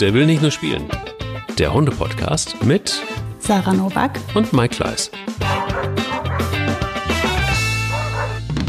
Der 0.00 0.14
will 0.14 0.24
nicht 0.24 0.40
nur 0.40 0.50
spielen. 0.50 0.88
Der 1.58 1.74
Hunde-Podcast 1.74 2.64
mit 2.64 3.02
Sarah 3.38 3.74
Novak 3.74 4.18
und 4.34 4.50
Mike 4.54 4.76
Kleiss. 4.76 5.10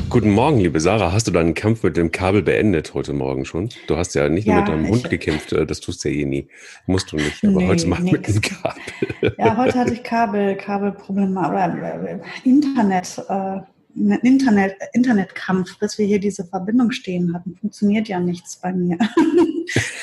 Guten 0.09 0.31
Morgen, 0.31 0.59
liebe 0.59 0.81
Sarah. 0.81 1.13
Hast 1.13 1.27
du 1.27 1.31
deinen 1.31 1.53
Kampf 1.53 1.83
mit 1.83 1.95
dem 1.95 2.11
Kabel 2.11 2.41
beendet 2.41 2.93
heute 2.93 3.13
Morgen 3.13 3.45
schon? 3.45 3.69
Du 3.87 3.95
hast 3.95 4.13
ja 4.13 4.27
nicht 4.27 4.45
nur 4.45 4.57
Ja, 4.57 4.61
mit 4.61 4.69
deinem 4.69 4.87
Hund 4.89 5.09
gekämpft, 5.09 5.53
äh, 5.53 5.65
das 5.65 5.79
tust 5.79 6.03
du 6.03 6.09
ja 6.09 6.15
eh 6.15 6.25
nie. 6.25 6.49
Musst 6.85 7.13
du 7.13 7.15
nicht, 7.15 7.41
aber 7.45 7.53
Nee, 7.53 7.67
heute 7.67 7.87
mal 7.87 8.01
mit 8.01 8.27
dem 8.27 8.41
Kabel. 8.41 9.33
Ja, 9.37 9.55
heute 9.55 9.79
hatte 9.79 9.93
ich 9.93 10.03
Kabel, 10.03 10.55
Kabelprobleme 10.57 11.39
oder 11.39 12.03
äh, 12.09 12.19
Internet, 12.43 13.23
äh, 13.29 13.61
Internet, 13.95 14.75
Internetkampf, 14.93 15.77
bis 15.79 15.97
wir 15.97 16.05
hier 16.05 16.19
diese 16.19 16.45
Verbindung 16.45 16.91
stehen 16.91 17.33
hatten. 17.33 17.55
Funktioniert 17.55 18.07
ja 18.07 18.19
nichts 18.19 18.57
bei 18.57 18.73
mir. 18.73 18.97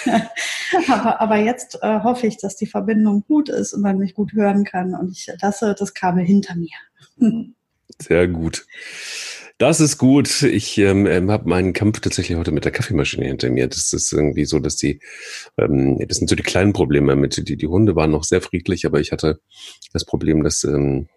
aber, 0.89 1.21
aber 1.21 1.36
jetzt 1.36 1.79
äh, 1.82 2.00
hoffe 2.00 2.26
ich, 2.26 2.39
dass 2.39 2.57
die 2.57 2.67
Verbindung 2.67 3.25
gut 3.26 3.48
ist 3.48 3.72
und 3.72 3.82
man 3.82 3.98
mich 3.98 4.14
gut 4.14 4.32
hören 4.32 4.64
kann 4.64 4.95
und 4.95 5.12
ich 5.12 5.31
lasse 5.40 5.75
das 5.79 5.95
Kabel 5.95 6.25
hinter 6.25 6.54
mir. 6.54 7.48
Sehr 8.00 8.29
gut. 8.29 8.67
Das 9.59 9.81
ist 9.81 9.98
gut. 9.98 10.43
Ich 10.43 10.79
ähm, 10.79 11.04
ähm, 11.07 11.32
habe 11.32 11.48
meinen 11.48 11.73
Kampf 11.73 11.98
tatsächlich 11.98 12.39
heute 12.39 12.53
mit 12.53 12.64
der 12.64 12.70
Kaffeemaschine 12.70 13.26
hinter 13.26 13.50
mir. 13.50 13.67
Das 13.67 13.93
ist 13.93 14.12
irgendwie 14.12 14.45
so, 14.45 14.61
dass 14.61 14.76
die, 14.76 15.00
ähm, 15.59 15.98
das 16.07 16.18
sind 16.18 16.31
so 16.31 16.36
die 16.36 16.45
kleinen 16.45 16.73
Probleme 16.73 17.17
mit, 17.17 17.48
die, 17.48 17.57
die 17.57 17.67
Hunde 17.67 17.96
waren 17.96 18.12
noch 18.12 18.23
sehr 18.23 18.40
friedlich, 18.40 18.86
aber 18.86 19.00
ich 19.00 19.11
hatte 19.11 19.40
das 19.93 20.04
Problem, 20.04 20.45
dass 20.45 20.62
ähm, 20.62 21.09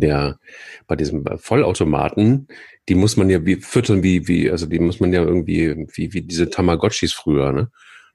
der 0.00 0.38
bei 0.86 0.96
diesem 0.96 1.24
Vollautomaten, 1.38 2.48
die 2.88 2.94
muss 2.94 3.16
man 3.16 3.30
ja 3.30 3.44
wie 3.44 3.56
füttern, 3.56 4.02
wie, 4.02 4.26
wie, 4.28 4.50
also 4.50 4.66
die 4.66 4.78
muss 4.78 5.00
man 5.00 5.12
ja 5.12 5.22
irgendwie, 5.22 5.86
wie, 5.94 6.12
wie 6.12 6.22
diese 6.22 6.50
Tamagotchis 6.50 7.12
früher, 7.12 7.52
ne? 7.52 7.70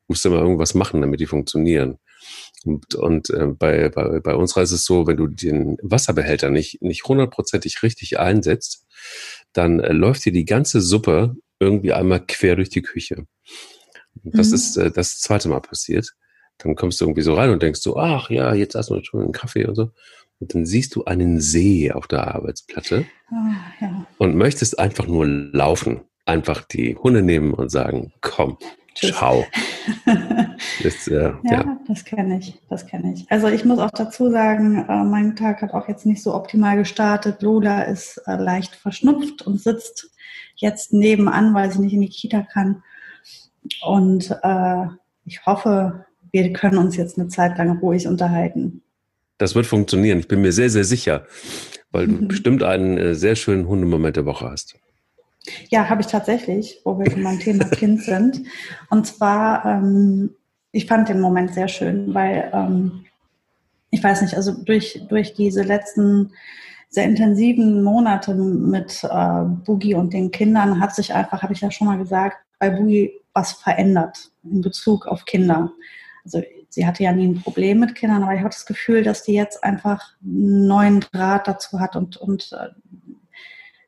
Musste 0.07 0.29
mal 0.29 0.39
irgendwas 0.39 0.75
machen, 0.75 1.01
damit 1.01 1.19
die 1.19 1.25
funktionieren. 1.25 1.97
Und, 2.63 2.95
und 2.95 3.29
äh, 3.31 3.47
bei, 3.47 3.89
bei, 3.89 4.19
bei 4.19 4.35
unserer 4.35 4.63
ist 4.63 4.71
es 4.71 4.85
so, 4.85 5.07
wenn 5.07 5.17
du 5.17 5.27
den 5.27 5.77
Wasserbehälter 5.81 6.49
nicht, 6.49 6.81
nicht 6.81 7.05
hundertprozentig 7.05 7.81
richtig 7.83 8.19
einsetzt, 8.19 8.85
dann 9.53 9.79
äh, 9.79 9.93
läuft 9.93 10.25
dir 10.25 10.31
die 10.31 10.45
ganze 10.45 10.81
Suppe 10.81 11.35
irgendwie 11.59 11.93
einmal 11.93 12.23
quer 12.25 12.55
durch 12.55 12.69
die 12.69 12.81
Küche. 12.81 13.25
Das 14.23 14.49
Mhm. 14.49 14.55
ist 14.55 14.77
äh, 14.77 14.91
das 14.91 15.19
zweite 15.19 15.49
Mal 15.49 15.61
passiert. 15.61 16.13
Dann 16.57 16.75
kommst 16.75 17.01
du 17.01 17.05
irgendwie 17.05 17.21
so 17.21 17.33
rein 17.33 17.49
und 17.49 17.61
denkst 17.61 17.81
so, 17.81 17.97
ach 17.97 18.29
ja, 18.29 18.53
jetzt 18.53 18.75
hast 18.75 18.89
du 18.89 19.03
schon 19.03 19.21
einen 19.21 19.31
Kaffee 19.31 19.65
und 19.65 19.75
so. 19.75 19.91
Und 20.39 20.53
dann 20.53 20.65
siehst 20.65 20.95
du 20.95 21.05
einen 21.05 21.39
See 21.39 21.91
auf 21.91 22.07
der 22.07 22.33
Arbeitsplatte 22.35 23.05
Ah, 23.31 23.53
ja. 23.79 24.05
und 24.17 24.35
möchtest 24.35 24.77
einfach 24.79 25.07
nur 25.07 25.25
laufen. 25.25 26.01
Einfach 26.25 26.63
die 26.65 26.95
Hunde 26.95 27.21
nehmen 27.21 27.53
und 27.53 27.69
sagen, 27.69 28.11
komm, 28.21 28.57
Tschüss. 28.95 29.15
ciao. 29.15 29.45
Das, 30.83 31.07
äh, 31.07 31.31
ja. 31.43 31.51
Ja, 31.51 31.79
das 31.87 32.05
kenne 32.05 32.39
ich, 32.39 32.59
das 32.69 32.85
kenne 32.87 33.13
ich. 33.13 33.29
Also 33.29 33.47
ich 33.47 33.65
muss 33.65 33.79
auch 33.79 33.91
dazu 33.91 34.29
sagen, 34.31 34.85
äh, 34.87 35.03
mein 35.03 35.35
Tag 35.35 35.61
hat 35.61 35.73
auch 35.73 35.87
jetzt 35.87 36.05
nicht 36.05 36.23
so 36.23 36.33
optimal 36.33 36.77
gestartet. 36.77 37.41
Lola 37.41 37.83
ist 37.83 38.17
äh, 38.25 38.35
leicht 38.35 38.75
verschnupft 38.75 39.41
und 39.41 39.59
sitzt 39.61 40.09
jetzt 40.55 40.93
nebenan, 40.93 41.53
weil 41.53 41.71
sie 41.71 41.79
nicht 41.79 41.93
in 41.93 42.01
die 42.01 42.09
Kita 42.09 42.41
kann. 42.41 42.83
Und 43.85 44.31
äh, 44.43 44.85
ich 45.25 45.45
hoffe, 45.45 46.05
wir 46.31 46.53
können 46.53 46.77
uns 46.77 46.95
jetzt 46.95 47.17
eine 47.19 47.27
Zeit 47.27 47.57
lang 47.57 47.79
ruhig 47.79 48.07
unterhalten. 48.07 48.81
Das 49.37 49.55
wird 49.55 49.65
funktionieren. 49.65 50.19
Ich 50.19 50.27
bin 50.27 50.41
mir 50.41 50.51
sehr, 50.51 50.69
sehr 50.69 50.85
sicher, 50.85 51.25
weil 51.91 52.07
du 52.07 52.13
Mhm. 52.13 52.27
bestimmt 52.27 52.63
einen 52.63 52.97
äh, 52.97 53.15
sehr 53.15 53.35
schönen 53.35 53.67
Hundemoment 53.67 54.15
der 54.15 54.25
Woche 54.25 54.49
hast. 54.49 54.75
Ja, 55.69 55.89
habe 55.89 56.01
ich 56.01 56.07
tatsächlich, 56.07 56.79
wo 56.83 56.97
wir 56.97 57.05
beim 57.23 57.39
Thema 57.39 57.65
Kind 57.65 58.01
sind. 58.01 58.41
Und 58.89 59.05
zwar, 59.05 59.65
ähm, 59.65 60.31
ich 60.71 60.87
fand 60.87 61.09
den 61.09 61.19
Moment 61.19 61.53
sehr 61.53 61.67
schön, 61.67 62.13
weil 62.13 62.49
ähm, 62.53 63.05
ich 63.91 64.03
weiß 64.03 64.21
nicht, 64.23 64.35
also 64.35 64.53
durch, 64.63 65.01
durch 65.07 65.33
diese 65.33 65.61
letzten 65.63 66.31
sehr 66.89 67.05
intensiven 67.05 67.83
Monate 67.83 68.33
mit 68.33 69.03
äh, 69.03 69.41
Boogie 69.65 69.95
und 69.95 70.13
den 70.13 70.31
Kindern 70.31 70.79
hat 70.79 70.95
sich 70.95 71.13
einfach, 71.13 71.43
habe 71.43 71.53
ich 71.53 71.61
ja 71.61 71.69
schon 71.71 71.87
mal 71.87 71.97
gesagt, 71.97 72.37
bei 72.59 72.69
Boogie 72.69 73.11
was 73.33 73.51
verändert 73.51 74.31
in 74.43 74.61
Bezug 74.61 75.05
auf 75.05 75.25
Kinder. 75.25 75.71
Also 76.23 76.41
sie 76.75 76.85
hatte 76.85 77.03
ja 77.03 77.13
nie 77.13 77.29
ein 77.29 77.41
Problem 77.41 77.79
mit 77.79 77.95
Kindern, 77.95 78.21
aber 78.21 78.33
ich 78.33 78.41
habe 78.41 78.49
das 78.49 78.65
Gefühl, 78.65 79.01
dass 79.01 79.23
die 79.23 79.31
jetzt 79.31 79.63
einfach 79.63 80.11
einen 80.21 80.67
neuen 80.67 80.99
Draht 80.99 81.47
dazu 81.47 81.79
hat 81.79 81.95
und, 81.95 82.17
und 82.17 82.51
äh, 82.51 82.67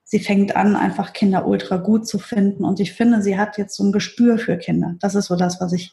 sie 0.05 0.19
fängt 0.19 0.55
an, 0.55 0.77
einfach 0.77 1.11
Kinder 1.11 1.45
ultra 1.45 1.75
gut 1.75 2.07
zu 2.07 2.17
finden. 2.17 2.63
Und 2.63 2.79
ich 2.79 2.93
finde, 2.93 3.21
sie 3.21 3.37
hat 3.37 3.57
jetzt 3.57 3.75
so 3.75 3.83
ein 3.83 3.91
Gespür 3.91 4.37
für 4.37 4.57
Kinder. 4.57 4.95
Das 5.01 5.15
ist 5.15 5.25
so 5.25 5.35
das, 5.35 5.59
was 5.59 5.73
ich, 5.73 5.91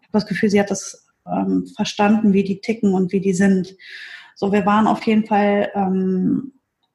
ich 0.00 0.08
habe 0.08 0.12
das 0.12 0.26
Gefühl, 0.26 0.48
sie 0.48 0.58
hat 0.58 0.70
das 0.70 1.06
ähm, 1.30 1.66
verstanden, 1.76 2.32
wie 2.32 2.42
die 2.42 2.62
ticken 2.62 2.94
und 2.94 3.12
wie 3.12 3.20
die 3.20 3.34
sind. 3.34 3.76
So, 4.34 4.50
wir 4.50 4.64
waren 4.64 4.86
auf 4.86 5.02
jeden 5.02 5.26
Fall 5.26 5.70
ähm, 5.74 6.54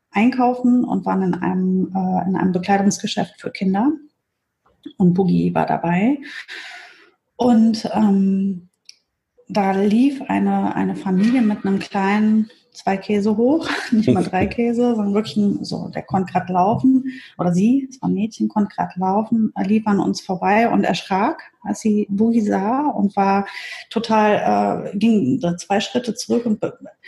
einkaufen 0.09 0.83
und 0.85 1.05
waren 1.05 1.21
in 1.21 1.35
einem, 1.35 1.93
äh, 1.95 2.27
in 2.27 2.35
einem 2.35 2.51
Bekleidungsgeschäft 2.51 3.39
für 3.39 3.51
Kinder. 3.51 3.91
Und 4.97 5.13
Boogie 5.13 5.53
war 5.53 5.67
dabei. 5.67 6.17
Und 7.35 7.87
ähm, 7.93 8.69
da 9.47 9.71
lief 9.71 10.21
eine, 10.27 10.75
eine 10.75 10.95
Familie 10.95 11.41
mit 11.41 11.65
einem 11.65 11.79
kleinen, 11.79 12.49
zwei 12.71 12.97
Käse 12.97 13.37
hoch, 13.37 13.69
nicht 13.91 14.09
mal 14.09 14.23
drei 14.23 14.47
Käse, 14.47 14.95
sondern 14.95 15.13
wirklich 15.13 15.37
ein, 15.37 15.63
so, 15.63 15.89
der 15.89 16.03
konnte 16.03 16.33
gerade 16.33 16.51
laufen, 16.51 17.05
oder 17.37 17.53
sie, 17.53 17.87
es 17.89 18.01
war 18.01 18.09
ein 18.09 18.15
Mädchen, 18.15 18.49
konnte 18.49 18.75
gerade 18.75 18.99
laufen, 18.99 19.53
lief 19.65 19.87
an 19.87 19.99
uns 19.99 20.21
vorbei 20.21 20.69
und 20.69 20.83
erschrak, 20.83 21.41
als 21.61 21.81
sie 21.81 22.05
Boogie 22.09 22.41
sah 22.41 22.87
und 22.87 23.15
war 23.15 23.47
total, 23.89 24.91
äh, 24.93 24.97
ging 24.97 25.41
zwei 25.57 25.79
Schritte 25.79 26.15
zurück 26.15 26.45
und, 26.45 26.59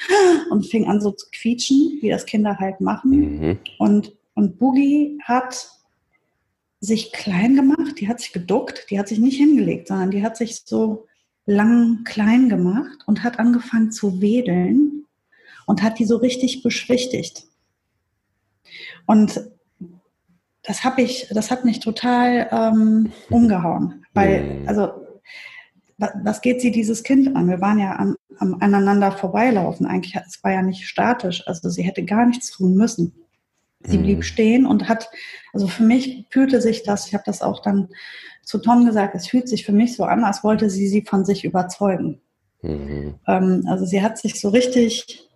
und 0.52 0.66
fing 0.66 0.88
an 0.88 1.02
so 1.02 1.12
zu 1.12 1.28
quietschen, 1.31 2.00
wie 2.02 2.09
das 2.09 2.25
Kinder 2.25 2.58
halt 2.58 2.80
machen. 2.81 3.12
Mhm. 3.12 3.59
Und, 3.78 4.14
und 4.36 4.58
Boogie 4.58 5.19
hat 5.24 5.69
sich 6.80 7.12
klein 7.12 7.56
gemacht, 7.56 8.00
die 8.00 8.08
hat 8.08 8.19
sich 8.19 8.31
geduckt, 8.31 8.86
die 8.90 9.00
hat 9.00 9.08
sich 9.08 9.19
nicht 9.19 9.38
hingelegt, 9.38 9.88
sondern 9.88 10.12
die 10.12 10.24
hat 10.24 10.38
sich 10.38 10.62
so 10.64 11.08
lang 11.47 12.03
klein 12.03 12.50
gemacht 12.50 13.00
und 13.08 13.24
hat 13.24 13.40
angefangen 13.40 13.91
zu 13.91 14.22
wedeln 14.22 15.06
und 15.66 15.81
hat 15.81 15.97
die 15.97 16.06
so 16.06 16.18
richtig 16.18 16.62
beschwichtigt. 16.62 17.46
Und 19.06 19.41
das 20.63 20.84
habe 20.84 21.02
ich, 21.02 21.28
das 21.31 21.50
hat 21.50 21.63
mich 21.66 21.80
total 21.80 22.47
ähm, 22.52 23.12
umgehauen, 23.30 24.06
weil, 24.13 24.44
Mhm. 24.62 24.68
also 24.68 24.81
wa- 25.97 26.13
was 26.24 26.41
geht 26.41 26.59
sie 26.62 26.72
dieses 26.72 27.03
Kind 27.03 27.34
an? 27.36 27.47
Wir 27.47 27.62
waren 27.62 27.80
ja 27.80 27.97
am, 27.97 28.18
am 28.40 28.56
aneinander 28.59 29.13
vorbeilaufen. 29.13 29.86
Eigentlich, 29.88 30.16
es 30.28 30.44
war 30.44 30.52
ja 30.52 30.62
nicht 30.62 30.86
statisch. 30.86 31.47
Also 31.47 31.69
sie 31.69 31.84
hätte 31.84 32.03
gar 32.03 32.25
nichts 32.25 32.52
tun 32.52 32.75
müssen. 32.75 33.13
Sie 33.88 33.98
Mhm. 33.98 34.03
blieb 34.03 34.24
stehen 34.24 34.66
und 34.66 34.88
hat, 34.88 35.09
also 35.53 35.68
für 35.68 35.84
mich 35.84 36.28
fühlte 36.30 36.62
sich 36.62 36.84
das, 36.84 37.08
ich 37.08 37.14
habe 37.14 37.24
das 37.25 37.42
auch 37.42 37.62
dann 37.62 37.90
zu 38.44 38.59
Tom 38.59 38.86
gesagt, 38.86 39.16
es 39.16 39.28
fühlt 39.28 39.50
sich 39.50 39.66
für 39.66 39.72
mich 39.72 39.96
so 39.96 40.03
an, 40.03 40.24
als 40.24 40.44
wollte 40.44 40.70
sie 40.70 40.88
sie 40.88 41.02
von 41.02 41.25
sich 41.25 41.44
überzeugen. 41.44 42.22
Mhm. 42.62 43.16
Ähm, 43.28 43.64
also 43.68 43.86
sie 43.86 44.02
hat 44.02 44.18
sich 44.18 44.40
so 44.40 44.50
richtig 44.50 45.28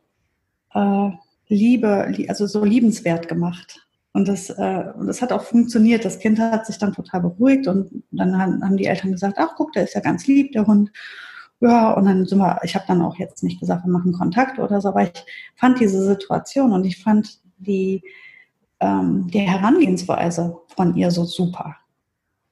äh, 0.73 1.09
Liebe, 1.47 2.07
li- 2.16 2.29
also 2.29 2.45
so 2.47 2.63
liebenswert 2.63 3.28
gemacht. 3.28 3.88
Und 4.13 4.28
das, 4.28 4.50
äh, 4.50 4.85
und 4.97 5.07
das 5.07 5.22
hat 5.22 5.31
auch 5.31 5.44
funktioniert. 5.44 6.03
Das 6.03 6.19
Kind 6.19 6.39
hat 6.39 6.66
sich 6.66 6.78
dann 6.78 6.94
total 6.94 7.22
beruhigt 7.22 7.68
und 7.68 8.03
dann 8.12 8.38
haben, 8.38 8.63
haben 8.63 8.78
die 8.78 8.85
Eltern 8.85 9.12
gesagt, 9.13 9.38
ach 9.38 9.53
guck, 9.56 9.72
der 9.73 9.83
ist 9.83 9.95
ja 9.95 10.01
ganz 10.01 10.28
lieb, 10.28 10.51
der 10.51 10.68
Hund. 10.68 10.91
Ja, 11.62 11.91
und 11.94 12.06
dann 12.06 12.25
sind 12.25 12.39
wir, 12.39 12.59
ich 12.63 12.75
habe 12.75 12.85
dann 12.88 13.01
auch 13.01 13.18
jetzt 13.19 13.44
nicht 13.44 13.59
gesagt, 13.59 13.85
wir 13.85 13.91
machen 13.91 14.13
Kontakt 14.13 14.59
oder 14.59 14.81
so, 14.81 14.89
aber 14.89 15.03
ich 15.03 15.12
fand 15.56 15.79
diese 15.79 16.03
Situation 16.03 16.73
und 16.73 16.85
ich 16.85 17.01
fand 17.01 17.39
die, 17.59 18.01
ähm, 18.81 19.28
die 19.31 19.40
Herangehensweise 19.40 20.58
von 20.75 20.96
ihr 20.96 21.12
so 21.12 21.24
super. 21.24 21.78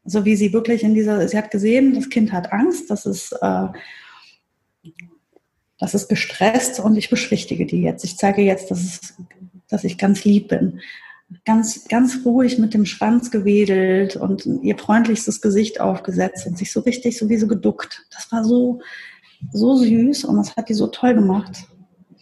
So 0.05 0.23
wie 0.25 0.35
sie 0.35 0.53
wirklich 0.53 0.83
in 0.83 0.93
dieser, 0.93 1.27
sie 1.27 1.37
hat 1.37 1.51
gesehen, 1.51 1.93
das 1.93 2.09
Kind 2.09 2.31
hat 2.31 2.53
Angst, 2.53 2.89
das 2.89 3.05
ist, 3.05 3.33
äh, 3.41 3.67
das 5.77 5.93
ist 5.93 6.07
gestresst 6.07 6.79
und 6.79 6.95
ich 6.95 7.09
beschwichtige 7.09 7.65
die 7.65 7.81
jetzt. 7.81 8.03
Ich 8.03 8.17
zeige 8.17 8.41
jetzt, 8.41 8.71
dass, 8.71 8.79
es, 8.79 9.13
dass 9.67 9.83
ich 9.83 9.97
ganz 9.97 10.23
lieb 10.23 10.49
bin. 10.49 10.79
Ganz, 11.45 11.87
ganz 11.87 12.25
ruhig 12.25 12.57
mit 12.57 12.73
dem 12.73 12.85
Schwanz 12.85 13.29
gewedelt 13.29 14.15
und 14.15 14.45
ihr 14.63 14.77
freundlichstes 14.77 15.41
Gesicht 15.41 15.79
aufgesetzt 15.79 16.47
und 16.47 16.57
sich 16.57 16.71
so 16.71 16.79
richtig 16.79 17.17
sowieso 17.17 17.47
geduckt. 17.47 18.07
Das 18.11 18.31
war 18.31 18.43
so, 18.43 18.81
so 19.51 19.75
süß 19.75 20.25
und 20.25 20.37
das 20.37 20.55
hat 20.55 20.69
die 20.69 20.73
so 20.73 20.87
toll 20.87 21.13
gemacht. 21.13 21.67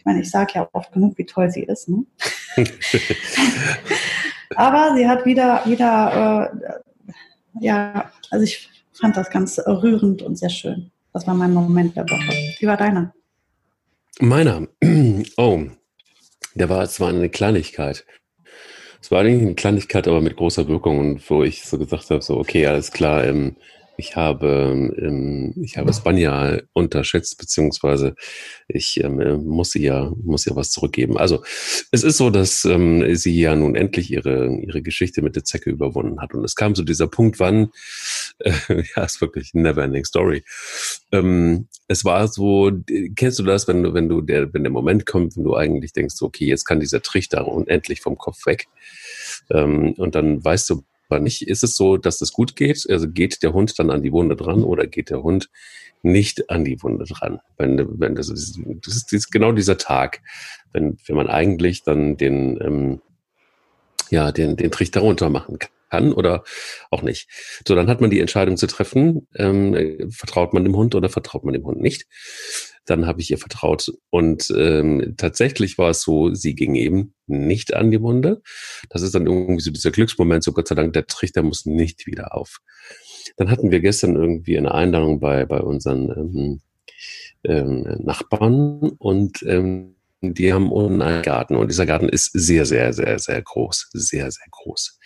Ich 0.08 0.10
meine, 0.10 0.22
ich 0.22 0.32
sage 0.32 0.54
ja 0.56 0.70
oft 0.72 0.94
genug, 0.94 1.18
wie 1.18 1.26
toll 1.26 1.52
sie 1.52 1.64
ist. 1.64 1.90
Ne? 1.90 2.06
Aber 4.56 4.96
sie 4.96 5.06
hat 5.06 5.26
wieder, 5.26 5.62
wieder, 5.66 6.50
äh, 6.56 7.66
ja, 7.66 8.10
also 8.32 8.46
ich 8.46 8.70
fand 8.94 9.18
das 9.18 9.30
ganz 9.30 9.60
rührend 9.60 10.22
und 10.22 10.38
sehr 10.38 10.50
schön. 10.50 10.92
Das 11.12 11.28
war 11.28 11.34
mein 11.34 11.54
Moment 11.54 11.98
der 11.98 12.06
Woche. 12.06 12.32
Wie 12.58 12.68
war 12.68 12.78
deiner? 12.78 13.14
Meiner, 14.22 14.70
oh, 15.36 15.64
der 16.56 16.70
war 16.70 16.88
zwar 16.88 17.10
eine 17.10 17.28
Kleinigkeit. 17.28 18.06
Es 19.02 19.12
war 19.12 19.20
eigentlich 19.20 19.42
eine 19.42 19.56
Kleinigkeit, 19.56 20.08
aber 20.08 20.22
mit 20.22 20.38
großer 20.38 20.70
Wirkung 20.70 21.00
und 21.00 21.30
wo 21.30 21.44
ich 21.44 21.66
so 21.66 21.78
gesagt 21.78 22.12
habe, 22.12 22.22
so, 22.22 22.38
okay, 22.38 22.66
alles 22.66 22.94
klar, 22.94 23.26
ähm, 23.26 23.58
Ich 23.98 24.16
habe, 24.16 24.94
ähm, 25.00 25.54
ich 25.62 25.78
habe 25.78 25.92
Spanja 25.92 26.60
unterschätzt, 26.74 27.38
beziehungsweise 27.40 28.16
ich 28.68 29.04
ähm, 29.04 29.46
muss 29.46 29.74
ihr 29.74 29.88
ja, 29.88 30.12
muss 30.24 30.46
ihr 30.46 30.56
was 30.56 30.72
zurückgeben. 30.72 31.18
Also 31.18 31.44
es 31.92 32.04
ist 32.04 32.18
so, 32.18 32.30
dass 32.30 32.66
ähm, 32.66 33.16
sie 33.16 33.40
ja 33.40 33.56
nun 33.56 33.76
endlich 33.76 34.12
ihre, 34.12 34.54
ihre 34.54 34.82
Geschichte 34.82 35.22
mit 35.22 35.36
der 35.36 35.44
Zecke 35.44 35.70
überwunden 35.70 36.22
hat. 36.22 36.34
Und 36.34 36.44
es 36.44 36.56
kam 36.56 36.76
zu 36.76 36.84
dieser 36.84 37.08
Punkt, 37.08 37.40
wann, 37.40 37.72
äh, 38.40 38.52
ja, 38.96 39.04
ist 39.04 39.22
wirklich 39.22 39.52
eine 39.54 39.64
never-ending 39.64 40.06
Story. 40.06 40.44
Ähm, 41.12 41.68
es 41.88 42.04
war 42.04 42.28
so, 42.28 42.72
kennst 43.16 43.40
du 43.40 43.44
das, 43.44 43.68
wenn 43.68 43.84
du, 43.84 43.94
wenn 43.94 44.10
du 44.10 44.22
der, 44.22 44.54
wenn 44.54 44.64
der 44.64 44.72
Moment 44.72 45.06
kommt, 45.06 45.38
wenn 45.38 45.46
du 45.46 45.56
eigentlich 45.56 45.94
denkst, 45.94 46.16
okay, 46.22 46.46
jetzt 46.46 46.66
kann 46.66 46.82
dieser 46.82 47.02
Trichter 47.02 47.48
unendlich 47.48 48.02
vom 48.02 48.18
Kopf 48.18 48.46
weg. 48.46 48.68
Ähm, 49.50 49.94
und 49.94 50.16
dann 50.16 50.44
weißt 50.44 50.70
du, 50.70 50.84
aber 51.10 51.20
nicht 51.20 51.48
ist 51.48 51.64
es 51.64 51.76
so, 51.76 51.98
dass 51.98 52.20
das 52.20 52.32
gut 52.32 52.56
geht. 52.56 52.86
Also 52.90 53.10
geht 53.10 53.44
der 53.44 53.54
Hund 53.54 53.78
dann 53.80 53.92
an 53.92 54.02
die 54.02 54.12
Wunde 54.12 54.36
dran 54.36 54.64
oder 54.64 54.88
geht 54.88 55.10
der 55.10 55.24
Hund 55.24 55.50
nicht 56.02 56.50
an 56.50 56.66
die 56.66 56.82
Wunde 56.82 57.06
dran? 57.06 57.40
Wenn, 57.58 58.00
wenn 58.00 58.16
das, 58.16 58.30
ist, 58.30 58.60
das 58.86 58.96
ist, 58.96 59.06
das 59.06 59.14
ist 59.14 59.32
genau 59.32 59.52
dieser 59.52 59.78
Tag, 59.78 60.22
wenn, 60.74 60.98
wenn 61.06 61.16
man 61.16 61.28
eigentlich 61.28 61.84
dann 61.84 62.18
den, 62.18 62.60
ähm, 62.62 63.02
ja, 64.10 64.32
den, 64.32 64.56
den 64.56 64.72
Trichter 64.72 65.02
runter 65.02 65.30
machen 65.30 65.60
kann 65.60 65.72
oder 65.92 66.44
auch 66.92 67.02
nicht. 67.02 67.30
So, 67.68 67.76
dann 67.76 67.88
hat 67.88 68.02
man 68.02 68.10
die 68.10 68.20
Entscheidung 68.20 68.58
zu 68.58 68.68
treffen, 68.68 69.28
ähm, 69.36 70.10
vertraut 70.12 70.54
man 70.54 70.64
dem 70.64 70.76
Hund 70.76 70.96
oder 70.96 71.10
vertraut 71.10 71.44
man 71.44 71.54
dem 71.54 71.66
Hund 71.66 71.82
nicht 71.82 72.06
dann 72.90 73.06
habe 73.06 73.22
ich 73.22 73.30
ihr 73.30 73.38
vertraut. 73.38 73.92
Und 74.10 74.52
ähm, 74.58 75.14
tatsächlich 75.18 75.78
war 75.78 75.92
es 75.92 76.02
so, 76.02 76.34
sie 76.34 76.56
ging 76.56 76.76
eben 76.76 77.14
nicht 77.28 77.74
an 77.74 77.92
die 77.92 78.02
Wunde. 78.02 78.42
Das 78.90 79.02
ist 79.02 79.14
dann 79.14 79.28
irgendwie 79.28 79.62
so 79.62 79.72
dieser 79.72 79.92
Glücksmoment, 79.92 80.44
so 80.44 80.54
Gott 80.54 80.68
sei 80.68 80.76
Dank, 80.76 80.94
der 80.94 81.06
Trichter 81.06 81.44
muss 81.44 81.66
nicht 81.66 82.08
wieder 82.08 82.36
auf. 82.36 82.60
Dann 83.36 83.52
hatten 83.52 83.72
wir 83.72 83.82
gestern 83.82 84.16
irgendwie 84.16 84.58
eine 84.58 84.74
Einladung 84.74 85.20
bei, 85.20 85.46
bei 85.46 85.60
unseren 85.60 86.10
ähm, 86.10 86.62
ähm, 87.44 87.82
Nachbarn 88.04 88.92
und 88.98 89.44
ähm, 89.44 89.96
die 90.22 90.52
haben 90.52 90.72
unten 90.72 91.02
einen 91.02 91.22
Garten 91.22 91.56
und 91.56 91.70
dieser 91.70 91.86
Garten 91.86 92.10
ist 92.10 92.32
sehr, 92.34 92.66
sehr, 92.66 92.92
sehr, 92.94 93.20
sehr 93.20 93.42
groß. 93.42 93.90
Sehr, 93.94 94.32
sehr 94.32 94.48
groß. 94.50 94.98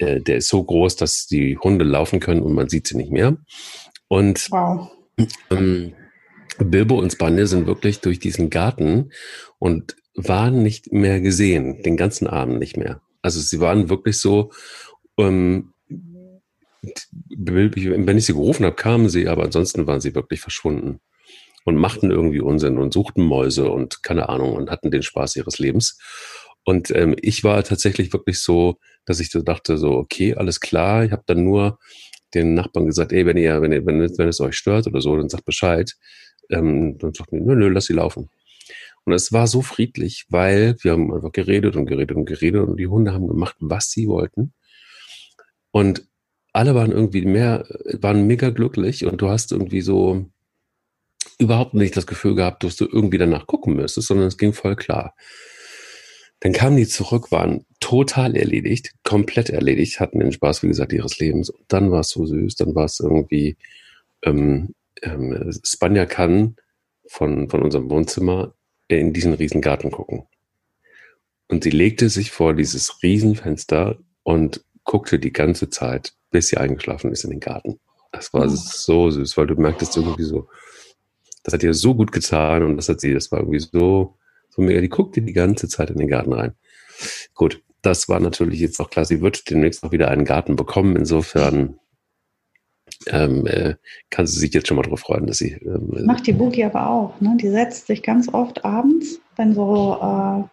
Äh, 0.00 0.20
der 0.20 0.38
ist 0.38 0.48
so 0.48 0.64
groß, 0.64 0.96
dass 0.96 1.26
die 1.26 1.58
Hunde 1.58 1.84
laufen 1.84 2.20
können 2.20 2.42
und 2.42 2.54
man 2.54 2.68
sieht 2.68 2.88
sie 2.88 2.96
nicht 2.96 3.12
mehr. 3.12 3.36
Und 4.08 4.50
wow. 4.50 4.90
ähm, 5.50 5.92
Bilbo 6.58 6.98
und 6.98 7.12
Spanje 7.12 7.46
sind 7.46 7.66
wirklich 7.66 8.00
durch 8.00 8.18
diesen 8.18 8.50
Garten 8.50 9.10
und 9.58 9.96
waren 10.14 10.62
nicht 10.62 10.92
mehr 10.92 11.20
gesehen, 11.20 11.82
den 11.82 11.96
ganzen 11.96 12.26
Abend 12.26 12.58
nicht 12.58 12.76
mehr. 12.76 13.00
Also 13.22 13.40
sie 13.40 13.60
waren 13.60 13.88
wirklich 13.88 14.18
so, 14.18 14.50
ähm, 15.18 15.72
wenn 17.28 18.18
ich 18.18 18.26
sie 18.26 18.32
gerufen 18.32 18.64
habe, 18.64 18.76
kamen 18.76 19.08
sie, 19.10 19.28
aber 19.28 19.44
ansonsten 19.44 19.86
waren 19.86 20.00
sie 20.00 20.14
wirklich 20.14 20.40
verschwunden 20.40 21.00
und 21.64 21.76
machten 21.76 22.10
irgendwie 22.10 22.40
Unsinn 22.40 22.78
und 22.78 22.94
suchten 22.94 23.22
Mäuse 23.22 23.70
und 23.70 24.02
keine 24.02 24.30
Ahnung 24.30 24.54
und 24.54 24.70
hatten 24.70 24.90
den 24.90 25.02
Spaß 25.02 25.36
ihres 25.36 25.58
Lebens. 25.58 25.98
Und 26.64 26.90
ähm, 26.90 27.14
ich 27.20 27.44
war 27.44 27.62
tatsächlich 27.62 28.12
wirklich 28.12 28.40
so, 28.40 28.76
dass 29.06 29.20
ich 29.20 29.30
so 29.30 29.42
dachte, 29.42 29.78
so, 29.78 29.92
okay, 29.92 30.34
alles 30.34 30.60
klar. 30.60 31.04
Ich 31.04 31.12
habe 31.12 31.22
dann 31.26 31.44
nur 31.44 31.78
den 32.34 32.54
Nachbarn 32.54 32.86
gesagt, 32.86 33.12
ey, 33.12 33.26
wenn 33.26 33.36
ihr, 33.36 33.60
wenn 33.62 33.72
ihr, 33.72 33.84
wenn, 33.86 34.00
wenn 34.00 34.28
es 34.28 34.40
euch 34.40 34.56
stört 34.56 34.86
oder 34.86 35.00
so, 35.00 35.16
dann 35.16 35.28
sagt 35.28 35.44
Bescheid 35.44 35.96
ähm, 36.50 36.98
dann 36.98 37.14
sagten 37.14 37.38
die, 37.38 37.44
nö, 37.44 37.54
nö, 37.54 37.68
lass 37.68 37.86
sie 37.86 37.94
laufen. 37.94 38.28
Und 39.04 39.12
es 39.14 39.32
war 39.32 39.46
so 39.46 39.62
friedlich, 39.62 40.26
weil 40.28 40.76
wir 40.82 40.92
haben 40.92 41.12
einfach 41.12 41.32
geredet 41.32 41.76
und 41.76 41.86
geredet 41.86 42.16
und 42.16 42.26
geredet 42.26 42.68
und 42.68 42.76
die 42.76 42.86
Hunde 42.86 43.12
haben 43.12 43.28
gemacht, 43.28 43.56
was 43.60 43.90
sie 43.90 44.06
wollten. 44.08 44.52
Und 45.70 46.06
alle 46.52 46.74
waren 46.74 46.92
irgendwie 46.92 47.24
mehr, 47.24 47.66
waren 48.00 48.26
mega 48.26 48.50
glücklich 48.50 49.06
und 49.06 49.20
du 49.20 49.28
hast 49.28 49.52
irgendwie 49.52 49.80
so 49.80 50.26
überhaupt 51.38 51.74
nicht 51.74 51.96
das 51.96 52.06
Gefühl 52.06 52.34
gehabt, 52.34 52.64
dass 52.64 52.76
du 52.76 52.86
irgendwie 52.86 53.18
danach 53.18 53.46
gucken 53.46 53.74
müsstest, 53.74 54.08
sondern 54.08 54.26
es 54.26 54.36
ging 54.36 54.52
voll 54.52 54.76
klar. 54.76 55.14
Dann 56.40 56.52
kamen 56.52 56.76
die 56.76 56.86
zurück, 56.86 57.30
waren 57.30 57.66
total 57.80 58.36
erledigt, 58.36 58.92
komplett 59.04 59.50
erledigt, 59.50 60.00
hatten 60.00 60.20
den 60.20 60.32
Spaß, 60.32 60.62
wie 60.62 60.68
gesagt, 60.68 60.92
ihres 60.92 61.18
Lebens. 61.18 61.50
Und 61.50 61.64
dann 61.68 61.90
war 61.90 62.00
es 62.00 62.08
so 62.08 62.24
süß, 62.24 62.56
dann 62.56 62.74
war 62.74 62.86
es 62.86 62.98
irgendwie, 63.00 63.56
ähm, 64.22 64.74
ähm, 65.02 65.52
Spanja 65.64 66.06
kann 66.06 66.56
von, 67.06 67.48
von 67.48 67.62
unserem 67.62 67.90
Wohnzimmer 67.90 68.54
in 68.88 69.12
diesen 69.12 69.34
Riesengarten 69.34 69.90
gucken. 69.90 70.26
Und 71.48 71.64
sie 71.64 71.70
legte 71.70 72.08
sich 72.08 72.30
vor 72.30 72.54
dieses 72.54 73.02
Riesenfenster 73.02 73.98
und 74.22 74.64
guckte 74.84 75.18
die 75.18 75.32
ganze 75.32 75.68
Zeit, 75.68 76.14
bis 76.30 76.48
sie 76.48 76.56
eingeschlafen 76.56 77.12
ist 77.12 77.24
in 77.24 77.30
den 77.30 77.40
Garten. 77.40 77.80
Das 78.12 78.32
war 78.32 78.44
oh. 78.44 78.48
so 78.48 79.10
süß, 79.10 79.36
weil 79.36 79.46
du 79.46 79.54
merktest 79.54 79.96
irgendwie 79.96 80.22
so, 80.22 80.48
das 81.42 81.54
hat 81.54 81.62
ihr 81.62 81.74
so 81.74 81.94
gut 81.94 82.12
getan 82.12 82.62
und 82.62 82.76
das 82.76 82.88
hat 82.88 83.00
sie, 83.00 83.12
das 83.12 83.30
war 83.30 83.40
irgendwie 83.40 83.60
so, 83.60 84.16
so 84.50 84.62
mega. 84.62 84.80
Die 84.80 84.88
guckte 84.88 85.22
die 85.22 85.32
ganze 85.32 85.68
Zeit 85.68 85.90
in 85.90 85.98
den 85.98 86.08
Garten 86.08 86.32
rein. 86.32 86.54
Gut, 87.34 87.62
das 87.82 88.08
war 88.08 88.20
natürlich 88.20 88.60
jetzt 88.60 88.80
auch 88.80 88.90
klar. 88.90 89.04
Sie 89.04 89.20
wird 89.20 89.48
demnächst 89.50 89.82
auch 89.82 89.92
wieder 89.92 90.08
einen 90.08 90.24
Garten 90.24 90.56
bekommen. 90.56 90.96
Insofern 90.96 91.78
ähm, 93.06 93.46
äh, 93.46 93.74
kann 94.10 94.26
sie 94.26 94.38
sich 94.38 94.52
jetzt 94.52 94.68
schon 94.68 94.76
mal 94.76 94.82
darauf 94.82 95.00
freuen, 95.00 95.26
dass 95.26 95.38
sie. 95.38 95.52
Ähm, 95.52 95.90
äh, 95.96 96.02
Macht 96.02 96.26
die 96.26 96.32
Boogie 96.32 96.64
aber 96.64 96.88
auch. 96.90 97.20
Ne? 97.20 97.36
Die 97.40 97.48
setzt 97.48 97.86
sich 97.86 98.02
ganz 98.02 98.28
oft 98.32 98.64
abends, 98.64 99.20
wenn 99.36 99.54
so, 99.54 99.94
äh, 99.96 100.44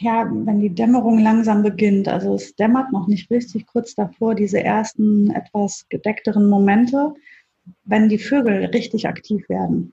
ja, 0.00 0.30
wenn 0.30 0.60
die 0.60 0.74
Dämmerung 0.74 1.18
langsam 1.18 1.62
beginnt. 1.62 2.08
Also 2.08 2.34
es 2.34 2.54
dämmert 2.56 2.92
noch 2.92 3.06
nicht 3.06 3.30
richtig 3.30 3.66
kurz 3.66 3.94
davor, 3.94 4.34
diese 4.34 4.62
ersten 4.62 5.30
etwas 5.30 5.86
gedeckteren 5.88 6.48
Momente, 6.48 7.14
wenn 7.84 8.08
die 8.08 8.18
Vögel 8.18 8.64
richtig 8.66 9.06
aktiv 9.06 9.48
werden. 9.48 9.92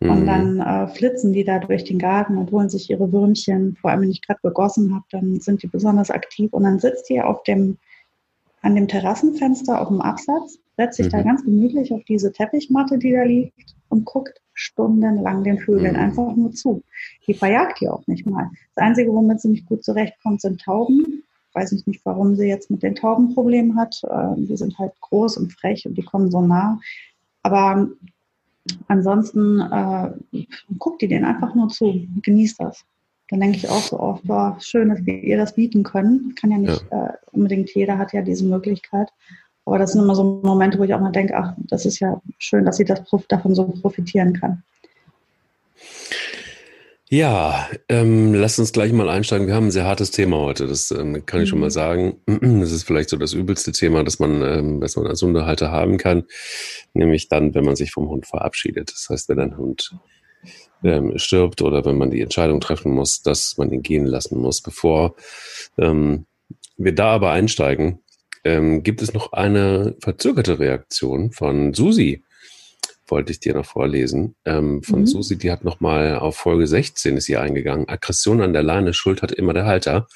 Und 0.00 0.22
mhm. 0.22 0.26
dann 0.26 0.60
äh, 0.60 0.88
flitzen 0.88 1.32
die 1.32 1.44
da 1.44 1.58
durch 1.58 1.84
den 1.84 1.98
Garten 1.98 2.36
und 2.36 2.50
holen 2.50 2.68
sich 2.68 2.90
ihre 2.90 3.12
Würmchen. 3.12 3.76
Vor 3.80 3.90
allem, 3.90 4.02
wenn 4.02 4.10
ich 4.10 4.22
gerade 4.22 4.40
begossen 4.42 4.94
habe, 4.94 5.04
dann 5.10 5.40
sind 5.40 5.62
die 5.62 5.68
besonders 5.68 6.10
aktiv. 6.10 6.52
Und 6.52 6.64
dann 6.64 6.78
sitzt 6.78 7.08
die 7.08 7.20
auf 7.20 7.42
dem 7.44 7.78
an 8.62 8.74
dem 8.74 8.88
Terrassenfenster 8.88 9.80
auf 9.80 9.88
dem 9.88 10.00
Absatz, 10.00 10.58
setzt 10.76 10.96
sich 10.96 11.06
mhm. 11.06 11.10
da 11.10 11.22
ganz 11.22 11.44
gemütlich 11.44 11.92
auf 11.92 12.02
diese 12.04 12.32
Teppichmatte, 12.32 12.98
die 12.98 13.12
da 13.12 13.22
liegt, 13.22 13.76
und 13.88 14.04
guckt 14.04 14.40
stundenlang 14.54 15.44
den 15.44 15.58
Vögeln 15.58 15.94
mhm. 15.94 16.00
einfach 16.00 16.34
nur 16.34 16.50
zu. 16.50 16.82
Die 17.26 17.34
verjagt 17.34 17.80
die 17.80 17.88
auch 17.88 18.04
nicht 18.06 18.26
mal. 18.26 18.50
Das 18.74 18.84
Einzige, 18.84 19.12
womit 19.12 19.40
sie 19.40 19.48
nicht 19.48 19.66
gut 19.66 19.84
zurechtkommt, 19.84 20.40
sind 20.40 20.60
Tauben. 20.60 21.22
Weiß 21.52 21.72
ich 21.72 21.86
nicht, 21.86 22.04
warum 22.04 22.34
sie 22.34 22.48
jetzt 22.48 22.70
mit 22.70 22.82
den 22.82 22.94
Tauben 22.96 23.34
Probleme 23.34 23.76
hat. 23.76 24.02
Ähm, 24.10 24.46
die 24.46 24.56
sind 24.56 24.78
halt 24.78 24.92
groß 25.00 25.36
und 25.36 25.52
frech 25.52 25.86
und 25.86 25.96
die 25.96 26.02
kommen 26.02 26.30
so 26.30 26.40
nah. 26.40 26.80
Aber 27.42 27.88
ansonsten 28.88 29.60
äh, 29.60 30.44
guckt 30.78 31.02
die 31.02 31.08
denen 31.08 31.24
einfach 31.24 31.54
nur 31.54 31.68
zu, 31.68 32.06
genießt 32.22 32.60
das 32.60 32.84
dann 33.28 33.40
denke 33.40 33.56
ich 33.56 33.68
auch 33.68 33.82
so 33.82 33.98
oft, 33.98 34.24
boah, 34.24 34.56
schön, 34.60 34.88
dass 34.88 35.04
wir 35.04 35.14
ihr 35.14 35.36
das 35.36 35.54
bieten 35.54 35.82
können. 35.82 36.34
Kann 36.40 36.52
ja 36.52 36.58
nicht 36.58 36.84
ja. 36.90 37.06
Äh, 37.06 37.12
unbedingt 37.32 37.74
jeder 37.74 37.98
hat 37.98 38.12
ja 38.12 38.22
diese 38.22 38.44
Möglichkeit. 38.44 39.08
Aber 39.64 39.78
das 39.78 39.92
sind 39.92 40.02
immer 40.02 40.14
so 40.14 40.40
Momente, 40.44 40.78
wo 40.78 40.84
ich 40.84 40.94
auch 40.94 41.00
mal 41.00 41.10
denke, 41.10 41.36
ach, 41.36 41.54
das 41.58 41.86
ist 41.86 41.98
ja 41.98 42.20
schön, 42.38 42.64
dass 42.64 42.76
sie 42.76 42.84
das 42.84 43.02
davon 43.28 43.54
so 43.54 43.66
profitieren 43.66 44.32
kann. 44.32 44.62
Ja, 47.08 47.68
ähm, 47.88 48.34
lass 48.34 48.58
uns 48.58 48.72
gleich 48.72 48.92
mal 48.92 49.08
einsteigen. 49.08 49.46
Wir 49.46 49.54
haben 49.54 49.66
ein 49.66 49.70
sehr 49.70 49.84
hartes 49.84 50.10
Thema 50.10 50.38
heute, 50.38 50.66
das 50.66 50.90
ähm, 50.90 51.24
kann 51.24 51.40
ich 51.40 51.48
schon 51.48 51.60
mal 51.60 51.66
mhm. 51.66 51.70
sagen. 51.70 52.16
Das 52.60 52.72
ist 52.72 52.82
vielleicht 52.82 53.10
so 53.10 53.16
das 53.16 53.32
übelste 53.32 53.70
Thema, 53.70 54.02
das 54.02 54.18
man, 54.18 54.42
ähm, 54.42 54.80
das 54.80 54.96
man 54.96 55.06
als 55.06 55.22
Hundehalter 55.22 55.70
haben 55.70 55.98
kann, 55.98 56.24
nämlich 56.94 57.28
dann, 57.28 57.54
wenn 57.54 57.64
man 57.64 57.76
sich 57.76 57.92
vom 57.92 58.08
Hund 58.08 58.26
verabschiedet. 58.26 58.90
Das 58.90 59.08
heißt, 59.08 59.28
wenn 59.28 59.38
ein 59.38 59.56
Hund 59.56 59.94
ähm, 60.82 61.16
stirbt 61.16 61.62
oder 61.62 61.84
wenn 61.84 61.96
man 61.96 62.10
die 62.10 62.22
Entscheidung 62.22 62.60
treffen 62.60 62.90
muss, 62.90 63.22
dass 63.22 63.56
man 63.56 63.70
ihn 63.70 63.82
gehen 63.82 64.06
lassen 64.06 64.38
muss. 64.40 64.60
Bevor 64.60 65.14
ähm, 65.78 66.26
wir 66.76 66.92
da 66.92 67.10
aber 67.12 67.30
einsteigen, 67.30 68.00
ähm, 68.42 68.82
gibt 68.82 69.00
es 69.00 69.14
noch 69.14 69.32
eine 69.32 69.94
verzögerte 70.00 70.58
Reaktion 70.58 71.30
von 71.30 71.72
Susi. 71.72 72.24
Wollte 73.08 73.32
ich 73.32 73.40
dir 73.40 73.54
noch 73.54 73.66
vorlesen. 73.66 74.34
Ähm, 74.44 74.82
von 74.82 75.00
mhm. 75.00 75.06
Susi, 75.06 75.38
die 75.38 75.50
hat 75.50 75.64
nochmal 75.64 76.16
auf 76.16 76.36
Folge 76.36 76.66
16 76.66 77.16
ist 77.16 77.26
sie 77.26 77.36
eingegangen. 77.36 77.88
Aggression 77.88 78.40
an 78.40 78.52
der 78.52 78.62
Leine, 78.62 78.94
Schuld 78.94 79.22
hat 79.22 79.32
immer 79.32 79.52
der 79.52 79.66
Halter. 79.66 80.08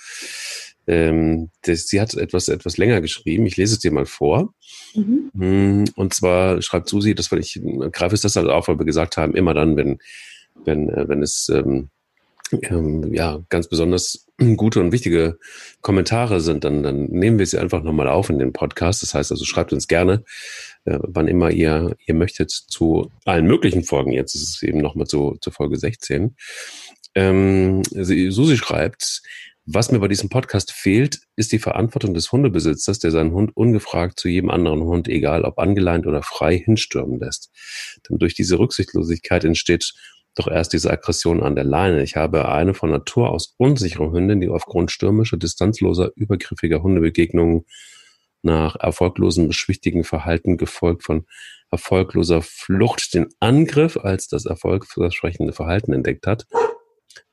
Ähm, 0.87 1.51
das, 1.63 1.87
sie 1.87 2.01
hat 2.01 2.15
etwas, 2.15 2.49
etwas 2.49 2.77
länger 2.77 3.01
geschrieben. 3.01 3.47
Ich 3.47 3.57
lese 3.57 3.75
es 3.75 3.81
dir 3.81 3.93
mal 3.93 4.07
vor. 4.07 4.55
Mhm. 4.95 5.31
Hm, 5.37 5.85
und 5.95 6.15
zwar 6.15 6.61
schreibt 6.63 6.89
Susi, 6.89 7.15
das 7.15 7.31
weil 7.31 7.41
ich 7.41 7.61
greife 7.93 8.15
es 8.15 8.23
das 8.23 8.37
halt 8.37 8.49
auf, 8.49 8.69
weil 8.69 8.79
wir 8.79 8.87
gesagt 8.87 9.17
haben, 9.17 9.35
immer 9.35 9.55
dann, 9.55 9.77
wenn 9.77 9.99
wenn, 10.65 10.89
äh, 10.91 11.09
wenn 11.09 11.23
es 11.23 11.49
ähm, 11.49 11.91
ähm, 12.63 13.13
ja 13.13 13.41
ganz 13.49 13.69
besonders 13.69 14.27
gute 14.57 14.81
und 14.81 14.93
wichtige 14.93 15.39
Kommentare 15.81 16.41
sind, 16.41 16.65
dann, 16.65 16.83
dann 16.83 17.07
nehmen 17.07 17.39
wir 17.39 17.47
sie 17.47 17.59
einfach 17.59 17.83
nochmal 17.83 18.09
auf 18.09 18.31
in 18.31 18.39
den 18.39 18.53
Podcast. 18.53 19.03
Das 19.03 19.15
heißt 19.15 19.31
also, 19.31 19.45
schreibt 19.45 19.73
uns 19.73 19.89
gerne, 19.89 20.25
äh, 20.85 20.99
wann 21.03 21.29
immer 21.29 21.51
ihr, 21.51 21.97
ihr 22.07 22.15
möchtet, 22.15 22.51
zu 22.51 23.11
allen 23.25 23.47
möglichen 23.47 23.85
Folgen. 23.85 24.13
Jetzt 24.13 24.35
ist 24.35 24.43
es 24.43 24.63
eben 24.63 24.79
nochmal 24.79 25.07
zu, 25.07 25.37
zu 25.41 25.51
Folge 25.51 25.77
16. 25.77 26.37
Ähm, 27.15 27.83
Susi 27.85 28.57
schreibt, 28.57 29.23
Was 29.67 29.93
mir 29.93 30.01
bei 30.01 30.09
diesem 30.09 30.31
Podcast 30.31 30.73
fehlt, 30.73 31.21
ist 31.37 31.53
die 31.53 31.59
Verantwortung 31.59 32.15
des 32.15 32.33
Hundebesitzers, 32.33 32.99
der 32.99 33.11
seinen 33.11 33.33
Hund 33.33 33.57
ungefragt 33.57 34.19
zu 34.19 34.29
jedem 34.29 34.51
anderen 34.51 34.83
Hund, 34.83 35.07
egal 35.07 35.45
ob 35.45 35.59
angeleint 35.59 36.07
oder 36.07 36.23
frei, 36.23 36.59
hinstürmen 36.59 37.21
lässt. 37.21 37.51
Denn 38.09 38.19
durch 38.19 38.35
diese 38.35 38.59
Rücksichtslosigkeit 38.59 39.45
entsteht 39.45 39.93
doch 40.41 40.51
erst 40.51 40.73
diese 40.73 40.91
Aggression 40.91 41.43
an 41.43 41.55
der 41.55 41.65
Leine. 41.65 42.03
Ich 42.03 42.17
habe 42.17 42.49
eine 42.49 42.75
von 42.75 42.91
Natur 42.91 43.31
aus 43.31 43.55
unsichere 43.59 44.11
Hündin, 44.11 44.41
die 44.41 44.49
aufgrund 44.49 44.91
stürmischer, 44.91 45.37
distanzloser, 45.37 46.11
übergriffiger 46.17 46.83
Hundebegegnungen 46.83 47.67
nach 48.43 48.77
erfolglosem 48.77 49.49
beschwichtigen 49.49 50.03
Verhalten 50.03 50.57
gefolgt 50.57 51.05
von 51.05 51.27
erfolgloser 51.71 52.41
Flucht 52.43 53.13
den 53.15 53.29
Angriff 53.39 53.97
als 53.99 54.29
das 54.29 54.47
erfolgversprechende 54.47 55.53
Verhalten 55.53 55.93
entdeckt 55.93 56.27
hat. 56.27 56.47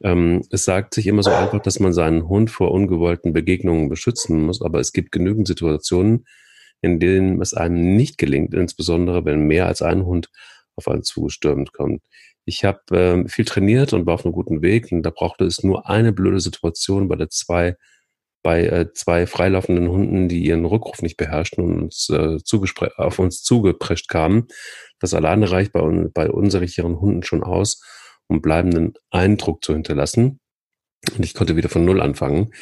Ähm, 0.03 0.43
es 0.51 0.65
sagt 0.65 0.93
sich 0.93 1.07
immer 1.07 1.23
so 1.23 1.31
einfach, 1.31 1.61
dass 1.61 1.79
man 1.79 1.93
seinen 1.93 2.27
Hund 2.27 2.51
vor 2.51 2.71
ungewollten 2.71 3.31
Begegnungen 3.31 3.89
beschützen 3.89 4.41
muss, 4.41 4.61
aber 4.61 4.79
es 4.79 4.91
gibt 4.91 5.11
genügend 5.11 5.47
Situationen, 5.47 6.25
in 6.81 6.99
denen 6.99 7.41
es 7.41 7.53
einem 7.53 7.95
nicht 7.95 8.17
gelingt, 8.17 8.53
insbesondere 8.53 9.25
wenn 9.25 9.47
mehr 9.47 9.67
als 9.67 9.81
ein 9.81 10.05
Hund 10.05 10.29
auf 10.77 10.87
einen 10.87 11.03
zugestürmt 11.03 11.73
kommt. 11.73 12.01
Ich 12.45 12.63
habe 12.63 12.79
ähm, 12.91 13.27
viel 13.27 13.45
trainiert 13.45 13.91
und 13.91 14.05
war 14.05 14.13
auf 14.13 14.25
einem 14.25 14.33
guten 14.33 14.61
Weg 14.61 14.91
und 14.91 15.03
da 15.03 15.09
brauchte 15.09 15.43
es 15.43 15.63
nur 15.63 15.89
eine 15.89 16.13
blöde 16.13 16.39
Situation 16.39 17.09
bei 17.09 17.17
der 17.17 17.29
zwei 17.29 17.75
bei 18.43 18.65
äh, 18.65 18.93
zwei 18.93 19.27
freilaufenden 19.27 19.89
Hunden, 19.89 20.29
die 20.29 20.45
ihren 20.45 20.63
Rückruf 20.63 21.01
nicht 21.01 21.17
beherrschten 21.17 21.65
und 21.65 21.81
uns 21.81 22.09
äh, 22.09 22.37
auf 22.95 23.19
uns 23.19 23.43
zugeprescht 23.43 24.07
kamen. 24.07 24.47
Das 24.99 25.13
alleine 25.13 25.51
reicht 25.51 25.73
bei, 25.73 25.81
bei 26.13 26.29
unsicheren 26.29 27.01
Hunden 27.01 27.23
schon 27.23 27.43
aus, 27.43 27.81
um 28.27 28.41
bleibenden 28.41 28.93
Eindruck 29.09 29.65
zu 29.65 29.73
hinterlassen. 29.73 30.39
Und 31.17 31.25
ich 31.25 31.33
konnte 31.33 31.57
wieder 31.57 31.67
von 31.67 31.83
Null 31.83 32.01
anfangen. 32.01 32.53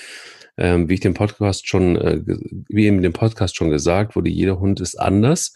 Ähm, 0.58 0.90
wie 0.90 0.96
ich 0.96 1.02
den 1.02 1.14
Podcast 1.14 1.68
schon, 1.68 1.98
äh, 1.98 2.22
wie 2.26 2.86
eben 2.86 3.04
dem 3.04 3.14
Podcast 3.14 3.56
schon 3.56 3.70
gesagt 3.70 4.16
wurde, 4.16 4.32
jeder 4.32 4.60
Hund 4.60 4.80
ist 4.80 4.96
anders 4.96 5.54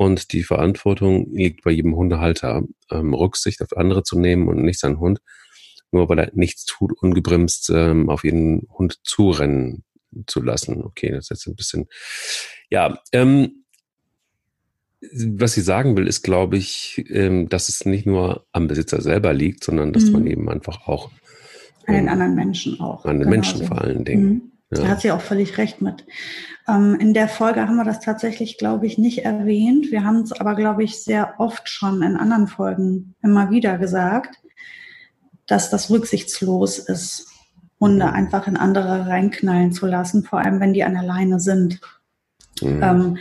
und 0.00 0.32
die 0.32 0.42
Verantwortung 0.42 1.30
liegt 1.32 1.62
bei 1.62 1.70
jedem 1.70 1.94
Hundehalter, 1.94 2.62
ähm, 2.90 3.12
Rücksicht 3.12 3.60
auf 3.60 3.76
andere 3.76 4.02
zu 4.02 4.18
nehmen 4.18 4.48
und 4.48 4.62
nicht 4.62 4.80
seinen 4.80 4.98
Hund 4.98 5.20
nur 5.92 6.08
weil 6.08 6.18
er 6.18 6.30
nichts 6.34 6.64
tut, 6.64 6.92
ungebremst 6.92 7.70
ähm, 7.74 8.10
auf 8.10 8.24
jeden 8.24 8.68
Hund 8.78 9.00
zurennen 9.02 9.84
zu 10.26 10.42
lassen. 10.42 10.82
Okay, 10.82 11.10
das 11.10 11.24
ist 11.24 11.30
jetzt 11.30 11.46
ein 11.48 11.56
bisschen, 11.56 11.86
ja, 12.70 12.98
ähm, 13.12 13.64
was 15.00 15.54
sie 15.54 15.62
sagen 15.62 15.96
will, 15.96 16.06
ist, 16.06 16.22
glaube 16.22 16.58
ich, 16.58 17.04
ähm, 17.08 17.48
dass 17.48 17.68
es 17.68 17.86
nicht 17.86 18.06
nur 18.06 18.46
am 18.52 18.68
Besitzer 18.68 19.00
selber 19.00 19.32
liegt, 19.32 19.64
sondern 19.64 19.92
dass 19.92 20.04
mhm. 20.04 20.12
man 20.12 20.26
eben 20.26 20.48
einfach 20.50 20.86
auch 20.86 21.10
an 21.86 21.94
den 21.94 22.04
ähm, 22.04 22.12
anderen 22.12 22.34
Menschen 22.34 22.80
auch. 22.80 23.04
An 23.04 23.18
den 23.18 23.20
genau 23.20 23.30
Menschen 23.30 23.66
vor 23.66 23.80
allen 23.80 24.04
Dingen. 24.04 24.28
Mhm. 24.28 24.49
Ja. 24.70 24.82
Da 24.82 24.88
hat 24.88 25.00
sie 25.00 25.12
auch 25.12 25.20
völlig 25.20 25.58
recht 25.58 25.80
mit. 25.80 26.04
Ähm, 26.68 26.96
in 27.00 27.14
der 27.14 27.28
Folge 27.28 27.62
haben 27.62 27.76
wir 27.76 27.84
das 27.84 28.00
tatsächlich, 28.00 28.58
glaube 28.58 28.86
ich, 28.86 28.98
nicht 28.98 29.24
erwähnt. 29.24 29.90
Wir 29.90 30.04
haben 30.04 30.22
es 30.22 30.32
aber, 30.32 30.54
glaube 30.54 30.84
ich, 30.84 31.02
sehr 31.02 31.34
oft 31.38 31.68
schon 31.68 32.02
in 32.02 32.16
anderen 32.16 32.46
Folgen 32.46 33.14
immer 33.22 33.50
wieder 33.50 33.78
gesagt 33.78 34.40
dass 35.50 35.68
das 35.68 35.90
rücksichtslos 35.90 36.78
ist, 36.78 37.26
Hunde 37.80 38.06
mhm. 38.06 38.12
einfach 38.12 38.46
in 38.46 38.56
andere 38.56 39.06
reinknallen 39.06 39.72
zu 39.72 39.86
lassen, 39.86 40.22
vor 40.22 40.38
allem 40.38 40.60
wenn 40.60 40.72
die 40.72 40.84
an 40.84 40.94
der 40.94 41.02
Leine 41.02 41.40
sind. 41.40 41.80
Mhm. 42.60 42.82
Ähm, 42.82 43.18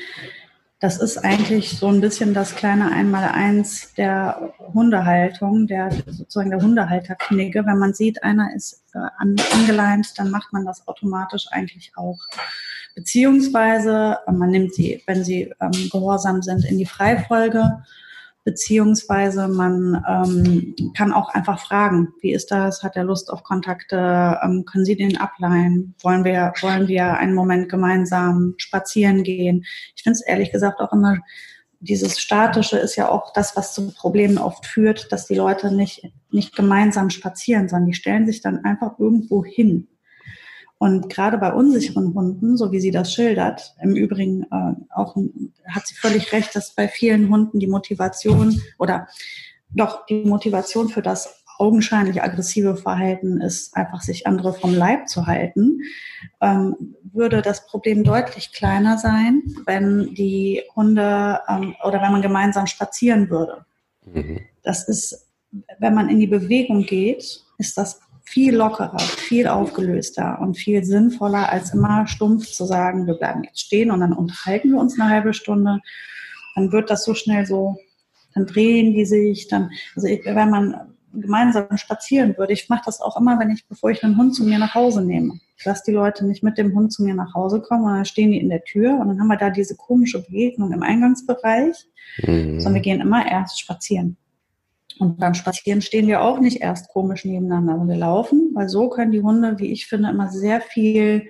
das 0.79 0.98
ist 0.98 1.17
eigentlich 1.17 1.77
so 1.77 1.88
ein 1.88 2.00
bisschen 2.00 2.33
das 2.33 2.55
kleine 2.55 2.91
Einmaleins 2.91 3.93
der 3.95 4.53
Hundehaltung, 4.74 5.67
der 5.67 5.91
sozusagen 6.07 6.51
der 6.51 6.62
Hundehalterknigge. 6.62 7.65
Wenn 7.65 7.79
man 7.79 7.93
sieht, 7.93 8.24
einer 8.24 8.55
ist 8.55 8.81
äh, 8.93 9.00
angeleint, 9.17 10.17
dann 10.17 10.31
macht 10.31 10.53
man 10.53 10.65
das 10.65 10.88
automatisch 10.88 11.48
eigentlich 11.51 11.91
auch. 11.98 12.19
Beziehungsweise 12.95 14.19
äh, 14.25 14.31
man 14.31 14.51
nimmt 14.51 14.74
sie, 14.74 15.03
wenn 15.05 15.25
sie 15.25 15.53
ähm, 15.59 15.89
gehorsam 15.91 16.41
sind, 16.41 16.63
in 16.63 16.77
die 16.77 16.86
Freifolge 16.86 17.83
beziehungsweise 18.49 19.47
man 19.47 20.03
ähm, 20.09 20.75
kann 20.97 21.13
auch 21.13 21.29
einfach 21.29 21.59
fragen, 21.59 22.07
wie 22.21 22.33
ist 22.33 22.49
das, 22.49 22.81
hat 22.81 22.95
er 22.95 23.03
Lust 23.03 23.31
auf 23.31 23.43
Kontakte, 23.43 24.39
ähm, 24.43 24.65
können 24.65 24.85
Sie 24.85 24.95
den 24.95 25.17
ableihen, 25.17 25.93
wollen 26.01 26.23
wir, 26.23 26.51
wollen 26.61 26.87
wir 26.87 27.13
einen 27.13 27.35
Moment 27.35 27.69
gemeinsam 27.69 28.55
spazieren 28.57 29.21
gehen. 29.21 29.65
Ich 29.95 30.01
finde 30.01 30.15
es 30.15 30.25
ehrlich 30.25 30.51
gesagt 30.51 30.79
auch 30.79 30.91
immer, 30.91 31.19
dieses 31.79 32.19
Statische 32.19 32.79
ist 32.79 32.95
ja 32.95 33.09
auch 33.09 33.33
das, 33.33 33.55
was 33.55 33.75
zu 33.75 33.93
Problemen 33.93 34.39
oft 34.39 34.65
führt, 34.65 35.11
dass 35.11 35.27
die 35.27 35.35
Leute 35.35 35.71
nicht, 35.71 36.11
nicht 36.31 36.55
gemeinsam 36.55 37.11
spazieren, 37.11 37.69
sondern 37.69 37.85
die 37.85 37.93
stellen 37.93 38.25
sich 38.25 38.41
dann 38.41 38.65
einfach 38.65 38.97
irgendwo 38.97 39.45
hin 39.45 39.87
und 40.79 41.09
gerade 41.09 41.38
bei 41.38 41.51
unsicheren 41.51 42.13
Hunden, 42.13 42.55
so 42.55 42.71
wie 42.71 42.79
sie 42.79 42.91
das 42.91 43.13
schildert, 43.13 43.75
im 43.81 43.98
Übrigen 43.98 44.43
äh, 44.43 44.75
auch 44.95 45.15
hat 45.67 45.86
sie 45.86 45.93
völlig 45.93 46.31
recht, 46.31 46.55
dass 46.55 46.74
bei 46.74 46.88
vielen 46.88 47.29
Hunden 47.29 47.59
die 47.59 47.67
Motivation 47.67 48.62
oder 48.79 49.07
doch 49.71 50.05
die 50.05 50.24
Motivation 50.24 50.88
für 50.88 51.01
das 51.01 51.43
augenscheinlich 51.57 52.24
aggressive 52.24 52.77
Verhalten 52.77 53.41
ist, 53.41 53.75
einfach 53.75 54.01
sich 54.01 54.25
andere 54.25 54.53
vom 54.53 54.74
Leib 54.74 55.09
zu 55.09 55.27
halten, 55.27 55.81
ähm, 56.39 56.95
würde 57.12 57.41
das 57.41 57.67
Problem 57.67 58.05
deutlich 58.05 58.53
kleiner 58.53 58.98
sein, 58.98 59.43
wenn 59.65 60.13
die 60.13 60.63
Hunde 60.77 61.41
ähm, 61.50 61.75
oder 61.83 62.01
wenn 62.01 62.13
man 62.13 62.21
gemeinsam 62.21 62.65
spazieren 62.67 63.29
würde. 63.29 63.65
Mhm. 64.05 64.39
Das 64.63 64.88
ist, 64.88 65.27
wenn 65.79 65.93
man 65.93 66.07
in 66.07 66.19
die 66.19 66.27
Bewegung 66.27 66.83
geht, 66.83 67.43
ist 67.57 67.77
das 67.77 68.00
viel 68.29 68.55
lockerer, 68.55 69.00
viel 69.00 69.48
aufgelöster 69.48 70.39
und 70.39 70.55
viel 70.55 70.83
sinnvoller, 70.83 71.51
als 71.51 71.74
immer 71.74 72.05
stumpf 72.05 72.45
zu 72.45 72.63
sagen, 72.63 73.07
wir 73.07 73.15
bleiben 73.15 73.43
jetzt 73.43 73.62
stehen 73.62 73.89
und 73.89 74.01
dann 74.01 74.13
unterhalten 74.13 74.69
wir 74.69 74.79
uns 74.79 75.00
eine 75.00 75.09
halbe 75.09 75.33
Stunde. 75.33 75.79
Dann 76.53 76.71
wird 76.71 76.91
das 76.91 77.03
so 77.03 77.15
schnell 77.15 77.48
so, 77.48 77.79
dann 78.36 78.45
drehen 78.45 78.93
die 78.93 79.05
sich, 79.05 79.48
dann, 79.48 79.71
also 79.95 80.07
wenn 80.07 80.50
man 80.51 80.95
gemeinsam 81.12 81.75
spazieren 81.77 82.38
würde, 82.38 82.53
ich 82.53 82.69
mache 82.69 82.83
das 82.86 83.01
auch 83.01 83.19
immer, 83.19 83.39
wenn 83.39 83.50
ich, 83.50 83.67
bevor 83.67 83.89
ich 83.89 84.03
einen 84.03 84.15
Hund 84.15 84.36
zu 84.36 84.43
mir 84.43 84.59
nach 84.59 84.75
Hause 84.75 85.03
nehme. 85.03 85.39
Ich 85.57 85.65
lasse 85.65 85.81
die 85.88 85.93
Leute 85.93 86.24
nicht 86.27 86.43
mit 86.43 86.59
dem 86.59 86.75
Hund 86.75 86.93
zu 86.93 87.03
mir 87.03 87.15
nach 87.15 87.33
Hause 87.33 87.62
kommen 87.62 87.86
und 87.86 87.93
dann 87.95 88.05
stehen 88.05 88.31
die 88.31 88.39
in 88.39 88.50
der 88.50 88.63
Tür 88.63 88.91
und 89.00 89.07
dann 89.07 89.19
haben 89.19 89.27
wir 89.27 89.38
da 89.38 89.50
diese 89.50 89.75
komische 89.75 90.21
Begegnung 90.21 90.71
im 90.71 90.83
Eingangsbereich, 90.83 91.88
mhm. 92.21 92.59
sondern 92.59 92.75
wir 92.75 92.81
gehen 92.81 93.01
immer 93.01 93.25
erst 93.25 93.59
spazieren. 93.59 94.17
Und 94.99 95.17
beim 95.17 95.33
Spazieren 95.33 95.81
stehen 95.81 96.07
wir 96.07 96.21
auch 96.21 96.39
nicht 96.39 96.61
erst 96.61 96.89
komisch 96.89 97.23
nebeneinander. 97.23 97.87
Wir 97.87 97.95
laufen, 97.95 98.51
weil 98.53 98.67
so 98.67 98.89
können 98.89 99.13
die 99.13 99.21
Hunde, 99.21 99.57
wie 99.57 99.71
ich 99.71 99.87
finde, 99.87 100.09
immer 100.09 100.29
sehr 100.29 100.59
viel 100.59 101.29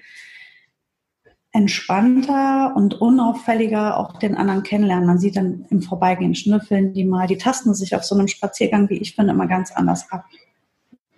entspannter 1.51 2.73
und 2.75 2.99
unauffälliger 2.99 3.97
auch 3.97 4.17
den 4.17 4.35
anderen 4.35 4.63
kennenlernen. 4.63 5.05
Man 5.05 5.19
sieht 5.19 5.35
dann 5.35 5.65
im 5.69 5.83
Vorbeigehen, 5.83 6.33
schnüffeln 6.33 6.93
die 6.93 7.05
mal, 7.05 7.27
die 7.27 7.37
tasten 7.37 7.75
sich 7.75 7.95
auf 7.95 8.03
so 8.03 8.15
einem 8.15 8.27
Spaziergang, 8.27 8.89
wie 8.89 8.97
ich 8.97 9.15
finde, 9.15 9.33
immer 9.33 9.47
ganz 9.47 9.71
anders 9.71 10.11
ab. 10.11 10.25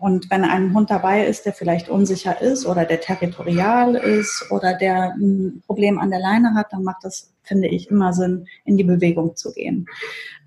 Und 0.01 0.31
wenn 0.31 0.43
ein 0.43 0.73
Hund 0.73 0.89
dabei 0.89 1.27
ist, 1.27 1.45
der 1.45 1.53
vielleicht 1.53 1.87
unsicher 1.87 2.41
ist 2.41 2.65
oder 2.65 2.85
der 2.85 3.01
territorial 3.01 3.93
ist 3.93 4.47
oder 4.49 4.73
der 4.73 5.13
ein 5.13 5.61
Problem 5.67 5.99
an 5.99 6.09
der 6.09 6.19
Leine 6.19 6.55
hat, 6.55 6.73
dann 6.73 6.81
macht 6.81 7.03
das, 7.03 7.31
finde 7.43 7.67
ich, 7.67 7.91
immer 7.91 8.11
Sinn, 8.11 8.47
in 8.65 8.77
die 8.77 8.83
Bewegung 8.83 9.35
zu 9.35 9.53
gehen. 9.53 9.85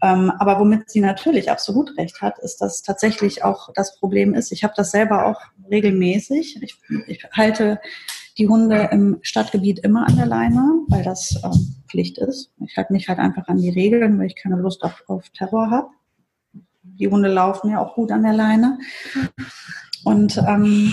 Ähm, 0.02 0.32
aber 0.40 0.58
womit 0.58 0.90
sie 0.90 1.00
natürlich 1.00 1.52
absolut 1.52 1.96
recht 1.96 2.20
hat, 2.20 2.40
ist, 2.40 2.60
dass 2.62 2.82
tatsächlich 2.82 3.44
auch 3.44 3.70
das 3.76 3.96
Problem 4.00 4.34
ist, 4.34 4.50
ich 4.50 4.64
habe 4.64 4.74
das 4.76 4.90
selber 4.90 5.26
auch 5.26 5.40
regelmäßig. 5.70 6.60
Ich, 6.60 6.76
ich 7.06 7.24
halte 7.30 7.78
die 8.36 8.48
Hunde 8.48 8.88
im 8.90 9.20
Stadtgebiet 9.22 9.78
immer 9.78 10.08
an 10.08 10.16
der 10.16 10.26
Leine, 10.26 10.80
weil 10.88 11.04
das 11.04 11.40
ähm, 11.44 11.76
Pflicht 11.88 12.18
ist. 12.18 12.50
Ich 12.66 12.76
halte 12.76 12.92
mich 12.92 13.08
halt 13.08 13.20
einfach 13.20 13.46
an 13.46 13.58
die 13.58 13.70
Regeln, 13.70 14.18
weil 14.18 14.26
ich 14.26 14.34
keine 14.34 14.56
Lust 14.56 14.82
auf, 14.82 15.04
auf 15.06 15.28
Terror 15.28 15.70
habe 15.70 15.90
die 16.84 17.08
Hunde 17.08 17.28
laufen 17.28 17.70
ja 17.70 17.80
auch 17.80 17.94
gut 17.94 18.12
an 18.12 18.22
der 18.22 18.32
Leine. 18.34 18.78
Und 20.04 20.36
ähm, 20.38 20.92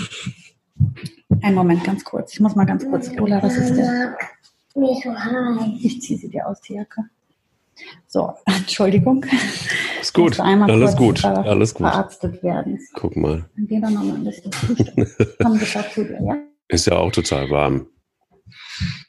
einen 1.41 1.55
Moment, 1.55 1.83
ganz 1.83 2.03
kurz. 2.03 2.33
Ich 2.33 2.39
muss 2.39 2.55
mal 2.55 2.65
ganz 2.65 2.85
kurz. 2.85 3.13
Lola, 3.13 3.41
was 3.43 3.55
ist 3.57 3.75
denn? 3.75 4.15
Ich 5.81 6.01
ziehe 6.01 6.17
sie 6.17 6.29
dir 6.29 6.47
aus, 6.47 6.61
die 6.61 6.73
Jacke. 6.75 7.03
So, 8.07 8.33
Entschuldigung. 8.45 9.25
Ist 9.99 10.13
gut. 10.13 10.39
Alles 10.39 10.95
gut. 10.95 11.23
Alles 11.25 11.73
gut. 11.73 11.87
Verarztet 11.87 12.43
werden. 12.43 12.79
Guck 12.93 13.15
mal. 13.15 13.45
Dann 13.55 13.67
geh 13.67 13.79
dann 13.79 13.93
noch 13.93 14.03
mal 14.03 14.15
ein 14.15 14.23
bisschen 14.23 14.51
Komm 15.41 15.59
zu 15.59 16.05
dir, 16.05 16.21
ja? 16.23 16.37
Ist 16.67 16.87
ja 16.87 16.97
auch 16.97 17.11
total 17.11 17.49
warm. 17.49 17.87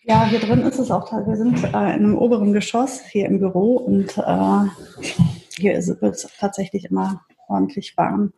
Ja, 0.05 0.27
hier 0.27 0.41
drin 0.41 0.62
ist 0.62 0.79
es 0.79 0.91
auch. 0.91 1.12
Wir 1.27 1.37
sind 1.37 1.62
äh, 1.62 1.69
in 1.69 1.75
einem 1.75 2.19
oberen 2.19 2.53
Geschoss 2.53 3.01
hier 3.11 3.27
im 3.27 3.39
Büro 3.39 3.77
und 3.77 4.19
äh, 4.19 5.32
hier 5.56 5.75
wird 6.00 6.14
es 6.14 6.28
tatsächlich 6.38 6.87
immer 6.87 7.23
ordentlich 7.49 7.97
warm. 7.97 8.32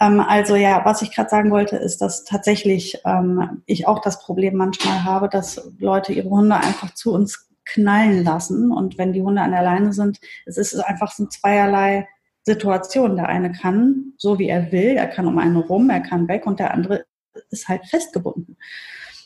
Ähm, 0.00 0.20
also 0.20 0.56
ja, 0.56 0.84
was 0.84 1.02
ich 1.02 1.14
gerade 1.14 1.30
sagen 1.30 1.50
wollte, 1.50 1.76
ist, 1.76 1.98
dass 1.98 2.24
tatsächlich 2.24 3.00
ähm, 3.04 3.62
ich 3.66 3.86
auch 3.86 4.00
das 4.00 4.20
Problem 4.20 4.56
manchmal 4.56 5.04
habe, 5.04 5.28
dass 5.28 5.70
Leute 5.78 6.12
ihre 6.12 6.30
Hunde 6.30 6.56
einfach 6.56 6.94
zu 6.94 7.12
uns 7.12 7.48
knallen 7.64 8.24
lassen. 8.24 8.72
Und 8.72 8.98
wenn 8.98 9.12
die 9.12 9.22
Hunde 9.22 9.42
an 9.42 9.52
der 9.52 9.62
Leine 9.62 9.92
sind, 9.92 10.18
es 10.46 10.56
ist 10.56 10.74
einfach 10.80 11.12
so 11.12 11.26
zweierlei 11.26 12.08
Situation. 12.42 13.16
Der 13.16 13.28
eine 13.28 13.52
kann 13.52 14.12
so, 14.16 14.38
wie 14.38 14.48
er 14.48 14.72
will, 14.72 14.96
er 14.96 15.06
kann 15.06 15.26
um 15.26 15.38
einen 15.38 15.56
rum, 15.56 15.90
er 15.90 16.00
kann 16.00 16.28
weg 16.28 16.46
und 16.46 16.58
der 16.58 16.74
andere 16.74 17.04
ist 17.50 17.68
halt 17.68 17.86
festgebunden. 17.86 18.56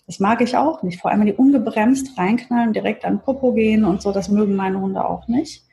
Das 0.06 0.20
mag 0.20 0.42
ich 0.42 0.56
auch 0.56 0.82
nicht. 0.82 1.00
Vor 1.00 1.10
allem, 1.10 1.20
wenn 1.20 1.28
die 1.28 1.32
ungebremst 1.32 2.18
reinknallen, 2.18 2.74
direkt 2.74 3.06
an 3.06 3.22
Popo 3.22 3.54
gehen 3.54 3.84
und 3.84 4.02
so, 4.02 4.12
das 4.12 4.28
mögen 4.28 4.54
meine 4.54 4.80
Hunde 4.80 5.08
auch 5.08 5.28
nicht. 5.28 5.64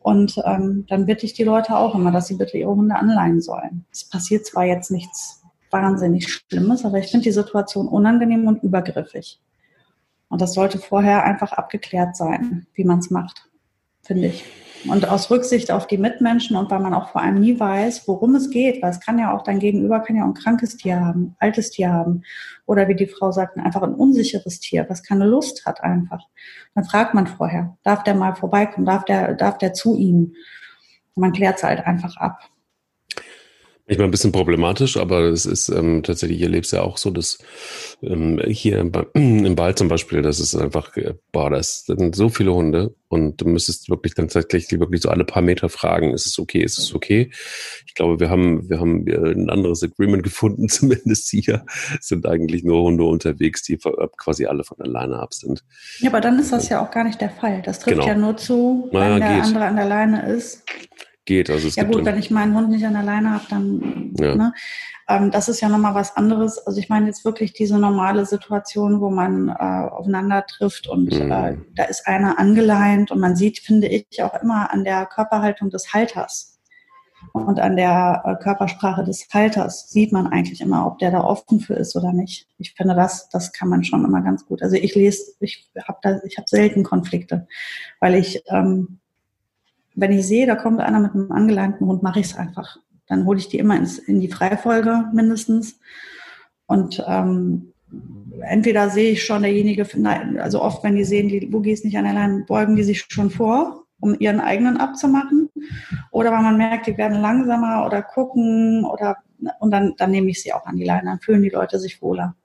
Und 0.00 0.40
ähm, 0.46 0.86
dann 0.88 1.06
bitte 1.06 1.26
ich 1.26 1.34
die 1.34 1.44
Leute 1.44 1.76
auch 1.76 1.94
immer, 1.94 2.10
dass 2.10 2.26
sie 2.26 2.36
bitte 2.36 2.56
ihre 2.56 2.74
Hunde 2.74 2.96
anleihen 2.96 3.40
sollen. 3.40 3.84
Es 3.92 4.08
passiert 4.08 4.46
zwar 4.46 4.64
jetzt 4.64 4.90
nichts 4.90 5.42
wahnsinnig 5.70 6.28
Schlimmes, 6.32 6.84
aber 6.84 6.98
ich 6.98 7.10
finde 7.10 7.24
die 7.24 7.32
Situation 7.32 7.86
unangenehm 7.86 8.48
und 8.48 8.62
übergriffig. 8.62 9.40
Und 10.28 10.40
das 10.40 10.54
sollte 10.54 10.78
vorher 10.78 11.24
einfach 11.24 11.52
abgeklärt 11.52 12.16
sein, 12.16 12.66
wie 12.74 12.84
man 12.84 13.00
es 13.00 13.10
macht, 13.10 13.48
finde 14.02 14.28
ich. 14.28 14.44
Und 14.88 15.08
aus 15.08 15.30
Rücksicht 15.30 15.70
auf 15.70 15.86
die 15.86 15.98
Mitmenschen 15.98 16.56
und 16.56 16.70
weil 16.70 16.80
man 16.80 16.94
auch 16.94 17.10
vor 17.10 17.20
allem 17.20 17.40
nie 17.40 17.58
weiß, 17.58 18.08
worum 18.08 18.34
es 18.34 18.50
geht, 18.50 18.82
weil 18.82 18.90
es 18.90 19.00
kann 19.00 19.18
ja 19.18 19.34
auch 19.34 19.42
dein 19.42 19.58
Gegenüber 19.58 20.00
kann 20.00 20.16
ja 20.16 20.22
auch 20.24 20.28
ein 20.28 20.34
krankes 20.34 20.76
Tier 20.76 21.00
haben, 21.00 21.36
altes 21.38 21.70
Tier 21.70 21.92
haben 21.92 22.22
oder 22.66 22.88
wie 22.88 22.94
die 22.94 23.06
Frau 23.06 23.30
sagt, 23.32 23.58
einfach 23.58 23.82
ein 23.82 23.94
unsicheres 23.94 24.60
Tier, 24.60 24.86
was 24.88 25.02
keine 25.02 25.26
Lust 25.26 25.66
hat 25.66 25.82
einfach. 25.82 26.22
Dann 26.74 26.84
fragt 26.84 27.14
man 27.14 27.26
vorher, 27.26 27.76
darf 27.82 28.04
der 28.04 28.14
mal 28.14 28.34
vorbeikommen, 28.34 28.86
darf 28.86 29.04
der, 29.04 29.34
darf 29.34 29.58
der 29.58 29.74
zu 29.74 29.96
ihm? 29.96 30.34
man 31.20 31.32
klärt 31.32 31.58
es 31.58 31.62
halt 31.62 31.86
einfach 31.86 32.16
ab. 32.16 32.40
Ich 33.90 33.98
meine, 33.98 34.06
ein 34.06 34.12
bisschen 34.12 34.30
problematisch, 34.30 34.96
aber 34.96 35.22
es 35.22 35.46
ist 35.46 35.68
ähm, 35.68 36.04
tatsächlich, 36.04 36.38
hier 36.38 36.48
lebst 36.48 36.72
ja 36.72 36.82
auch 36.82 36.96
so, 36.96 37.10
dass 37.10 37.38
ähm, 38.02 38.40
hier 38.46 38.78
im, 38.78 38.92
im 39.14 39.58
Wald 39.58 39.78
zum 39.78 39.88
Beispiel, 39.88 40.22
das 40.22 40.38
ist 40.38 40.54
einfach, 40.54 40.96
äh, 40.96 41.14
boah, 41.32 41.50
das 41.50 41.86
sind 41.86 42.14
so 42.14 42.28
viele 42.28 42.54
Hunde 42.54 42.94
und 43.08 43.40
du 43.40 43.48
müsstest 43.48 43.90
wirklich 43.90 44.14
dann 44.14 44.28
tatsächlich 44.28 44.78
wirklich 44.78 45.02
so 45.02 45.08
alle 45.08 45.24
paar 45.24 45.42
Meter 45.42 45.68
fragen, 45.68 46.14
ist 46.14 46.24
es 46.24 46.38
okay, 46.38 46.62
ist 46.62 46.78
es 46.78 46.94
okay? 46.94 47.32
Ich 47.84 47.94
glaube, 47.94 48.20
wir 48.20 48.30
haben, 48.30 48.70
wir 48.70 48.78
haben 48.78 49.04
ein 49.08 49.50
anderes 49.50 49.82
Agreement 49.82 50.22
gefunden, 50.22 50.68
zumindest 50.68 51.28
hier 51.28 51.66
sind 52.00 52.26
eigentlich 52.26 52.62
nur 52.62 52.82
Hunde 52.82 53.02
unterwegs, 53.02 53.64
die 53.64 53.76
quasi 54.16 54.46
alle 54.46 54.62
von 54.62 54.80
alleine 54.80 55.18
ab 55.18 55.34
sind. 55.34 55.64
Ja, 55.98 56.10
aber 56.10 56.20
dann 56.20 56.38
ist 56.38 56.52
das 56.52 56.68
ja 56.68 56.80
auch 56.80 56.92
gar 56.92 57.02
nicht 57.02 57.20
der 57.20 57.30
Fall. 57.30 57.60
Das 57.62 57.80
trifft 57.80 57.96
genau. 57.96 58.06
ja 58.06 58.14
nur 58.14 58.36
zu, 58.36 58.88
wenn 58.92 59.00
naja, 59.00 59.18
der 59.18 59.34
geht. 59.34 59.44
andere 59.46 59.64
an 59.64 59.74
der 59.74 59.86
Leine 59.86 60.32
ist 60.32 60.62
geht. 61.24 61.50
Also 61.50 61.68
es 61.68 61.76
ja 61.76 61.84
gut, 61.84 62.04
wenn 62.04 62.18
ich 62.18 62.30
meinen 62.30 62.54
Hund 62.54 62.70
nicht 62.70 62.84
an 62.84 62.94
der 62.94 63.02
Leine 63.02 63.32
habe, 63.32 63.44
dann, 63.48 64.14
ja. 64.18 64.34
ne? 64.34 64.52
Ähm, 65.08 65.30
das 65.30 65.48
ist 65.48 65.60
ja 65.60 65.68
nochmal 65.68 65.94
was 65.94 66.16
anderes. 66.16 66.58
Also 66.66 66.78
ich 66.78 66.88
meine 66.88 67.06
jetzt 67.06 67.24
wirklich 67.24 67.52
diese 67.52 67.78
normale 67.78 68.26
Situation, 68.26 69.00
wo 69.00 69.10
man 69.10 69.48
äh, 69.48 69.52
aufeinander 69.52 70.44
trifft 70.46 70.88
und 70.88 71.12
mhm. 71.12 71.30
äh, 71.30 71.56
da 71.74 71.84
ist 71.84 72.06
einer 72.06 72.38
angeleint 72.38 73.10
und 73.10 73.20
man 73.20 73.36
sieht, 73.36 73.58
finde 73.58 73.88
ich, 73.88 74.22
auch 74.22 74.40
immer 74.42 74.72
an 74.72 74.84
der 74.84 75.06
Körperhaltung 75.06 75.70
des 75.70 75.92
Halters 75.92 76.60
und 77.32 77.60
an 77.60 77.76
der 77.76 78.22
äh, 78.24 78.42
Körpersprache 78.42 79.04
des 79.04 79.28
Halters 79.32 79.90
sieht 79.90 80.12
man 80.12 80.26
eigentlich 80.26 80.60
immer, 80.60 80.86
ob 80.86 80.98
der 80.98 81.10
da 81.10 81.22
offen 81.22 81.60
für 81.60 81.74
ist 81.74 81.94
oder 81.96 82.12
nicht. 82.12 82.48
Ich 82.58 82.74
finde, 82.74 82.94
das, 82.94 83.28
das 83.28 83.52
kann 83.52 83.68
man 83.68 83.84
schon 83.84 84.04
immer 84.04 84.22
ganz 84.22 84.46
gut. 84.46 84.62
Also 84.62 84.76
ich 84.76 84.94
lese, 84.94 85.32
ich 85.40 85.70
habe 85.86 85.98
da, 86.02 86.20
ich 86.24 86.38
habe 86.38 86.48
selten 86.48 86.82
Konflikte, 86.82 87.46
weil 88.00 88.14
ich 88.14 88.42
ähm, 88.48 89.00
wenn 90.00 90.12
ich 90.12 90.26
sehe, 90.26 90.46
da 90.46 90.56
kommt 90.56 90.80
einer 90.80 91.00
mit 91.00 91.12
einem 91.14 91.30
angeleinten 91.30 91.86
Hund, 91.86 92.02
mache 92.02 92.20
ich 92.20 92.26
es 92.26 92.36
einfach. 92.36 92.78
Dann 93.06 93.26
hole 93.26 93.38
ich 93.38 93.48
die 93.48 93.58
immer 93.58 93.76
ins, 93.76 93.98
in 93.98 94.20
die 94.20 94.28
Freifolge 94.28 95.04
mindestens. 95.12 95.78
Und 96.66 97.04
ähm, 97.06 97.72
entweder 98.40 98.88
sehe 98.88 99.12
ich 99.12 99.24
schon 99.24 99.42
derjenige, 99.42 99.86
also 100.38 100.62
oft, 100.62 100.82
wenn 100.84 100.96
die 100.96 101.04
sehen, 101.04 101.28
die 101.28 101.46
Boogies 101.46 101.84
nicht 101.84 101.98
an 101.98 102.04
der 102.04 102.14
Leine, 102.14 102.44
beugen 102.46 102.76
die 102.76 102.84
sich 102.84 103.04
schon 103.08 103.30
vor, 103.30 103.84
um 104.00 104.16
ihren 104.18 104.40
eigenen 104.40 104.78
abzumachen. 104.78 105.50
Oder 106.10 106.32
wenn 106.32 106.42
man 106.42 106.56
merkt, 106.56 106.86
die 106.86 106.96
werden 106.96 107.20
langsamer 107.20 107.84
oder 107.84 108.02
gucken 108.02 108.84
oder 108.84 109.16
und 109.58 109.70
dann, 109.70 109.94
dann 109.96 110.10
nehme 110.10 110.30
ich 110.30 110.42
sie 110.42 110.52
auch 110.52 110.66
an 110.66 110.76
die 110.76 110.84
Leine, 110.84 111.10
dann 111.10 111.20
fühlen 111.20 111.42
die 111.42 111.48
Leute 111.48 111.78
sich 111.78 112.00
wohler. 112.02 112.36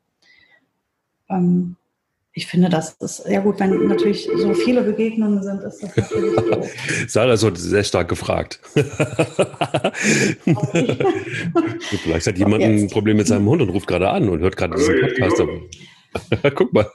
Ähm, 1.29 1.75
ich 2.37 2.47
finde, 2.47 2.67
das 2.67 2.97
ist 2.99 3.23
ja 3.29 3.39
gut, 3.39 3.61
wenn 3.61 3.87
natürlich 3.87 4.29
so 4.35 4.53
viele 4.53 4.81
Begegnungen 4.81 5.41
sind, 5.41 5.63
ist 5.63 5.81
das 5.81 5.95
natürlich 5.95 6.35
so. 6.35 6.67
Sarah 7.07 7.31
ist 7.33 7.43
heute 7.43 7.61
sehr 7.61 7.85
stark 7.85 8.09
gefragt. 8.09 8.59
Vielleicht 12.03 12.27
hat 12.27 12.37
jemand 12.37 12.61
ein 12.61 12.89
Problem 12.89 13.15
mit 13.15 13.27
seinem 13.27 13.47
Hund 13.47 13.61
und 13.61 13.69
ruft 13.69 13.87
gerade 13.87 14.09
an 14.09 14.27
und 14.27 14.41
hört 14.41 14.57
gerade 14.57 14.75
diesen 14.75 14.99
Podcast. 14.99 15.43
Guck 16.55 16.73
mal. 16.73 16.91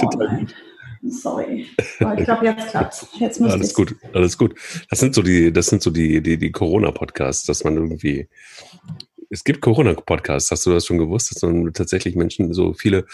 Total 0.00 0.36
gut. 0.36 0.52
Sorry. 1.08 1.68
Aber 2.00 2.18
ich 2.18 2.24
glaube, 2.24 2.44
jetzt 2.44 2.70
klappt 2.70 3.06
Jetzt 3.20 3.40
alles 3.40 3.72
gut, 3.72 3.94
alles 4.12 4.36
gut. 4.36 4.56
Das 4.90 4.98
sind 4.98 5.14
so 5.14 5.22
die, 5.22 5.52
das 5.52 5.68
sind 5.68 5.80
so 5.80 5.92
die, 5.92 6.20
die, 6.20 6.38
die 6.38 6.50
Corona-Podcasts, 6.50 7.46
dass 7.46 7.62
man 7.62 7.76
irgendwie 7.76 8.28
es 9.30 9.44
gibt 9.44 9.60
Corona-Podcasts, 9.60 10.50
hast 10.50 10.66
du 10.66 10.70
das 10.72 10.86
schon 10.86 10.98
gewusst, 10.98 11.30
dass 11.30 11.40
dann 11.40 11.72
tatsächlich 11.72 12.16
Menschen, 12.16 12.52
so 12.52 12.72
viele 12.72 13.06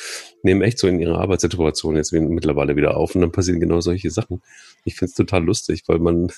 nehmen 0.42 0.62
echt 0.62 0.78
so 0.78 0.86
in 0.86 1.00
ihrer 1.00 1.20
Arbeitssituation 1.20 1.96
jetzt 1.96 2.12
mittlerweile 2.12 2.76
wieder 2.76 2.96
auf 2.96 3.14
und 3.14 3.20
dann 3.20 3.32
passieren 3.32 3.60
genau 3.60 3.80
solche 3.80 4.10
Sachen. 4.10 4.42
Ich 4.84 4.96
finde 4.96 5.10
es 5.10 5.14
total 5.14 5.44
lustig, 5.44 5.84
weil 5.86 5.98
man 5.98 6.28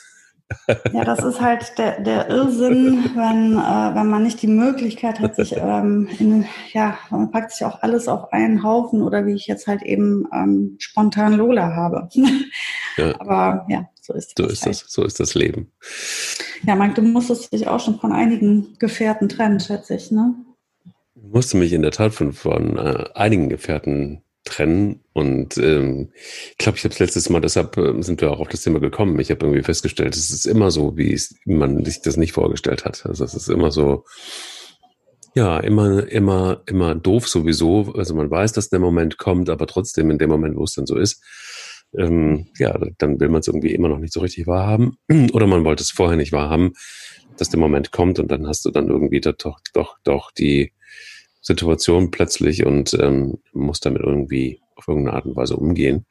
ja, 0.92 1.04
das 1.04 1.24
ist 1.24 1.40
halt 1.40 1.78
der, 1.78 2.00
der 2.00 2.28
Irrsinn, 2.28 3.10
wenn, 3.14 3.52
äh, 3.56 3.94
wenn 3.94 4.08
man 4.08 4.22
nicht 4.22 4.42
die 4.42 4.46
Möglichkeit 4.46 5.18
hat, 5.20 5.37
sich 5.37 5.56
ähm, 5.56 6.08
in, 6.18 6.44
ja, 6.72 6.98
man 7.10 7.30
packt 7.30 7.52
sich 7.52 7.64
auch 7.64 7.82
alles 7.82 8.08
auf 8.08 8.32
einen 8.32 8.62
Haufen 8.62 9.02
oder 9.02 9.26
wie 9.26 9.34
ich 9.34 9.46
jetzt 9.46 9.66
halt 9.66 9.82
eben 9.82 10.26
ähm, 10.32 10.76
spontan 10.78 11.34
Lola 11.34 11.74
habe. 11.74 12.08
Ja. 12.96 13.18
Aber 13.18 13.66
ja, 13.68 13.88
so 14.05 14.12
ist 14.12 14.38
das. 14.38 14.47
So 14.47 14.53
ist 14.53 14.62
halt. 14.62 14.75
das, 14.75 14.85
so 14.88 15.03
ist 15.03 15.19
das 15.21 15.35
Leben. 15.35 15.73
Ja, 16.67 16.75
Mike, 16.75 16.95
du 16.95 17.03
musstest 17.03 17.53
dich 17.53 17.67
auch 17.69 17.81
schon 17.81 17.99
von 17.99 18.12
einigen 18.12 18.77
Gefährten 18.79 19.31
trennen, 19.31 19.61
schätze 19.61 19.95
ich, 19.95 20.11
ne? 20.11 20.35
Ich 21.14 21.33
musste 21.33 21.57
mich 21.57 21.73
in 21.73 21.81
der 21.81 21.90
Tat 21.90 22.12
von, 22.12 22.35
von 22.35 22.77
äh, 22.77 23.07
einigen 23.14 23.49
Gefährten 23.49 24.23
trennen. 24.45 25.01
Und 25.14 25.57
ähm, 25.57 26.11
ich 26.51 26.59
glaube, 26.59 26.77
ich 26.77 26.85
habe 26.85 26.90
das 26.90 26.99
letztes 26.99 27.31
Mal, 27.31 27.40
deshalb 27.40 27.79
äh, 27.79 28.03
sind 28.03 28.21
wir 28.21 28.31
auch 28.31 28.40
auf 28.40 28.49
das 28.49 28.62
Thema 28.62 28.79
gekommen. 28.79 29.19
Ich 29.21 29.31
habe 29.31 29.47
irgendwie 29.47 29.62
festgestellt, 29.62 30.14
es 30.14 30.31
ist 30.31 30.45
immer 30.45 30.71
so, 30.71 30.99
wie 30.99 31.19
man 31.47 31.83
sich 31.87 32.03
das 32.03 32.19
nicht 32.19 32.33
vorgestellt 32.33 32.85
hat. 32.85 33.07
Also 33.07 33.25
es 33.25 33.33
ist 33.33 33.49
immer 33.49 33.71
so, 33.71 34.05
ja, 35.35 35.59
immer, 35.61 36.07
immer, 36.09 36.61
immer 36.67 36.95
doof 36.95 37.27
sowieso. 37.27 37.95
Also 37.97 38.14
man 38.14 38.31
weiß, 38.31 38.53
dass 38.53 38.69
der 38.69 38.81
Moment 38.81 39.17
kommt, 39.17 39.49
aber 39.49 39.67
trotzdem 39.67 40.11
in 40.11 40.19
dem 40.19 40.29
Moment, 40.29 40.57
wo 40.57 40.64
es 40.64 40.75
dann 40.75 40.87
so 40.87 40.99
ist, 40.99 41.25
ähm, 41.98 42.46
ja, 42.59 42.78
dann 42.98 43.20
will 43.20 43.28
man 43.28 43.40
es 43.40 43.48
irgendwie 43.48 43.74
immer 43.74 43.88
noch 43.88 43.98
nicht 43.98 44.12
so 44.12 44.20
richtig 44.20 44.46
wahrhaben. 44.46 44.98
Oder 45.33 45.46
man 45.46 45.64
wollte 45.64 45.83
es 45.83 45.90
vorher 45.90 46.16
nicht 46.16 46.33
wahrhaben, 46.33 46.72
dass 47.37 47.50
der 47.50 47.61
Moment 47.61 47.92
kommt 47.92 48.18
und 48.18 48.30
dann 48.30 48.46
hast 48.46 48.64
du 48.64 48.70
dann 48.70 48.88
irgendwie 48.88 49.20
doch, 49.20 49.61
doch, 49.72 49.98
doch 50.04 50.30
die 50.30 50.72
Situation 51.40 52.11
plötzlich 52.11 52.64
und 52.64 52.94
ähm, 52.94 53.38
muss 53.52 53.80
damit 53.80 54.02
irgendwie 54.02 54.61
auf 54.76 54.88
irgendeine 54.88 55.16
Art 55.16 55.26
und 55.26 55.37
Weise 55.37 55.57
umgehen. 55.57 56.07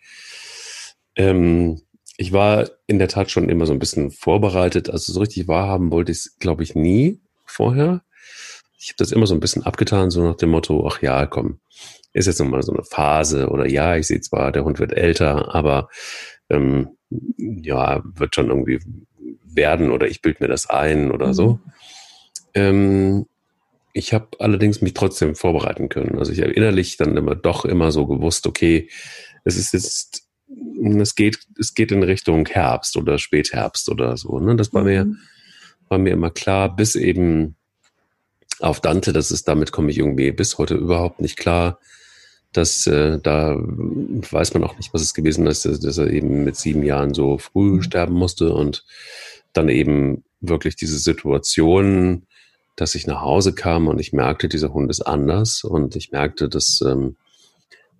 Ähm, 1.15 1.82
ich 2.17 2.32
war 2.32 2.69
in 2.88 3.00
der 3.00 3.08
Tat 3.08 3.32
schon 3.32 3.50
immer 3.50 3.65
so 3.65 3.74
ein 3.74 3.80
bisschen 3.80 4.12
vorbereitet. 4.12 4.89
Also 4.89 5.12
so 5.12 5.19
richtig 5.19 5.48
wahrhaben 5.48 5.91
wollte 5.91 6.12
ich 6.12 6.19
es, 6.19 6.38
glaube 6.38 6.63
ich, 6.63 6.76
nie 6.76 7.19
vorher. 7.46 8.04
Ich 8.84 8.89
habe 8.89 8.98
das 8.98 9.13
immer 9.13 9.28
so 9.28 9.34
ein 9.34 9.39
bisschen 9.39 9.63
abgetan, 9.63 10.10
so 10.12 10.22
nach 10.22 10.36
dem 10.36 10.50
Motto, 10.50 10.86
ach 10.86 11.02
ja, 11.02 11.26
komm, 11.26 11.60
ist 12.12 12.26
jetzt 12.26 12.39
nochmal 12.39 12.63
so 12.63 12.74
eine 12.74 12.84
Phase 12.84 13.48
oder 13.48 13.65
ja, 13.65 13.96
ich 13.96 14.08
sehe 14.08 14.19
zwar, 14.19 14.52
der 14.52 14.65
Hund 14.65 14.78
wird 14.78 14.91
älter, 14.91 15.56
aber 15.56 15.88
ähm, 16.50 16.89
ja, 17.38 18.04
wird 18.04 18.36
schon 18.36 18.50
irgendwie 18.50 18.80
werden 19.46 19.89
oder 19.89 20.08
ich 20.08 20.22
bild 20.22 20.41
mir 20.41 20.50
das 20.50 20.69
ein 20.69 21.12
oder 21.12 21.28
mhm. 21.28 21.34
so. 21.34 21.60
Ähm, 22.54 23.26
ich 23.93 24.13
habe 24.13 24.28
allerdings 24.39 24.82
mich 24.82 24.93
trotzdem 24.93 25.36
vorbereiten 25.36 25.88
können. 25.88 26.19
Also 26.19 26.34
ich 26.34 26.41
habe 26.41 26.52
innerlich 26.52 26.98
dann 26.98 27.15
immer 27.15 27.36
doch 27.36 27.63
immer 27.63 27.89
so 27.93 28.06
gewusst, 28.06 28.48
okay, 28.48 28.89
es 29.46 29.56
ist 29.56 29.72
jetzt, 29.72 30.28
es 31.00 31.15
geht, 31.15 31.39
es 31.58 31.74
geht 31.74 31.93
in 31.93 32.04
Richtung 32.04 32.46
Herbst 32.48 32.98
oder 32.98 33.17
Spätherbst 33.17 33.88
oder 33.88 34.17
so. 34.17 34.39
Ne? 34.41 34.58
Das 34.58 34.74
war 34.74 34.82
mhm. 34.82 34.88
mir, 34.88 35.15
war 35.88 36.00
mir 36.00 36.12
immer 36.12 36.32
klar, 36.32 36.76
bis 36.76 36.96
eben 36.96 37.56
auf 38.60 38.80
Dante, 38.82 39.13
das 39.13 39.32
ist, 39.32 39.48
damit 39.48 39.72
komme 39.72 39.92
ich 39.92 39.98
irgendwie 39.98 40.32
bis 40.32 40.58
heute 40.58 40.76
überhaupt 40.76 41.22
nicht 41.22 41.38
klar. 41.38 41.80
Dass 42.52 42.86
äh, 42.86 43.20
da 43.20 43.56
weiß 43.58 44.54
man 44.54 44.63
auch 44.63 44.78
nicht, 44.78 44.94
was 44.94 45.02
es 45.02 45.16
gewesen 45.16 45.48
ist, 45.48 45.66
dass, 45.66 45.80
dass 45.80 45.98
er 45.98 46.12
eben 46.12 46.44
mit 46.44 46.56
sieben 46.56 46.84
Jahren 46.84 47.13
so 47.13 47.39
früh 47.39 47.76
mhm. 47.76 47.82
sterben 47.82 48.13
musste 48.13 48.54
und 48.54 48.86
dann 49.54 49.70
eben 49.70 50.24
wirklich 50.39 50.76
diese 50.76 51.00
Situation, 51.00 52.28
dass 52.76 52.96
ich 52.96 53.08
nach 53.08 53.22
Hause 53.22 53.54
kam 53.54 53.88
und 53.88 54.00
ich 54.00 54.13
merkte, 54.13 54.50
dieser 54.50 54.74
Hund 54.74 54.89
ist 54.89 55.02
anders 55.02 55.63
und 55.63 55.96
ich 55.96 56.12
merkte, 56.12 56.50
dass 56.50 56.82
ähm, 56.86 57.16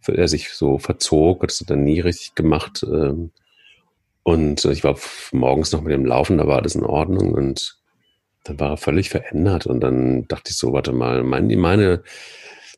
er 0.06 0.28
sich 0.28 0.50
so 0.50 0.78
verzog, 0.80 1.48
das 1.48 1.60
hat 1.62 1.70
er 1.70 1.76
nie 1.76 2.00
richtig 2.00 2.36
gemacht. 2.36 2.84
Ähm, 2.84 3.32
und 4.24 4.66
ich 4.66 4.84
war 4.84 4.98
morgens 5.32 5.72
noch 5.72 5.82
mit 5.82 5.92
dem 5.92 6.06
Laufen, 6.06 6.38
da 6.38 6.48
war 6.48 6.58
alles 6.58 6.76
in 6.76 6.84
Ordnung 6.84 7.34
und 7.34 7.78
dann 8.44 8.60
war 8.60 8.72
er 8.72 8.78
völlig 8.78 9.10
verändert 9.10 9.66
und 9.66 9.80
dann 9.80 10.28
dachte 10.28 10.52
ich 10.52 10.58
so, 10.58 10.74
warte 10.74 10.92
mal, 10.92 11.24
mein, 11.24 11.48
meine, 11.58 12.04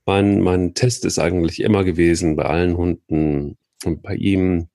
mein, 0.05 0.41
mein 0.41 0.73
Test 0.73 1.05
ist 1.05 1.19
eigentlich 1.19 1.61
immer 1.61 1.83
gewesen 1.83 2.35
bei 2.35 2.45
allen 2.45 2.77
Hunden 2.77 3.57
und 3.83 4.03
bei 4.03 4.15
ihm, 4.15 4.67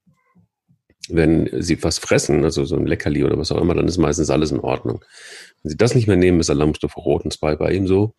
wenn 1.08 1.48
sie 1.62 1.82
was 1.82 1.98
fressen, 1.98 2.44
also 2.44 2.64
so 2.64 2.76
ein 2.76 2.86
Leckerli 2.86 3.24
oder 3.24 3.38
was 3.38 3.52
auch 3.52 3.60
immer, 3.60 3.74
dann 3.74 3.88
ist 3.88 3.98
meistens 3.98 4.30
alles 4.30 4.50
in 4.50 4.60
Ordnung. 4.60 5.04
Wenn 5.62 5.70
sie 5.70 5.76
das 5.76 5.94
nicht 5.94 6.06
mehr 6.06 6.16
nehmen, 6.16 6.40
ist 6.40 6.50
Alarmstufe 6.50 6.98
Rot 6.98 7.24
und 7.24 7.32
zwei 7.32 7.56
bei 7.56 7.72
ihm 7.72 7.86
so. 7.86 8.14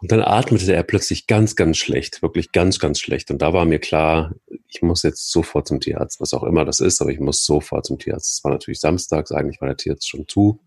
Und 0.00 0.10
dann 0.12 0.22
atmete 0.22 0.72
er 0.72 0.82
plötzlich 0.82 1.26
ganz, 1.26 1.56
ganz 1.56 1.76
schlecht, 1.76 2.22
wirklich 2.22 2.52
ganz, 2.52 2.78
ganz 2.78 3.00
schlecht. 3.00 3.30
Und 3.30 3.42
da 3.42 3.52
war 3.52 3.66
mir 3.66 3.78
klar, 3.78 4.34
ich 4.66 4.80
muss 4.80 5.02
jetzt 5.02 5.30
sofort 5.30 5.68
zum 5.68 5.78
Tierarzt, 5.78 6.20
was 6.20 6.32
auch 6.32 6.42
immer 6.42 6.64
das 6.64 6.80
ist, 6.80 7.02
aber 7.02 7.10
ich 7.10 7.20
muss 7.20 7.44
sofort 7.44 7.84
zum 7.84 7.98
Tierarzt. 7.98 8.38
Es 8.38 8.44
war 8.44 8.50
natürlich 8.50 8.80
samstags, 8.80 9.30
eigentlich 9.30 9.60
war 9.60 9.68
der 9.68 9.76
Tierarzt 9.76 10.08
schon 10.08 10.26
zu. 10.26 10.60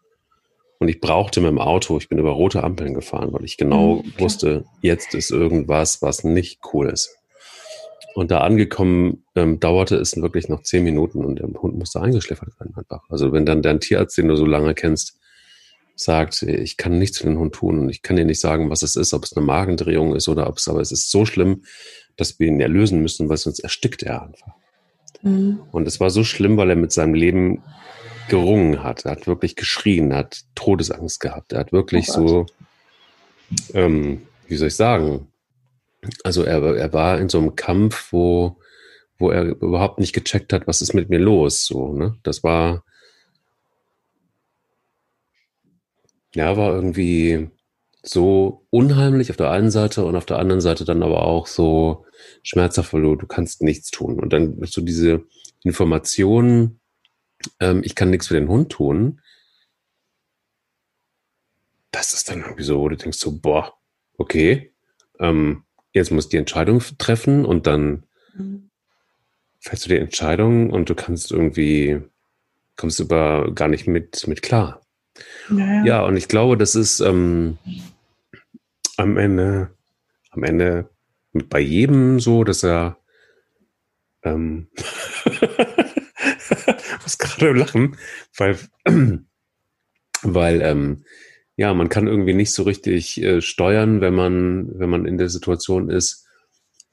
Und 0.83 0.89
ich 0.89 0.99
brauchte 0.99 1.39
mit 1.39 1.49
dem 1.49 1.59
Auto, 1.59 1.97
ich 1.97 2.09
bin 2.09 2.19
über 2.19 2.31
rote 2.31 2.61
Ampeln 2.61 2.93
gefahren, 2.93 3.31
weil 3.31 3.45
ich 3.45 3.55
genau 3.55 4.03
mhm, 4.03 4.19
wusste, 4.19 4.65
jetzt 4.81 5.13
ist 5.13 5.31
irgendwas, 5.31 6.01
was 6.01 6.25
nicht 6.25 6.59
cool 6.73 6.89
ist. 6.89 7.15
Und 8.15 8.31
da 8.31 8.39
angekommen, 8.41 9.23
ähm, 9.33 9.61
dauerte 9.61 9.95
es 9.95 10.17
wirklich 10.17 10.49
noch 10.49 10.61
zehn 10.61 10.83
Minuten 10.83 11.23
und 11.23 11.39
der 11.39 11.47
Hund 11.47 11.77
musste 11.77 12.01
eingeschläfert 12.01 12.49
werden 12.59 12.75
einfach. 12.75 12.99
Also 13.07 13.31
wenn 13.31 13.45
dann 13.45 13.61
dein 13.61 13.79
Tierarzt, 13.79 14.17
den 14.17 14.27
du 14.27 14.35
so 14.35 14.45
lange 14.45 14.73
kennst, 14.73 15.21
sagt, 15.95 16.41
ich 16.41 16.75
kann 16.75 16.99
nichts 16.99 17.19
für 17.19 17.27
den 17.27 17.39
Hund 17.39 17.55
tun 17.55 17.79
und 17.79 17.89
ich 17.89 18.01
kann 18.01 18.17
dir 18.17 18.25
nicht 18.25 18.41
sagen, 18.41 18.69
was 18.69 18.81
es 18.81 18.97
ist, 18.97 19.13
ob 19.13 19.23
es 19.23 19.37
eine 19.37 19.45
Magendrehung 19.45 20.13
ist 20.17 20.27
oder 20.27 20.49
ob 20.49 20.57
es, 20.57 20.67
aber 20.67 20.81
es 20.81 20.91
ist 20.91 21.09
so 21.09 21.25
schlimm, 21.25 21.63
dass 22.17 22.39
wir 22.39 22.47
ihn 22.47 22.59
erlösen 22.59 23.01
müssen, 23.01 23.29
weil 23.29 23.37
sonst 23.37 23.59
erstickt 23.59 24.03
er 24.03 24.23
einfach. 24.23 24.51
Mhm. 25.21 25.61
Und 25.71 25.87
es 25.87 26.01
war 26.01 26.09
so 26.09 26.25
schlimm, 26.25 26.57
weil 26.57 26.71
er 26.71 26.75
mit 26.75 26.91
seinem 26.91 27.13
Leben 27.13 27.63
gerungen 28.29 28.83
hat. 28.83 29.05
Er 29.05 29.11
hat 29.11 29.27
wirklich 29.27 29.55
geschrien, 29.55 30.13
hat 30.13 30.41
Todesangst 30.55 31.19
gehabt. 31.19 31.53
Er 31.53 31.59
hat 31.59 31.71
wirklich 31.71 32.09
oh 32.09 32.13
so, 32.13 32.45
ähm, 33.73 34.23
wie 34.47 34.55
soll 34.55 34.67
ich 34.67 34.75
sagen, 34.75 35.27
also 36.23 36.43
er, 36.43 36.75
er 36.75 36.93
war 36.93 37.19
in 37.19 37.29
so 37.29 37.37
einem 37.37 37.55
Kampf, 37.55 38.11
wo, 38.11 38.57
wo 39.17 39.29
er 39.31 39.43
überhaupt 39.43 39.99
nicht 39.99 40.13
gecheckt 40.13 40.53
hat, 40.53 40.67
was 40.67 40.81
ist 40.81 40.93
mit 40.93 41.09
mir 41.09 41.19
los. 41.19 41.65
So, 41.65 41.93
ne? 41.93 42.17
Das 42.23 42.43
war, 42.43 42.83
ja, 46.35 46.57
war 46.57 46.73
irgendwie 46.73 47.49
so 48.01 48.65
unheimlich 48.69 49.29
auf 49.29 49.37
der 49.37 49.51
einen 49.51 49.71
Seite 49.71 50.03
und 50.03 50.15
auf 50.15 50.25
der 50.25 50.39
anderen 50.39 50.59
Seite 50.61 50.83
dann 50.83 51.03
aber 51.03 51.25
auch 51.25 51.47
so 51.47 52.05
schmerzhaft, 52.43 52.93
weil 52.93 53.01
du, 53.01 53.15
du 53.15 53.27
kannst 53.27 53.61
nichts 53.61 53.91
tun. 53.91 54.19
Und 54.19 54.33
dann 54.33 54.61
so 54.65 54.81
diese 54.81 55.23
Information, 55.63 56.79
ähm, 57.59 57.81
ich 57.83 57.95
kann 57.95 58.09
nichts 58.09 58.27
für 58.27 58.33
den 58.33 58.47
Hund 58.47 58.71
tun, 58.71 59.21
das 61.93 62.13
ist 62.13 62.29
dann 62.29 62.41
irgendwie 62.41 62.63
so, 62.63 62.79
wo 62.79 62.89
du 62.89 62.97
denkst 62.97 63.19
so, 63.19 63.39
boah, 63.39 63.73
okay, 64.17 64.73
ähm, 65.19 65.63
jetzt 65.93 66.11
musst 66.11 66.27
du 66.27 66.31
die 66.31 66.39
Entscheidung 66.39 66.81
treffen 66.97 67.45
und 67.45 67.67
dann 67.67 68.03
mhm. 68.33 68.69
fällst 69.59 69.85
du 69.85 69.89
die 69.89 69.97
Entscheidung 69.97 70.71
und 70.71 70.89
du 70.89 70.95
kannst 70.95 71.31
irgendwie, 71.31 72.01
kommst 72.75 72.99
über 72.99 73.53
gar 73.53 73.67
nicht 73.67 73.87
mit, 73.87 74.27
mit 74.27 74.41
klar. 74.41 74.81
Naja. 75.49 75.85
Ja, 75.85 76.05
und 76.05 76.17
ich 76.17 76.27
glaube, 76.27 76.57
das 76.57 76.73
ist 76.73 76.99
ähm, 76.99 77.59
am 78.97 79.17
Ende, 79.17 79.69
am 80.31 80.43
Ende 80.43 80.89
bei 81.33 81.59
jedem 81.59 82.19
so, 82.19 82.43
dass 82.43 82.63
er 82.63 82.97
ähm, 84.23 84.67
muss 87.03 87.17
gerade 87.17 87.51
lachen, 87.53 87.97
weil, 88.37 88.57
weil 90.21 90.61
ähm, 90.61 91.03
ja, 91.55 91.73
man 91.73 91.89
kann 91.89 92.07
irgendwie 92.07 92.33
nicht 92.33 92.51
so 92.51 92.63
richtig 92.63 93.21
äh, 93.21 93.41
steuern, 93.41 94.01
wenn 94.01 94.15
man, 94.15 94.79
wenn 94.79 94.89
man 94.89 95.05
in 95.05 95.17
der 95.17 95.29
Situation 95.29 95.89
ist, 95.89 96.25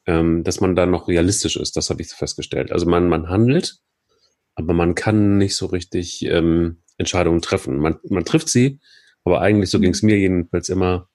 ähm, 0.07 0.45
dass 0.45 0.61
man 0.61 0.77
da 0.77 0.87
noch 0.87 1.09
realistisch 1.09 1.57
ist. 1.57 1.77
Das 1.77 1.91
habe 1.91 2.03
ich 2.03 2.09
festgestellt. 2.09 2.73
Also 2.73 2.87
man, 2.87 3.09
man 3.09 3.29
handelt, 3.29 3.79
aber 4.55 4.75
man 4.75 4.95
kann 4.95 5.39
nicht 5.39 5.57
so 5.57 5.67
richtig 5.67 6.23
ähm, 6.27 6.83
Entscheidungen 6.99 7.41
treffen. 7.41 7.79
Man, 7.79 7.97
man 8.09 8.25
trifft 8.25 8.49
sie, 8.49 8.81
aber 9.25 9.41
eigentlich, 9.41 9.71
so 9.71 9.79
mhm. 9.79 9.83
ging 9.83 9.93
es 9.93 10.03
mir 10.03 10.19
jedenfalls 10.19 10.69
immer, 10.69 11.09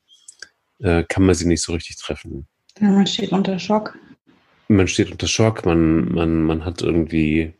äh, 0.79 1.03
kann 1.03 1.23
man 1.23 1.35
sie 1.35 1.47
nicht 1.47 1.61
so 1.61 1.73
richtig 1.73 1.97
treffen. 1.97 2.47
Ja, 2.79 2.89
man 2.89 3.07
steht 3.07 3.31
unter 3.31 3.59
Schock. 3.59 3.97
Man 4.67 4.87
steht 4.87 5.11
unter 5.11 5.27
Schock, 5.27 5.65
man, 5.65 6.11
man, 6.11 6.43
man 6.43 6.65
hat 6.65 6.81
irgendwie 6.81 7.53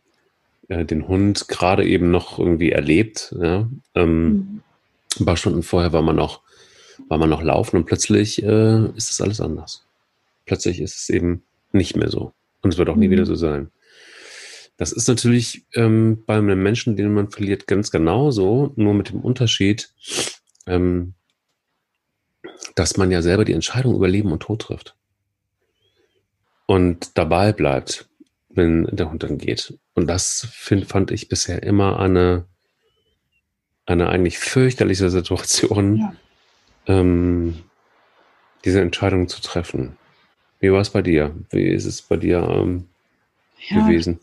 äh, 0.68 0.84
den 0.84 1.08
Hund 1.08 1.48
gerade 1.48 1.86
eben 1.86 2.10
noch 2.10 2.38
irgendwie 2.38 2.72
erlebt. 2.72 3.34
Ja? 3.38 3.68
Ähm, 3.94 4.28
mhm. 4.28 4.62
Ein 5.18 5.24
paar 5.24 5.36
Stunden 5.36 5.62
vorher 5.62 5.92
war 5.92 6.02
man 6.02 6.16
noch, 6.16 6.42
war 7.08 7.18
man 7.18 7.30
noch 7.30 7.42
laufen 7.42 7.76
und 7.76 7.86
plötzlich 7.86 8.42
äh, 8.42 8.86
ist 8.96 9.10
das 9.10 9.20
alles 9.20 9.40
anders. 9.40 9.86
Plötzlich 10.44 10.80
ist 10.80 10.96
es 10.96 11.08
eben 11.08 11.42
nicht 11.72 11.96
mehr 11.96 12.10
so. 12.10 12.32
Und 12.62 12.72
es 12.72 12.78
wird 12.78 12.88
auch 12.88 12.96
nie 12.96 13.08
mhm. 13.08 13.12
wieder 13.12 13.26
so 13.26 13.34
sein. 13.34 13.70
Das 14.76 14.92
ist 14.92 15.08
natürlich 15.08 15.64
ähm, 15.74 16.22
bei 16.26 16.36
einem 16.36 16.62
Menschen, 16.62 16.96
den 16.96 17.14
man 17.14 17.30
verliert, 17.30 17.66
ganz 17.66 17.90
genauso, 17.90 18.72
nur 18.76 18.92
mit 18.92 19.08
dem 19.08 19.20
Unterschied, 19.20 19.90
ähm, 20.66 21.14
dass 22.74 22.96
man 22.96 23.10
ja 23.10 23.22
selber 23.22 23.44
die 23.44 23.54
Entscheidung 23.54 23.94
über 23.94 24.08
Leben 24.08 24.32
und 24.32 24.40
Tod 24.40 24.62
trifft. 24.62 24.94
Und 26.66 27.16
dabei 27.16 27.52
bleibt, 27.52 28.08
wenn 28.56 28.84
der 28.86 29.10
Hund 29.10 29.22
dann 29.22 29.38
geht. 29.38 29.78
Und 29.94 30.06
das 30.06 30.48
find, 30.50 30.86
fand 30.86 31.10
ich 31.10 31.28
bisher 31.28 31.62
immer 31.62 32.00
eine, 32.00 32.46
eine 33.84 34.08
eigentlich 34.08 34.38
fürchterliche 34.38 35.10
Situation, 35.10 35.96
ja. 35.96 36.12
ähm, 36.86 37.62
diese 38.64 38.80
Entscheidung 38.80 39.28
zu 39.28 39.40
treffen. 39.40 39.96
Wie 40.58 40.72
war 40.72 40.80
es 40.80 40.90
bei 40.90 41.02
dir? 41.02 41.34
Wie 41.50 41.68
ist 41.68 41.84
es 41.84 42.02
bei 42.02 42.16
dir 42.16 42.42
ähm, 42.48 42.88
ja, 43.68 43.86
gewesen? 43.86 44.18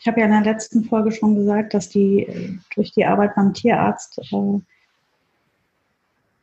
Ich 0.00 0.06
habe 0.06 0.20
ja 0.20 0.26
in 0.26 0.32
der 0.32 0.52
letzten 0.52 0.84
Folge 0.84 1.12
schon 1.12 1.34
gesagt, 1.34 1.74
dass 1.74 1.88
die 1.88 2.58
durch 2.74 2.92
die 2.92 3.04
Arbeit 3.04 3.34
beim 3.34 3.52
Tierarzt 3.52 4.18
äh, 4.18 4.60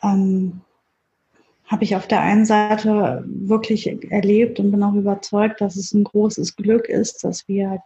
ähm, 0.03 0.61
habe 1.71 1.85
ich 1.85 1.95
auf 1.95 2.05
der 2.05 2.19
einen 2.19 2.45
Seite 2.45 3.23
wirklich 3.25 4.11
erlebt 4.11 4.59
und 4.59 4.71
bin 4.71 4.83
auch 4.83 4.93
überzeugt, 4.93 5.61
dass 5.61 5.77
es 5.77 5.93
ein 5.93 6.03
großes 6.03 6.57
Glück 6.57 6.89
ist, 6.89 7.23
dass 7.23 7.47
wir 7.47 7.81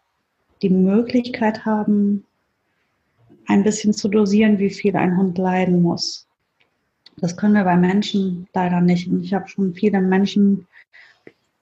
die 0.63 0.71
Möglichkeit 0.71 1.65
haben, 1.65 2.25
ein 3.45 3.63
bisschen 3.63 3.93
zu 3.93 4.07
dosieren, 4.07 4.57
wie 4.57 4.71
viel 4.71 4.95
ein 4.95 5.15
Hund 5.17 5.37
leiden 5.37 5.83
muss. 5.83 6.27
Das 7.17 7.37
können 7.37 7.53
wir 7.53 7.63
bei 7.63 7.77
Menschen 7.77 8.47
leider 8.55 8.81
nicht. 8.81 9.07
Und 9.07 9.23
ich 9.23 9.35
habe 9.35 9.47
schon 9.47 9.75
viele 9.75 10.01
Menschen 10.01 10.65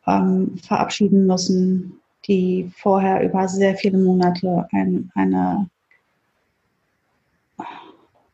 ähm, 0.07 0.57
verabschieden 0.59 1.27
müssen, 1.27 1.99
die 2.25 2.71
vorher 2.77 3.21
über 3.21 3.49
sehr 3.49 3.75
viele 3.75 3.97
Monate 3.97 4.65
ein, 4.71 5.11
eine, 5.13 5.69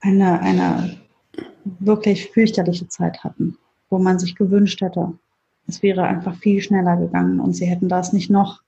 eine, 0.01 0.39
eine 0.41 0.97
wirklich 1.79 2.29
fürchterliche 2.31 2.87
Zeit 2.87 3.23
hatten, 3.23 3.57
wo 3.89 3.97
man 3.97 4.19
sich 4.19 4.35
gewünscht 4.35 4.81
hätte, 4.81 5.13
es 5.67 5.83
wäre 5.83 6.03
einfach 6.03 6.35
viel 6.35 6.61
schneller 6.61 6.97
gegangen 6.97 7.39
und 7.39 7.53
sie 7.53 7.65
hätten 7.65 7.89
das 7.89 8.13
nicht 8.13 8.29
noch 8.29 8.61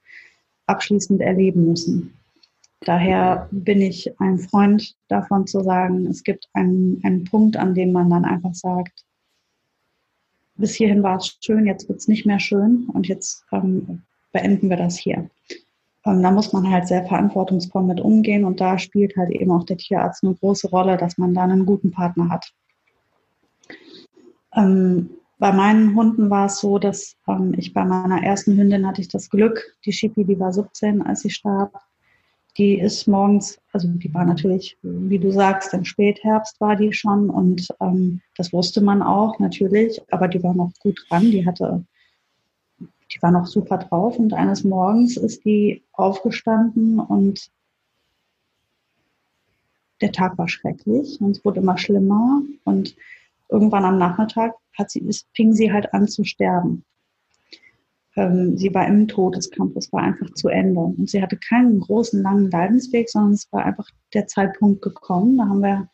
abschließend 0.67 1.21
erleben 1.21 1.67
müssen. 1.67 2.13
Daher 2.81 3.47
bin 3.51 3.81
ich 3.81 4.19
ein 4.19 4.39
Freund 4.39 4.95
davon 5.07 5.45
zu 5.45 5.62
sagen, 5.62 6.07
es 6.07 6.23
gibt 6.23 6.49
einen, 6.53 6.99
einen 7.03 7.25
Punkt, 7.25 7.57
an 7.57 7.75
dem 7.75 7.91
man 7.91 8.10
dann 8.10 8.25
einfach 8.25 8.55
sagt, 8.55 9.05
bis 10.55 10.75
hierhin 10.75 11.03
war 11.03 11.17
es 11.17 11.38
schön, 11.41 11.65
jetzt 11.65 11.89
wird 11.89 11.99
es 11.99 12.07
nicht 12.07 12.25
mehr 12.25 12.39
schön 12.39 12.88
und 12.93 13.07
jetzt 13.07 13.45
ähm, 13.51 14.03
beenden 14.31 14.69
wir 14.69 14.77
das 14.77 14.97
hier. 14.97 15.29
Ähm, 16.05 16.23
da 16.23 16.31
muss 16.31 16.53
man 16.53 16.69
halt 16.69 16.88
sehr 16.88 17.05
verantwortungsvoll 17.05 17.84
mit 17.84 17.99
umgehen 18.01 18.45
und 18.45 18.60
da 18.60 18.77
spielt 18.77 19.15
halt 19.15 19.31
eben 19.31 19.51
auch 19.51 19.63
der 19.63 19.77
Tierarzt 19.77 20.23
eine 20.23 20.36
große 20.36 20.69
Rolle, 20.69 20.97
dass 20.97 21.17
man 21.17 21.34
da 21.34 21.43
einen 21.43 21.65
guten 21.65 21.91
Partner 21.91 22.29
hat. 22.29 22.51
Ähm, 24.55 25.09
bei 25.39 25.51
meinen 25.51 25.95
Hunden 25.95 26.29
war 26.29 26.45
es 26.45 26.59
so, 26.59 26.77
dass 26.77 27.15
ähm, 27.27 27.53
ich 27.57 27.73
bei 27.73 27.83
meiner 27.83 28.23
ersten 28.23 28.57
Hündin 28.57 28.85
hatte 28.85 29.01
ich 29.01 29.07
das 29.07 29.29
Glück, 29.29 29.75
die 29.85 29.93
Shipi, 29.93 30.23
die 30.23 30.39
war 30.39 30.53
17, 30.53 31.01
als 31.01 31.21
sie 31.21 31.29
starb. 31.29 31.81
Die 32.57 32.79
ist 32.79 33.07
morgens, 33.07 33.59
also 33.71 33.87
die 33.87 34.13
war 34.13 34.25
natürlich, 34.25 34.77
wie 34.81 35.19
du 35.19 35.31
sagst, 35.31 35.73
im 35.73 35.85
Spätherbst 35.85 36.59
war 36.59 36.75
die 36.75 36.91
schon 36.91 37.29
und 37.29 37.69
ähm, 37.79 38.21
das 38.35 38.51
wusste 38.51 38.81
man 38.81 39.01
auch 39.01 39.39
natürlich, 39.39 40.01
aber 40.11 40.27
die 40.27 40.43
war 40.43 40.53
noch 40.53 40.71
gut 40.81 40.99
dran. 41.09 41.31
Die 41.31 41.45
hatte 41.45 41.85
die 43.13 43.21
war 43.21 43.31
noch 43.31 43.45
super 43.45 43.77
drauf 43.77 44.17
und 44.17 44.33
eines 44.33 44.63
Morgens 44.63 45.17
ist 45.17 45.43
die 45.45 45.83
aufgestanden 45.91 46.99
und 46.99 47.51
der 50.01 50.11
Tag 50.11 50.37
war 50.37 50.47
schrecklich 50.47 51.19
und 51.19 51.31
es 51.31 51.45
wurde 51.45 51.59
immer 51.59 51.77
schlimmer 51.77 52.41
und 52.63 52.95
irgendwann 53.51 53.85
am 53.85 53.97
Nachmittag 53.97 54.53
hat 54.77 54.89
sie, 54.89 55.07
fing 55.35 55.53
sie 55.53 55.71
halt 55.71 55.93
an 55.93 56.07
zu 56.07 56.23
sterben. 56.23 56.83
Ähm, 58.15 58.57
sie 58.57 58.73
war 58.73 58.87
im 58.87 59.07
Todeskampf, 59.07 59.75
es 59.75 59.91
war 59.93 60.01
einfach 60.01 60.33
zu 60.33 60.49
Ende 60.49 60.79
und 60.79 61.09
sie 61.09 61.21
hatte 61.21 61.37
keinen 61.37 61.79
großen, 61.79 62.21
langen 62.21 62.49
Leidensweg, 62.49 63.09
sondern 63.09 63.33
es 63.33 63.47
war 63.51 63.65
einfach 63.65 63.87
der 64.13 64.27
Zeitpunkt 64.27 64.81
gekommen. 64.81 65.37
Da 65.37 65.45
haben 65.45 65.61
wir 65.61 65.89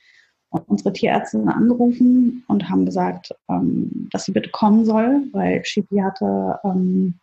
unsere 0.49 0.93
Tierärztin 0.93 1.49
angerufen 1.49 2.43
und 2.47 2.69
haben 2.69 2.85
gesagt, 2.85 3.35
ähm, 3.49 4.07
dass 4.11 4.25
sie 4.25 4.31
bitte 4.31 4.49
kommen 4.49 4.85
soll, 4.85 5.23
weil 5.31 5.63
Shibi 5.65 5.97
hatte, 5.97 6.59
ähm, 6.63 7.15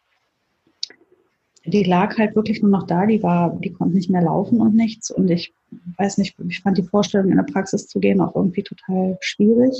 die 1.66 1.84
lag 1.84 2.18
halt 2.18 2.36
wirklich 2.36 2.60
nur 2.60 2.70
noch 2.70 2.86
da, 2.86 3.06
die 3.06 3.22
war, 3.22 3.56
die 3.58 3.72
konnte 3.72 3.96
nicht 3.96 4.10
mehr 4.10 4.22
laufen 4.22 4.60
und 4.60 4.74
nichts. 4.74 5.10
Und 5.10 5.30
ich 5.30 5.54
weiß 5.96 6.18
nicht, 6.18 6.36
ich 6.46 6.60
fand 6.60 6.76
die 6.76 6.82
Vorstellung, 6.82 7.30
in 7.30 7.36
der 7.36 7.44
Praxis 7.44 7.88
zu 7.88 8.00
gehen, 8.00 8.20
auch 8.20 8.36
irgendwie 8.36 8.62
total 8.62 9.16
schwierig. 9.20 9.72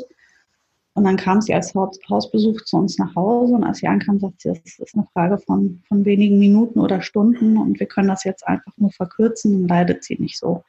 Und 0.94 1.04
dann 1.04 1.16
kam 1.16 1.40
sie 1.40 1.52
als 1.52 1.74
Hausbesuch 1.74 2.62
zu 2.62 2.76
uns 2.76 2.98
nach 2.98 3.16
Hause 3.16 3.54
und 3.54 3.64
als 3.64 3.78
sie 3.78 3.88
ankam, 3.88 4.20
sagt 4.20 4.40
sie, 4.40 4.50
das 4.50 4.78
ist 4.78 4.94
eine 4.94 5.06
Frage 5.12 5.38
von, 5.38 5.82
von 5.88 6.04
wenigen 6.04 6.38
Minuten 6.38 6.78
oder 6.78 7.02
Stunden 7.02 7.56
und 7.56 7.80
wir 7.80 7.86
können 7.86 8.08
das 8.08 8.22
jetzt 8.22 8.46
einfach 8.46 8.72
nur 8.76 8.92
verkürzen, 8.92 9.52
dann 9.52 9.68
leidet 9.68 10.04
sie 10.04 10.16
nicht 10.20 10.38
so. 10.38 10.62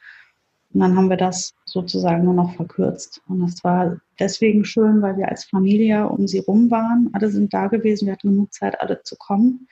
Und 0.73 0.79
dann 0.79 0.97
haben 0.97 1.11
wir 1.11 1.17
das 1.17 1.53
sozusagen 1.65 2.25
nur 2.25 2.33
noch 2.33 2.55
verkürzt. 2.55 3.21
Und 3.27 3.41
das 3.41 3.63
war 3.63 3.97
deswegen 4.19 4.65
schön, 4.65 5.01
weil 5.03 5.15
wir 5.15 5.29
als 5.29 5.45
Familie 5.45 6.09
um 6.09 6.27
sie 6.27 6.39
rum 6.39 6.71
waren. 6.71 7.11
Alle 7.13 7.29
sind 7.29 7.53
da 7.53 7.67
gewesen, 7.67 8.07
wir 8.07 8.13
hatten 8.13 8.31
genug 8.31 8.51
Zeit, 8.51 8.81
alle 8.81 9.01
zu 9.03 9.15
kommen. 9.17 9.67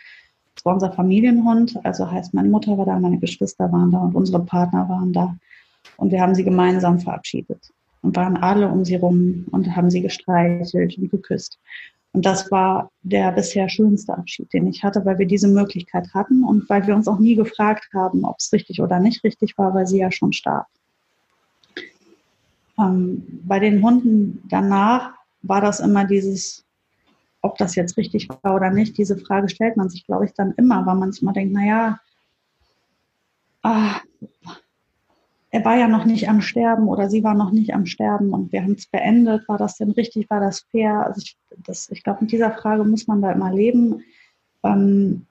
Das 0.55 0.65
war 0.65 0.75
unser 0.75 0.91
Familienhund, 0.91 1.79
also 1.83 2.09
heißt, 2.09 2.35
meine 2.35 2.47
Mutter 2.47 2.77
war 2.77 2.85
da, 2.85 2.99
meine 2.99 3.17
Geschwister 3.17 3.71
waren 3.71 3.91
da 3.91 3.97
und 3.97 4.13
unsere 4.13 4.45
Partner 4.45 4.87
waren 4.87 5.11
da. 5.11 5.35
Und 5.97 6.11
wir 6.11 6.21
haben 6.21 6.35
sie 6.35 6.43
gemeinsam 6.43 6.99
verabschiedet 6.99 7.73
und 8.03 8.15
waren 8.15 8.37
alle 8.37 8.67
um 8.67 8.85
sie 8.85 8.95
rum 8.95 9.45
und 9.51 9.75
haben 9.75 9.89
sie 9.89 10.01
gestreichelt 10.01 10.97
und 10.97 11.09
geküsst. 11.09 11.57
Und 12.11 12.27
das 12.27 12.51
war 12.51 12.91
der 13.01 13.31
bisher 13.31 13.67
schönste 13.69 14.15
Abschied, 14.15 14.53
den 14.53 14.67
ich 14.67 14.83
hatte, 14.83 15.03
weil 15.03 15.17
wir 15.17 15.25
diese 15.25 15.47
Möglichkeit 15.47 16.13
hatten 16.13 16.43
und 16.43 16.69
weil 16.69 16.85
wir 16.85 16.95
uns 16.95 17.07
auch 17.07 17.17
nie 17.17 17.35
gefragt 17.35 17.89
haben, 17.93 18.23
ob 18.23 18.35
es 18.37 18.53
richtig 18.53 18.81
oder 18.81 18.99
nicht 18.99 19.23
richtig 19.23 19.57
war, 19.57 19.73
weil 19.73 19.87
sie 19.87 19.97
ja 19.97 20.11
schon 20.11 20.31
starb. 20.31 20.67
Ähm, 22.77 23.41
bei 23.45 23.59
den 23.59 23.81
Hunden 23.81 24.43
danach 24.47 25.13
war 25.41 25.61
das 25.61 25.79
immer 25.79 26.05
dieses, 26.05 26.63
ob 27.41 27.57
das 27.57 27.73
jetzt 27.73 27.97
richtig 27.97 28.29
war 28.29 28.55
oder 28.55 28.69
nicht. 28.69 28.97
Diese 28.97 29.17
Frage 29.17 29.49
stellt 29.49 29.75
man 29.75 29.89
sich, 29.89 30.05
glaube 30.05 30.25
ich, 30.25 30.33
dann 30.33 30.53
immer, 30.57 30.85
weil 30.85 30.95
man 30.95 31.11
sich 31.11 31.23
mal 31.23 31.33
denkt, 31.33 31.53
naja, 31.53 31.99
ah, 33.63 34.01
er 35.53 35.63
war 35.63 35.77
ja 35.77 35.87
noch 35.87 36.05
nicht 36.05 36.27
am 36.29 36.41
Sterben 36.41 36.87
oder 36.87 37.11
sie 37.11 37.23
war 37.23 37.35
noch 37.35 37.51
nicht 37.51 37.75
am 37.75 37.85
Sterben 37.85 38.33
und 38.33 38.51
wir 38.51 38.63
haben 38.63 38.73
es 38.73 38.87
beendet. 38.87 39.47
War 39.47 39.59
das 39.59 39.77
denn 39.77 39.91
richtig? 39.91 40.27
War 40.31 40.39
das 40.39 40.61
fair? 40.71 41.05
Also 41.05 41.21
ich, 41.21 41.37
ich 41.91 42.03
glaube, 42.03 42.21
mit 42.21 42.31
dieser 42.31 42.49
Frage 42.49 42.83
muss 42.83 43.05
man 43.05 43.21
da 43.21 43.31
immer 43.31 43.53
leben. 43.53 44.01
Ähm, 44.63 45.27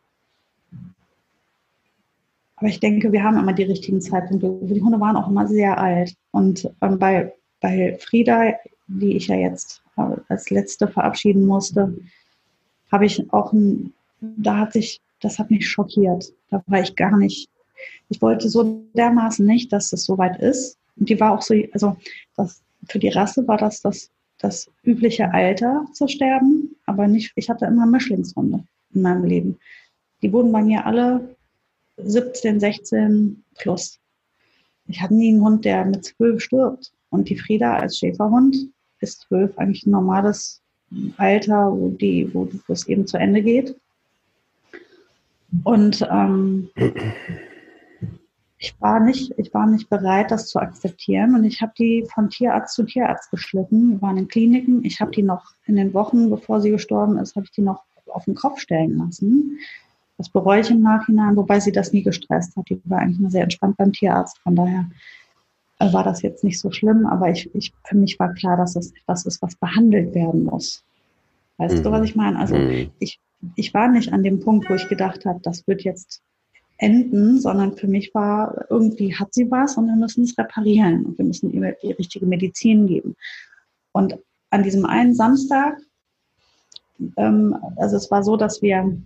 aber 2.54 2.68
ich 2.68 2.78
denke, 2.78 3.10
wir 3.10 3.24
haben 3.24 3.36
immer 3.36 3.52
die 3.52 3.64
richtigen 3.64 4.00
Zeitpunkte. 4.00 4.60
Die 4.62 4.80
Hunde 4.80 5.00
waren 5.00 5.16
auch 5.16 5.28
immer 5.28 5.48
sehr 5.48 5.76
alt. 5.78 6.14
Und 6.30 6.70
ähm, 6.80 7.00
bei, 7.00 7.34
bei 7.60 7.98
Frieda, 7.98 8.52
die 8.86 9.16
ich 9.16 9.26
ja 9.26 9.34
jetzt 9.34 9.82
äh, 9.96 10.14
als 10.28 10.50
letzte 10.50 10.86
verabschieden 10.86 11.46
musste, 11.46 11.98
habe 12.92 13.06
ich 13.06 13.32
auch 13.32 13.52
ein, 13.52 13.92
da 14.20 14.58
hat 14.58 14.72
sich, 14.72 15.00
das 15.20 15.40
hat 15.40 15.50
mich 15.50 15.68
schockiert. 15.68 16.32
Da 16.48 16.62
war 16.68 16.80
ich 16.80 16.94
gar 16.94 17.16
nicht 17.16 17.50
ich 18.08 18.20
wollte 18.22 18.48
so 18.48 18.84
dermaßen 18.94 19.44
nicht, 19.46 19.72
dass 19.72 19.92
es 19.92 20.04
so 20.04 20.18
weit 20.18 20.40
ist. 20.40 20.78
Und 20.96 21.08
die 21.08 21.18
war 21.18 21.32
auch 21.32 21.42
so, 21.42 21.54
also 21.72 21.96
das, 22.36 22.62
für 22.88 22.98
die 22.98 23.08
Rasse 23.08 23.46
war 23.48 23.56
das, 23.56 23.80
das 23.80 24.10
das 24.42 24.68
übliche 24.82 25.32
Alter 25.32 25.86
zu 25.92 26.08
sterben, 26.08 26.76
aber 26.84 27.06
nicht, 27.06 27.32
ich 27.36 27.48
hatte 27.48 27.64
immer 27.66 27.86
Mischlingshunde 27.86 28.64
in 28.92 29.02
meinem 29.02 29.24
Leben. 29.24 29.58
Die 30.20 30.32
wurden 30.32 30.52
bei 30.52 30.62
mir 30.62 30.84
alle 30.84 31.36
17, 31.96 32.60
16 32.60 33.44
plus. 33.56 33.98
Ich 34.88 35.00
hatte 35.00 35.14
nie 35.14 35.30
einen 35.30 35.42
Hund, 35.42 35.64
der 35.64 35.84
mit 35.84 36.04
zwölf 36.04 36.42
stirbt. 36.42 36.92
Und 37.10 37.28
die 37.28 37.38
Frieda 37.38 37.76
als 37.76 37.98
Schäferhund 37.98 38.56
ist 39.00 39.20
zwölf 39.22 39.56
eigentlich 39.58 39.86
ein 39.86 39.92
normales 39.92 40.60
Alter, 41.16 41.72
wo, 41.72 41.88
die, 41.88 42.32
wo, 42.34 42.48
wo 42.66 42.72
es 42.72 42.88
eben 42.88 43.06
zu 43.06 43.18
Ende 43.18 43.42
geht. 43.42 43.76
Und 45.64 46.06
ähm, 46.10 46.70
ich 48.62 48.80
war 48.80 49.00
nicht, 49.00 49.34
ich 49.38 49.52
war 49.52 49.66
nicht 49.66 49.90
bereit, 49.90 50.30
das 50.30 50.46
zu 50.46 50.60
akzeptieren. 50.60 51.34
Und 51.34 51.42
ich 51.42 51.60
habe 51.62 51.72
die 51.76 52.06
von 52.14 52.30
Tierarzt 52.30 52.76
zu 52.76 52.84
Tierarzt 52.84 53.28
geschliffen. 53.32 53.90
Wir 53.90 54.02
waren 54.02 54.16
in 54.16 54.28
Kliniken. 54.28 54.84
Ich 54.84 55.00
habe 55.00 55.10
die 55.10 55.24
noch 55.24 55.54
in 55.66 55.74
den 55.74 55.92
Wochen, 55.94 56.30
bevor 56.30 56.60
sie 56.60 56.70
gestorben 56.70 57.18
ist, 57.18 57.34
habe 57.34 57.44
ich 57.44 57.50
die 57.50 57.62
noch 57.62 57.82
auf 58.06 58.24
den 58.26 58.36
Kopf 58.36 58.60
stellen 58.60 58.98
lassen. 58.98 59.58
Das 60.16 60.28
bereue 60.28 60.60
ich 60.60 60.70
im 60.70 60.80
Nachhinein, 60.80 61.34
wobei 61.34 61.58
sie 61.58 61.72
das 61.72 61.92
nie 61.92 62.04
gestresst 62.04 62.56
hat. 62.56 62.68
Die 62.68 62.80
war 62.84 63.00
eigentlich 63.00 63.18
nur 63.18 63.30
sehr 63.30 63.42
entspannt 63.42 63.76
beim 63.78 63.92
Tierarzt. 63.92 64.38
Von 64.38 64.54
daher 64.54 64.88
äh, 65.80 65.92
war 65.92 66.04
das 66.04 66.22
jetzt 66.22 66.44
nicht 66.44 66.60
so 66.60 66.70
schlimm. 66.70 67.04
Aber 67.06 67.30
ich, 67.30 67.52
ich, 67.56 67.72
für 67.82 67.96
mich 67.96 68.20
war 68.20 68.32
klar, 68.32 68.56
dass 68.56 68.76
es 68.76 68.92
etwas 68.92 69.26
ist, 69.26 69.42
was 69.42 69.56
behandelt 69.56 70.14
werden 70.14 70.44
muss. 70.44 70.84
Weißt 71.56 71.78
mhm. 71.78 71.82
du, 71.82 71.90
was 71.90 72.04
ich 72.04 72.14
meine? 72.14 72.38
Also 72.38 72.54
mhm. 72.54 72.92
ich, 73.00 73.18
ich 73.56 73.74
war 73.74 73.88
nicht 73.88 74.12
an 74.12 74.22
dem 74.22 74.38
Punkt, 74.38 74.70
wo 74.70 74.74
ich 74.74 74.86
gedacht 74.86 75.24
habe, 75.24 75.40
das 75.42 75.66
wird 75.66 75.82
jetzt 75.82 76.22
enden, 76.78 77.40
sondern 77.40 77.76
für 77.76 77.86
mich 77.86 78.14
war, 78.14 78.66
irgendwie 78.70 79.14
hat 79.14 79.32
sie 79.32 79.50
was 79.50 79.76
und 79.76 79.86
wir 79.86 79.96
müssen 79.96 80.24
es 80.24 80.36
reparieren 80.36 81.04
und 81.04 81.18
wir 81.18 81.24
müssen 81.24 81.52
ihr 81.52 81.76
die 81.82 81.92
richtige 81.92 82.26
Medizin 82.26 82.86
geben. 82.86 83.16
Und 83.92 84.18
an 84.50 84.62
diesem 84.62 84.84
einen 84.84 85.14
Samstag, 85.14 85.78
ähm, 87.16 87.56
also 87.76 87.96
es 87.96 88.10
war 88.10 88.22
so, 88.22 88.36
dass 88.36 88.62
wir 88.62 88.96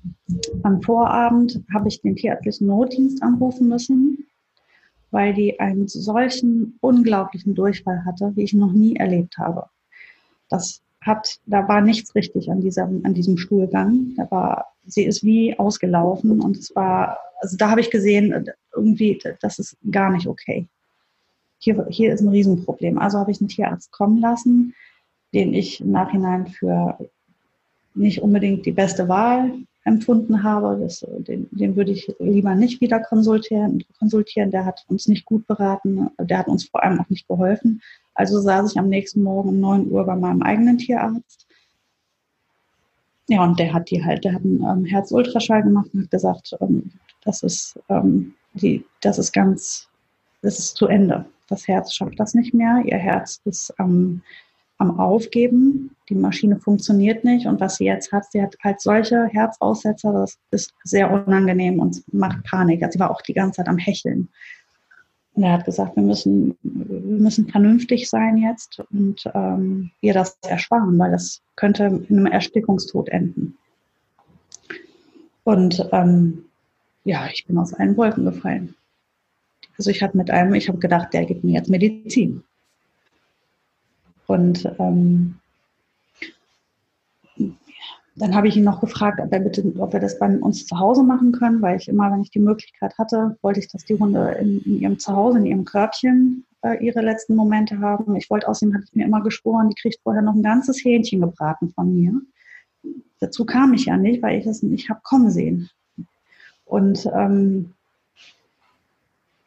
am 0.62 0.82
Vorabend 0.82 1.62
habe 1.72 1.88
ich 1.88 2.00
den 2.00 2.16
tierärztlichen 2.16 2.66
Notdienst 2.66 3.22
anrufen 3.22 3.68
müssen, 3.68 4.26
weil 5.10 5.34
die 5.34 5.58
einen 5.60 5.88
solchen 5.88 6.78
unglaublichen 6.80 7.54
Durchfall 7.54 8.04
hatte, 8.04 8.32
wie 8.34 8.42
ich 8.42 8.54
noch 8.54 8.72
nie 8.72 8.96
erlebt 8.96 9.38
habe. 9.38 9.68
Das 10.48 10.82
hat, 11.00 11.38
da 11.46 11.68
war 11.68 11.80
nichts 11.80 12.14
richtig 12.14 12.50
an 12.50 12.60
diesem, 12.60 13.04
an 13.04 13.14
diesem 13.14 13.36
Stuhlgang. 13.36 14.14
Da 14.16 14.30
war, 14.30 14.72
sie 14.86 15.04
ist 15.04 15.22
wie 15.22 15.58
ausgelaufen 15.58 16.40
und 16.40 16.56
es 16.56 16.74
war, 16.74 17.18
also 17.40 17.56
da 17.56 17.70
habe 17.70 17.80
ich 17.80 17.90
gesehen, 17.90 18.48
irgendwie, 18.74 19.20
das 19.40 19.58
ist 19.58 19.76
gar 19.90 20.10
nicht 20.10 20.26
okay. 20.26 20.66
Hier, 21.58 21.86
hier 21.90 22.12
ist 22.12 22.20
ein 22.20 22.28
Riesenproblem. 22.28 22.98
Also 22.98 23.18
habe 23.18 23.30
ich 23.30 23.40
einen 23.40 23.48
Tierarzt 23.48 23.90
kommen 23.92 24.20
lassen, 24.20 24.74
den 25.32 25.54
ich 25.54 25.80
im 25.80 25.90
Nachhinein 25.90 26.46
für 26.46 26.98
nicht 27.94 28.22
unbedingt 28.22 28.66
die 28.66 28.72
beste 28.72 29.08
Wahl 29.08 29.52
empfunden 29.86 30.42
habe. 30.42 30.78
Das, 30.80 31.06
den, 31.18 31.48
den 31.52 31.76
würde 31.76 31.92
ich 31.92 32.12
lieber 32.18 32.54
nicht 32.54 32.80
wieder 32.80 33.00
konsultieren, 33.00 33.84
konsultieren. 33.98 34.50
Der 34.50 34.64
hat 34.64 34.84
uns 34.88 35.06
nicht 35.06 35.24
gut 35.24 35.46
beraten. 35.46 36.10
Der 36.18 36.38
hat 36.38 36.48
uns 36.48 36.64
vor 36.64 36.82
allem 36.82 37.00
auch 37.00 37.08
nicht 37.08 37.28
geholfen. 37.28 37.80
Also 38.14 38.40
saß 38.40 38.72
ich 38.72 38.78
am 38.78 38.88
nächsten 38.88 39.22
Morgen 39.22 39.50
um 39.50 39.60
9 39.60 39.90
Uhr 39.90 40.04
bei 40.04 40.16
meinem 40.16 40.42
eigenen 40.42 40.78
Tierarzt. 40.78 41.46
Ja, 43.28 43.44
und 43.44 43.58
der 43.58 43.72
hat 43.72 43.90
die 43.90 44.04
halt, 44.04 44.24
der 44.24 44.34
hat 44.34 44.42
einen 44.42 44.62
ähm, 44.62 44.84
Herzultraschall 44.84 45.62
gemacht 45.62 45.90
und 45.92 46.02
hat 46.02 46.10
gesagt, 46.10 46.56
ähm, 46.60 46.90
das 47.24 47.42
ist, 47.42 47.78
ähm, 47.88 48.34
die, 48.54 48.84
das 49.00 49.18
ist 49.18 49.32
ganz, 49.32 49.88
das 50.42 50.58
ist 50.58 50.76
zu 50.76 50.86
Ende. 50.86 51.24
Das 51.48 51.68
Herz 51.68 51.94
schafft 51.94 52.18
das 52.18 52.34
nicht 52.34 52.54
mehr. 52.54 52.82
Ihr 52.84 52.98
Herz 52.98 53.40
ist 53.44 53.72
ähm, 53.78 54.22
am 54.78 54.98
Aufgeben. 54.98 55.90
Die 56.08 56.14
Maschine 56.14 56.58
funktioniert 56.58 57.24
nicht. 57.24 57.46
Und 57.46 57.60
was 57.60 57.76
sie 57.76 57.84
jetzt 57.84 58.12
hat, 58.12 58.30
sie 58.30 58.42
hat 58.42 58.56
halt 58.62 58.80
solche 58.80 59.26
Herzaussetzer, 59.26 60.12
das 60.12 60.38
ist 60.50 60.74
sehr 60.84 61.10
unangenehm 61.10 61.80
und 61.80 62.02
macht 62.12 62.44
Panik. 62.44 62.82
Also 62.82 62.96
sie 62.96 63.00
war 63.00 63.10
auch 63.10 63.22
die 63.22 63.34
ganze 63.34 63.58
Zeit 63.58 63.68
am 63.68 63.78
Hecheln. 63.78 64.28
Und 65.34 65.42
er 65.42 65.52
hat 65.52 65.66
gesagt, 65.66 65.96
wir 65.96 66.02
müssen, 66.02 66.56
wir 66.62 67.18
müssen 67.18 67.48
vernünftig 67.48 68.08
sein 68.08 68.38
jetzt 68.38 68.82
und 68.90 69.22
ähm, 69.34 69.90
ihr 70.00 70.14
das 70.14 70.38
ersparen, 70.48 70.98
weil 70.98 71.10
das 71.10 71.42
könnte 71.56 71.84
in 72.08 72.18
einem 72.18 72.26
Erstickungstod 72.26 73.10
enden. 73.10 73.58
Und 75.44 75.86
ähm, 75.92 76.46
ja, 77.04 77.28
ich 77.30 77.46
bin 77.46 77.58
aus 77.58 77.74
allen 77.74 77.96
Wolken 77.98 78.24
gefallen. 78.24 78.74
Also 79.76 79.90
ich 79.90 80.02
hatte 80.02 80.16
mit 80.16 80.30
einem, 80.30 80.54
ich 80.54 80.68
habe 80.68 80.78
gedacht, 80.78 81.12
der 81.12 81.26
gibt 81.26 81.44
mir 81.44 81.52
jetzt 81.52 81.68
Medizin. 81.68 82.42
Und 84.26 84.68
ähm, 84.78 85.36
dann 88.16 88.34
habe 88.34 88.48
ich 88.48 88.56
ihn 88.56 88.64
noch 88.64 88.80
gefragt, 88.80 89.20
ob, 89.22 89.32
er 89.32 89.40
bitte, 89.40 89.62
ob 89.78 89.92
wir 89.92 90.00
das 90.00 90.18
bei 90.18 90.26
uns 90.38 90.66
zu 90.66 90.78
Hause 90.78 91.02
machen 91.02 91.32
können, 91.32 91.60
weil 91.60 91.76
ich 91.76 91.88
immer, 91.88 92.10
wenn 92.10 92.22
ich 92.22 92.30
die 92.30 92.38
Möglichkeit 92.38 92.96
hatte, 92.98 93.36
wollte 93.42 93.60
ich, 93.60 93.68
dass 93.68 93.84
die 93.84 93.98
Hunde 93.98 94.36
in, 94.40 94.60
in 94.62 94.80
ihrem 94.80 94.98
Zuhause, 94.98 95.38
in 95.38 95.46
ihrem 95.46 95.64
Körbchen 95.66 96.44
äh, 96.62 96.82
ihre 96.84 97.02
letzten 97.02 97.36
Momente 97.36 97.78
haben. 97.80 98.16
Ich 98.16 98.30
wollte 98.30 98.48
außerdem, 98.48 98.74
hatte 98.74 98.86
ich 98.88 98.94
mir 98.94 99.04
immer 99.04 99.22
geschworen, 99.22 99.68
die 99.68 99.80
kriegt 99.80 100.00
vorher 100.02 100.22
noch 100.22 100.34
ein 100.34 100.42
ganzes 100.42 100.82
Hähnchen 100.82 101.20
gebraten 101.20 101.70
von 101.74 101.94
mir. 101.94 102.20
Dazu 103.20 103.44
kam 103.44 103.74
ich 103.74 103.84
ja 103.86 103.98
nicht, 103.98 104.22
weil 104.22 104.38
ich 104.38 104.44
das 104.44 104.62
nicht 104.62 104.88
habe 104.88 105.00
kommen 105.02 105.30
sehen. 105.30 105.68
Und 106.64 107.06
ähm, 107.14 107.74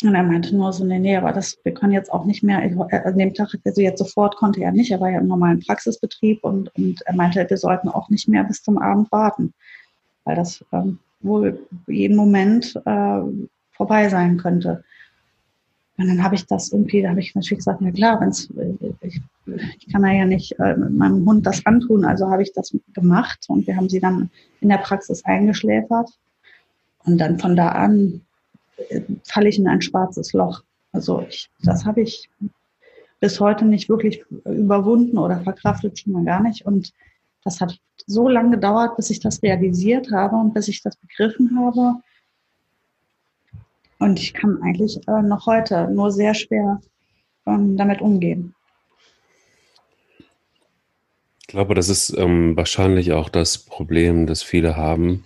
und 0.01 0.15
er 0.15 0.23
meinte 0.23 0.55
nur 0.55 0.71
so, 0.71 0.85
nee, 0.85 0.97
nee, 0.97 1.17
aber 1.17 1.33
das, 1.33 1.57
wir 1.63 1.73
können 1.73 1.91
jetzt 1.91 2.11
auch 2.11 2.23
nicht 2.23 2.41
mehr, 2.41 2.59
an 2.59 3.17
dem 3.17 3.33
Tag, 3.33 3.53
also 3.65 3.81
jetzt 3.81 3.99
sofort 3.99 4.37
konnte 4.37 4.61
er 4.61 4.71
nicht, 4.71 4.91
er 4.91 5.01
war 5.01 5.09
ja 5.09 5.19
im 5.19 5.27
normalen 5.27 5.59
Praxisbetrieb 5.59 6.41
und, 6.43 6.73
und 6.75 7.01
er 7.01 7.15
meinte, 7.15 7.45
wir 7.49 7.57
sollten 7.57 7.89
auch 7.89 8.09
nicht 8.09 8.29
mehr 8.29 8.45
bis 8.45 8.63
zum 8.63 8.77
Abend 8.77 9.11
warten, 9.11 9.53
weil 10.23 10.37
das 10.37 10.63
ähm, 10.71 10.99
wohl 11.19 11.59
jeden 11.87 12.15
Moment 12.15 12.77
äh, 12.85 13.21
vorbei 13.71 14.07
sein 14.07 14.37
könnte. 14.37 14.85
Und 15.97 16.07
dann 16.07 16.23
habe 16.23 16.35
ich 16.35 16.45
das 16.45 16.71
irgendwie, 16.71 17.01
da 17.01 17.09
habe 17.09 17.19
ich 17.19 17.35
natürlich 17.35 17.59
gesagt, 17.59 17.81
na 17.81 17.91
klar, 17.91 18.21
wenn's, 18.21 18.49
ich, 19.01 19.19
ich 19.79 19.91
kann 19.91 20.05
ja 20.05 20.23
nicht 20.23 20.57
äh, 20.59 20.77
meinem 20.77 21.25
Hund 21.25 21.45
das 21.45 21.65
antun, 21.65 22.05
also 22.05 22.29
habe 22.29 22.41
ich 22.41 22.53
das 22.53 22.73
gemacht 22.93 23.39
und 23.49 23.67
wir 23.67 23.75
haben 23.75 23.89
sie 23.89 23.99
dann 23.99 24.29
in 24.61 24.69
der 24.69 24.77
Praxis 24.77 25.25
eingeschläfert. 25.25 26.09
Und 27.03 27.17
dann 27.17 27.39
von 27.39 27.55
da 27.55 27.69
an 27.69 28.21
falle 29.23 29.49
ich 29.49 29.59
in 29.59 29.67
ein 29.67 29.81
schwarzes 29.81 30.33
Loch. 30.33 30.63
Also 30.91 31.25
ich, 31.27 31.49
das 31.63 31.85
habe 31.85 32.01
ich 32.01 32.29
bis 33.19 33.39
heute 33.39 33.65
nicht 33.65 33.89
wirklich 33.89 34.23
überwunden 34.45 35.17
oder 35.17 35.41
verkraftet, 35.41 35.99
schon 35.99 36.13
mal 36.13 36.25
gar 36.25 36.41
nicht. 36.41 36.65
Und 36.65 36.93
das 37.43 37.61
hat 37.61 37.79
so 38.05 38.27
lange 38.27 38.51
gedauert, 38.51 38.95
bis 38.95 39.09
ich 39.09 39.19
das 39.19 39.43
realisiert 39.43 40.11
habe 40.11 40.35
und 40.35 40.53
bis 40.53 40.67
ich 40.67 40.81
das 40.81 40.95
begriffen 40.97 41.57
habe. 41.59 41.95
Und 43.99 44.19
ich 44.19 44.33
kann 44.33 44.61
eigentlich 44.63 44.99
äh, 45.07 45.21
noch 45.21 45.45
heute 45.45 45.89
nur 45.91 46.11
sehr 46.11 46.33
schwer 46.33 46.79
ähm, 47.45 47.75
damit 47.75 48.01
umgehen. 48.01 48.55
Ich 51.41 51.47
glaube, 51.47 51.73
das 51.73 51.89
ist 51.89 52.15
ähm, 52.17 52.55
wahrscheinlich 52.55 53.11
auch 53.11 53.27
das 53.27 53.57
Problem, 53.57 54.27
das 54.27 54.43
viele 54.43 54.77
haben, 54.77 55.25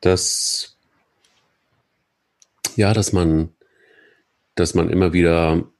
dass 0.00 0.76
ja, 2.80 2.94
dass 2.94 3.12
man, 3.12 3.50
dass 4.54 4.74
man 4.74 4.90
immer 4.90 5.12
wieder 5.12 5.70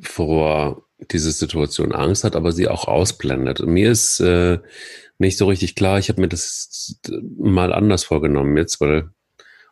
vor 0.00 0.84
diese 1.10 1.30
Situation 1.30 1.92
Angst 1.92 2.24
hat, 2.24 2.36
aber 2.36 2.52
sie 2.52 2.68
auch 2.68 2.88
ausblendet. 2.88 3.60
Und 3.60 3.72
mir 3.72 3.90
ist 3.90 4.20
äh, 4.20 4.58
nicht 5.18 5.38
so 5.38 5.46
richtig 5.46 5.74
klar, 5.76 5.98
ich 5.98 6.08
habe 6.08 6.20
mir 6.20 6.28
das 6.28 7.00
mal 7.38 7.72
anders 7.72 8.04
vorgenommen 8.04 8.56
jetzt, 8.56 8.80
weil 8.80 9.10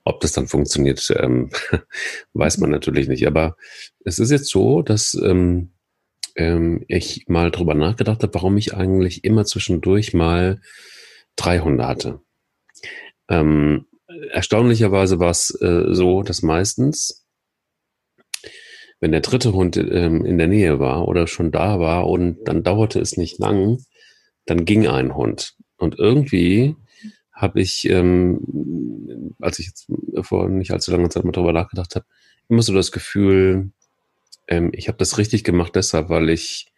ob 0.05 0.21
das 0.21 0.33
dann 0.33 0.47
funktioniert, 0.47 1.13
ähm, 1.19 1.51
weiß 2.35 2.59
man 2.59 2.71
natürlich 2.71 3.09
nicht. 3.09 3.27
Aber 3.27 3.57
es 4.05 4.21
ist 4.21 4.31
jetzt 4.31 4.49
so, 4.49 4.83
dass 4.83 5.15
ähm, 5.15 5.73
ähm, 6.37 6.85
ich 6.87 7.25
mal 7.27 7.51
drüber 7.51 7.75
nachgedacht 7.75 8.23
habe, 8.23 8.35
warum 8.35 8.57
ich 8.57 8.75
eigentlich 8.75 9.25
immer 9.25 9.45
zwischendurch 9.45 10.15
mal 10.15 10.61
drei 11.35 11.59
Hunde 11.59 11.89
hatte. 11.89 12.21
Ähm, 13.29 13.87
erstaunlicherweise 14.31 15.19
war 15.19 15.31
es 15.31 15.51
äh, 15.61 15.95
so, 15.95 16.23
dass 16.23 16.43
meistens 16.43 17.27
wenn 19.01 19.13
der 19.13 19.21
dritte 19.21 19.53
Hund 19.53 19.77
ähm, 19.77 20.25
in 20.25 20.39
der 20.39 20.49
Nähe 20.49 20.79
war 20.79 21.07
oder 21.07 21.27
schon 21.27 21.51
da 21.51 21.79
war 21.79 22.09
und 22.09 22.45
dann 22.45 22.63
dauerte 22.63 22.99
es 23.01 23.17
nicht 23.17 23.39
lang, 23.39 23.79
dann 24.47 24.65
ging 24.65 24.87
ein 24.87 25.15
Hund. 25.15 25.55
Und 25.77 25.99
irgendwie 25.99 26.77
habe 27.33 27.61
ich, 27.61 27.89
ähm, 27.91 29.35
als 29.41 29.59
ich 29.59 29.67
jetzt 29.67 29.87
vor 30.23 30.49
nicht 30.49 30.71
allzu 30.71 30.91
langer 30.91 31.11
Zeit 31.11 31.25
mal 31.25 31.33
drüber 31.33 31.53
nachgedacht 31.53 31.95
habe, 31.95 32.07
immer 32.49 32.63
so 32.63 32.73
das 32.73 32.93
Gefühl, 32.93 33.71
ähm, 34.49 34.71
ich 34.73 34.89
habe 34.89 34.99
das 34.99 35.19
richtig 35.19 35.45
gemacht 35.45 35.77
deshalb, 35.77 36.09
weil 36.09 36.31
ich 36.31 36.73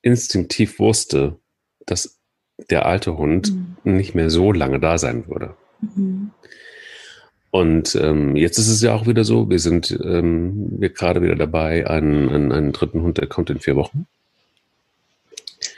instinktiv 0.00 0.80
wusste, 0.80 1.38
dass 1.86 2.20
der 2.70 2.86
alte 2.86 3.16
Hund 3.16 3.52
mhm. 3.52 3.76
nicht 3.96 4.14
mehr 4.16 4.30
so 4.30 4.50
lange 4.50 4.80
da 4.80 4.98
sein 4.98 5.28
würde. 5.28 5.56
Mhm. 5.82 6.30
Und 7.50 7.94
ähm, 7.96 8.34
jetzt 8.34 8.56
ist 8.56 8.68
es 8.68 8.80
ja 8.80 8.94
auch 8.94 9.06
wieder 9.06 9.24
so, 9.24 9.50
wir 9.50 9.58
sind 9.58 9.90
ähm, 10.02 10.80
wir 10.80 10.88
gerade 10.88 11.20
wieder 11.20 11.36
dabei, 11.36 11.86
einen, 11.86 12.30
einen, 12.30 12.50
einen 12.50 12.72
dritten 12.72 13.02
Hund, 13.02 13.18
der 13.18 13.26
kommt 13.26 13.50
in 13.50 13.60
vier 13.60 13.76
Wochen. 13.76 14.06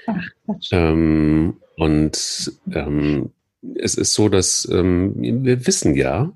Ach, 0.07 0.23
ähm, 0.71 1.57
und 1.77 2.53
ähm, 2.71 3.33
es 3.75 3.97
ist 3.97 4.15
so, 4.15 4.29
dass 4.29 4.69
ähm, 4.71 5.15
wir 5.17 5.67
wissen 5.67 5.97
ja, 5.97 6.31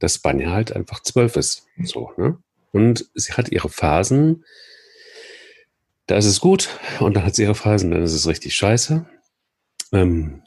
dass 0.00 0.18
Banja 0.18 0.50
halt 0.50 0.76
einfach 0.76 1.00
zwölf 1.02 1.36
ist. 1.36 1.66
So, 1.82 2.12
ne? 2.18 2.36
Und 2.72 3.08
sie 3.14 3.32
hat 3.32 3.48
ihre 3.50 3.70
Phasen, 3.70 4.44
da 6.06 6.16
ist 6.16 6.26
es 6.26 6.40
gut, 6.40 6.68
und 7.00 7.16
dann 7.16 7.24
hat 7.24 7.36
sie 7.36 7.44
ihre 7.44 7.54
Phasen, 7.54 7.90
dann 7.90 8.02
ist 8.02 8.12
es 8.12 8.26
richtig 8.26 8.54
scheiße. 8.54 9.06
Ähm, 9.92 10.42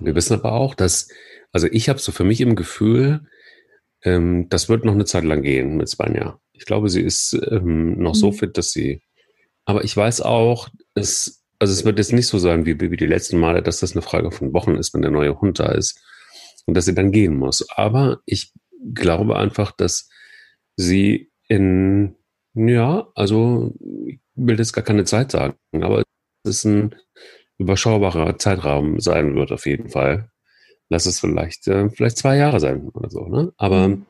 wir 0.00 0.14
wissen 0.14 0.34
aber 0.34 0.52
auch, 0.52 0.74
dass 0.74 1.08
also 1.52 1.68
ich 1.70 1.88
habe 1.88 1.98
so 1.98 2.12
für 2.12 2.24
mich 2.24 2.40
im 2.40 2.56
Gefühl, 2.56 3.26
ähm, 4.02 4.48
das 4.48 4.68
wird 4.68 4.84
noch 4.84 4.94
eine 4.94 5.04
Zeit 5.04 5.24
lang 5.24 5.42
gehen 5.42 5.76
mit 5.76 5.90
Spanja. 5.90 6.40
Ich 6.52 6.64
glaube, 6.64 6.88
sie 6.88 7.02
ist 7.02 7.38
ähm, 7.50 7.98
noch 7.98 8.14
mhm. 8.14 8.18
so 8.18 8.32
fit, 8.32 8.56
dass 8.56 8.70
sie. 8.70 9.02
Aber 9.64 9.84
ich 9.84 9.96
weiß 9.96 10.22
auch, 10.22 10.68
es, 10.94 11.44
also 11.58 11.72
es 11.72 11.84
wird 11.84 11.98
jetzt 11.98 12.12
nicht 12.12 12.26
so 12.26 12.38
sein 12.38 12.66
wie, 12.66 12.80
wie 12.80 12.96
die 12.96 13.06
letzten 13.06 13.38
Male, 13.38 13.62
dass 13.62 13.80
das 13.80 13.92
eine 13.92 14.02
Frage 14.02 14.32
von 14.32 14.52
Wochen 14.52 14.74
ist, 14.74 14.92
wenn 14.94 15.02
der 15.02 15.10
neue 15.10 15.40
Hund 15.40 15.60
da 15.60 15.70
ist 15.70 16.00
und 16.66 16.74
dass 16.74 16.86
sie 16.86 16.94
dann 16.94 17.12
gehen 17.12 17.36
muss. 17.36 17.66
Aber 17.76 18.20
ich 18.26 18.52
glaube 18.94 19.36
einfach, 19.36 19.72
dass 19.72 20.08
sie 20.76 21.30
in, 21.48 22.16
ja, 22.54 23.08
also 23.14 23.74
ich 24.06 24.18
will 24.34 24.58
jetzt 24.58 24.72
gar 24.72 24.84
keine 24.84 25.04
Zeit 25.04 25.30
sagen, 25.30 25.54
aber 25.80 26.02
es 26.44 26.56
ist 26.56 26.64
ein 26.64 26.94
überschaubarer 27.62 28.38
Zeitraum 28.38 29.00
sein 29.00 29.34
wird 29.34 29.52
auf 29.52 29.66
jeden 29.66 29.88
Fall 29.88 30.28
lass 30.92 31.06
es 31.06 31.18
vielleicht, 31.18 31.66
äh, 31.68 31.88
vielleicht 31.88 32.18
zwei 32.18 32.36
Jahre 32.36 32.60
sein 32.60 32.90
oder 32.92 33.10
so. 33.10 33.26
Ne? 33.26 33.52
Aber 33.56 33.88
mhm. 33.88 34.06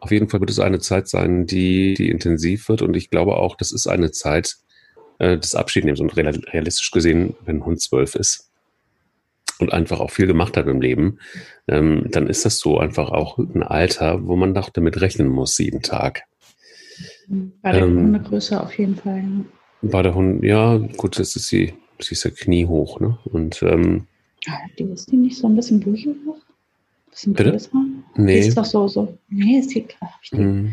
auf 0.00 0.10
jeden 0.10 0.28
Fall 0.28 0.40
wird 0.40 0.50
es 0.50 0.58
eine 0.58 0.80
Zeit 0.80 1.06
sein, 1.06 1.46
die, 1.46 1.94
die 1.94 2.08
intensiv 2.08 2.68
wird. 2.70 2.80
Und 2.80 2.96
ich 2.96 3.10
glaube 3.10 3.36
auch, 3.36 3.54
das 3.54 3.70
ist 3.70 3.86
eine 3.86 4.10
Zeit 4.10 4.56
äh, 5.18 5.36
des 5.36 5.54
Abschiednehmens. 5.54 6.00
Und 6.00 6.16
realistisch 6.16 6.90
gesehen, 6.90 7.36
wenn 7.44 7.58
ein 7.58 7.64
Hund 7.66 7.82
zwölf 7.82 8.14
ist 8.14 8.50
und 9.58 9.74
einfach 9.74 10.00
auch 10.00 10.10
viel 10.10 10.26
gemacht 10.26 10.56
hat 10.56 10.66
im 10.66 10.80
Leben, 10.80 11.18
ähm, 11.68 12.06
dann 12.10 12.26
ist 12.28 12.46
das 12.46 12.58
so 12.58 12.78
einfach 12.78 13.10
auch 13.10 13.36
ein 13.36 13.62
Alter, 13.62 14.26
wo 14.26 14.34
man 14.34 14.54
doch 14.54 14.70
damit 14.70 15.02
rechnen 15.02 15.28
muss, 15.28 15.58
jeden 15.58 15.82
Tag. 15.82 16.22
Bei 17.28 17.72
der 17.72 17.82
ähm, 17.82 17.96
Hundegröße 17.96 18.58
auf 18.58 18.76
jeden 18.78 18.96
Fall. 18.96 19.22
Bei 19.82 20.02
der 20.02 20.14
Hund, 20.14 20.42
ja, 20.44 20.78
gut, 20.78 21.18
das 21.18 21.36
ist 21.36 21.48
sie, 21.48 21.74
sie 22.02 22.12
ist 22.12 22.24
ja 22.24 22.30
kniehoch, 22.30 23.00
ne? 23.00 23.18
Und 23.24 23.62
ähm, 23.62 24.06
die 24.78 24.84
ist 24.84 25.10
die 25.10 25.16
nicht 25.16 25.36
so 25.36 25.46
ein 25.46 25.56
bisschen 25.56 25.80
büchig 25.80 26.16
hoch? 26.26 26.38
Bisschen 27.10 27.34
Bitte? 27.34 27.50
größer? 27.50 27.70
Nee. 28.16 28.40
Die 28.40 28.48
ist 28.48 28.56
doch 28.56 28.64
so, 28.64 28.88
so. 28.88 29.16
Nee, 29.28 29.58
ist 29.58 29.74
die, 29.74 29.86
hab 30.00 30.10
ich. 30.22 30.32
Mm. 30.32 30.70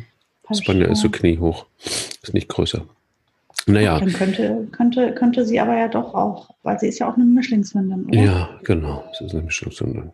Spanier 0.52 0.90
ist 0.90 1.02
so 1.02 1.10
kniehoch. 1.10 1.68
Ist 2.24 2.34
nicht 2.34 2.50
größer. 2.50 2.88
Naja. 3.68 4.00
Dann 4.00 4.14
könnte, 4.14 4.68
könnte, 4.72 5.14
könnte 5.14 5.46
sie 5.46 5.60
aber 5.60 5.78
ja 5.78 5.88
doch 5.88 6.16
auch, 6.16 6.50
weil 6.64 6.80
sie 6.80 6.88
ist 6.88 7.00
ja 7.00 7.10
auch 7.10 7.16
eine 7.16 7.26
Mischlingshündin, 7.26 8.06
oder? 8.06 8.20
Ja, 8.20 8.60
genau. 8.64 9.04
Sie 9.18 9.26
ist 9.26 9.34
eine 9.34 9.44
Mischlingshündin. 9.44 10.12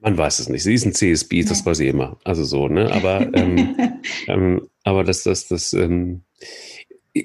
Man 0.00 0.18
weiß 0.18 0.40
es 0.40 0.48
nicht. 0.48 0.62
Sie 0.62 0.74
ist 0.74 0.84
ein 0.84 0.92
CSB, 0.92 1.44
das 1.44 1.64
war 1.64 1.74
sie 1.74 1.88
immer. 1.88 2.18
Also 2.24 2.44
so, 2.44 2.68
ne? 2.68 2.92
Aber, 2.92 3.20
ähm, 3.34 3.76
ähm, 4.28 4.68
aber 4.84 5.04
das, 5.04 5.22
das, 5.22 5.48
das, 5.48 5.72
ähm, 5.72 6.22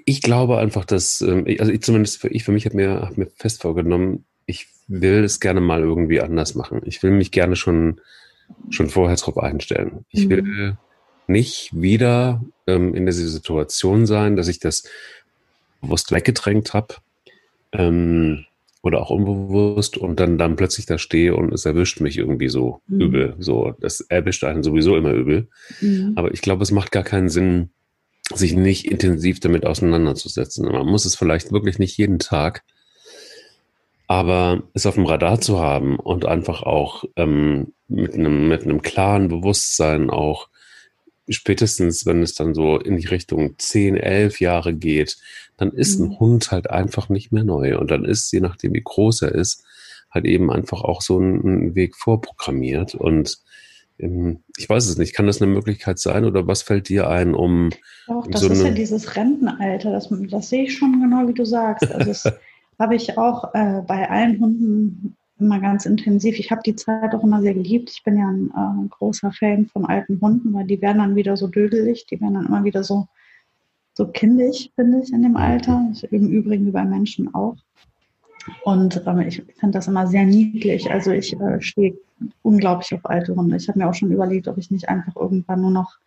ich 0.05 0.21
glaube 0.21 0.57
einfach, 0.57 0.85
dass, 0.85 1.21
ähm, 1.21 1.45
also 1.59 1.71
ich 1.71 1.81
zumindest 1.81 2.21
für, 2.21 2.29
ich 2.29 2.43
für 2.43 2.51
mich 2.51 2.65
habe 2.65 2.77
mir, 2.77 3.01
hab 3.01 3.17
mir 3.17 3.27
fest 3.35 3.61
vorgenommen, 3.61 4.25
ich 4.45 4.67
will 4.87 5.23
es 5.23 5.39
gerne 5.39 5.61
mal 5.61 5.81
irgendwie 5.81 6.21
anders 6.21 6.55
machen. 6.55 6.81
Ich 6.85 7.03
will 7.03 7.11
mich 7.11 7.31
gerne 7.31 7.55
schon, 7.55 7.99
schon 8.69 8.89
vorher 8.89 9.17
darauf 9.17 9.37
einstellen. 9.37 10.05
Ich 10.09 10.29
will 10.29 10.43
mhm. 10.43 10.77
nicht 11.27 11.71
wieder 11.73 12.43
ähm, 12.67 12.95
in 12.95 13.05
dieser 13.05 13.27
Situation 13.27 14.05
sein, 14.05 14.35
dass 14.35 14.47
ich 14.47 14.59
das 14.59 14.83
bewusst 15.81 16.11
weggedrängt 16.11 16.73
habe 16.73 16.95
ähm, 17.73 18.45
oder 18.81 19.01
auch 19.01 19.09
unbewusst 19.09 19.97
und 19.97 20.19
dann, 20.19 20.37
dann 20.37 20.55
plötzlich 20.55 20.85
da 20.85 20.97
stehe 20.97 21.35
und 21.35 21.53
es 21.53 21.65
erwischt 21.65 22.01
mich 22.01 22.17
irgendwie 22.17 22.49
so 22.49 22.81
mhm. 22.87 23.01
übel. 23.01 23.35
So, 23.39 23.75
das 23.79 24.01
erwischt 24.01 24.43
einen 24.43 24.63
sowieso 24.63 24.95
immer 24.95 25.11
übel. 25.11 25.47
Mhm. 25.81 26.13
Aber 26.15 26.33
ich 26.33 26.41
glaube, 26.41 26.63
es 26.63 26.71
macht 26.71 26.91
gar 26.91 27.03
keinen 27.03 27.29
Sinn, 27.29 27.69
sich 28.37 28.53
nicht 28.53 28.85
intensiv 28.91 29.39
damit 29.39 29.65
auseinanderzusetzen. 29.65 30.65
Man 30.71 30.87
muss 30.87 31.05
es 31.05 31.15
vielleicht 31.15 31.51
wirklich 31.51 31.79
nicht 31.79 31.97
jeden 31.97 32.19
Tag 32.19 32.63
aber 34.11 34.63
es 34.73 34.85
auf 34.85 34.95
dem 34.95 35.05
Radar 35.05 35.39
zu 35.39 35.61
haben 35.61 35.97
und 35.97 36.25
einfach 36.25 36.63
auch 36.63 37.05
ähm, 37.15 37.71
mit, 37.87 38.13
einem, 38.13 38.49
mit 38.49 38.63
einem 38.63 38.81
klaren 38.81 39.29
Bewusstsein 39.29 40.09
auch 40.09 40.49
spätestens, 41.29 42.05
wenn 42.05 42.21
es 42.21 42.33
dann 42.33 42.53
so 42.53 42.77
in 42.77 42.97
die 42.97 43.07
Richtung 43.07 43.55
10, 43.57 43.95
11 43.95 44.41
Jahre 44.41 44.73
geht, 44.73 45.15
dann 45.55 45.71
ist 45.71 45.97
mhm. 45.97 46.07
ein 46.07 46.19
Hund 46.19 46.51
halt 46.51 46.69
einfach 46.69 47.07
nicht 47.07 47.31
mehr 47.31 47.45
neu. 47.45 47.77
Und 47.77 47.89
dann 47.89 48.03
ist, 48.03 48.33
je 48.33 48.41
nachdem 48.41 48.73
wie 48.73 48.83
groß 48.83 49.21
er 49.21 49.33
ist, 49.33 49.63
halt 50.09 50.25
eben 50.25 50.51
einfach 50.51 50.81
auch 50.81 51.01
so 51.01 51.17
ein, 51.17 51.73
Weg 51.75 51.95
vorprogrammiert. 51.95 52.95
Und 52.95 53.37
ich 54.57 54.69
weiß 54.69 54.87
es 54.87 54.97
nicht, 54.97 55.15
kann 55.15 55.27
das 55.27 55.41
eine 55.41 55.51
Möglichkeit 55.51 55.99
sein 55.99 56.25
oder 56.25 56.47
was 56.47 56.63
fällt 56.63 56.89
dir 56.89 57.09
ein, 57.09 57.35
um. 57.35 57.69
Doch, 58.07 58.27
das 58.27 58.41
so 58.41 58.49
ist 58.49 58.63
ja 58.63 58.71
dieses 58.71 59.15
Rentenalter, 59.15 59.91
das, 59.91 60.09
das 60.29 60.49
sehe 60.49 60.63
ich 60.63 60.75
schon 60.75 61.01
genau, 61.01 61.27
wie 61.27 61.33
du 61.33 61.45
sagst. 61.45 61.91
Also 61.91 62.11
es, 62.11 62.25
habe 62.81 62.95
ich 62.95 63.17
auch 63.17 63.53
äh, 63.53 63.81
bei 63.85 64.09
allen 64.09 64.39
Hunden 64.39 65.15
immer 65.39 65.59
ganz 65.59 65.85
intensiv. 65.85 66.39
Ich 66.39 66.51
habe 66.51 66.61
die 66.65 66.75
Zeit 66.75 67.13
auch 67.13 67.23
immer 67.23 67.41
sehr 67.41 67.53
geliebt. 67.53 67.91
Ich 67.91 68.03
bin 68.03 68.17
ja 68.17 68.27
ein 68.27 68.51
äh, 68.85 68.87
großer 68.89 69.31
Fan 69.31 69.67
von 69.67 69.85
alten 69.85 70.19
Hunden, 70.19 70.53
weil 70.53 70.65
die 70.65 70.81
werden 70.81 70.97
dann 70.97 71.15
wieder 71.15 71.37
so 71.37 71.47
dödelig, 71.47 72.07
die 72.07 72.19
werden 72.19 72.33
dann 72.35 72.47
immer 72.47 72.63
wieder 72.63 72.83
so, 72.83 73.07
so 73.93 74.07
kindisch, 74.07 74.69
finde 74.75 75.01
ich, 75.03 75.13
in 75.13 75.21
dem 75.21 75.37
Alter. 75.37 75.91
Im 76.09 76.29
Übrigen 76.29 76.65
wie 76.65 76.71
bei 76.71 76.83
Menschen 76.83 77.33
auch. 77.33 77.55
Und 78.63 79.03
ähm, 79.05 79.19
ich 79.19 79.43
finde 79.59 79.77
das 79.77 79.87
immer 79.87 80.07
sehr 80.07 80.25
niedlich. 80.25 80.89
Also 80.89 81.11
ich 81.11 81.39
äh, 81.39 81.61
stehe 81.61 81.93
unglaublich 82.41 82.93
auf 82.93 83.05
alte 83.05 83.35
Hunde. 83.35 83.55
Ich 83.55 83.67
habe 83.67 83.79
mir 83.79 83.89
auch 83.89 83.93
schon 83.93 84.11
überlegt, 84.11 84.47
ob 84.47 84.57
ich 84.57 84.71
nicht 84.71 84.89
einfach 84.89 85.15
irgendwann 85.15 85.61
nur 85.61 85.71
noch 85.71 85.97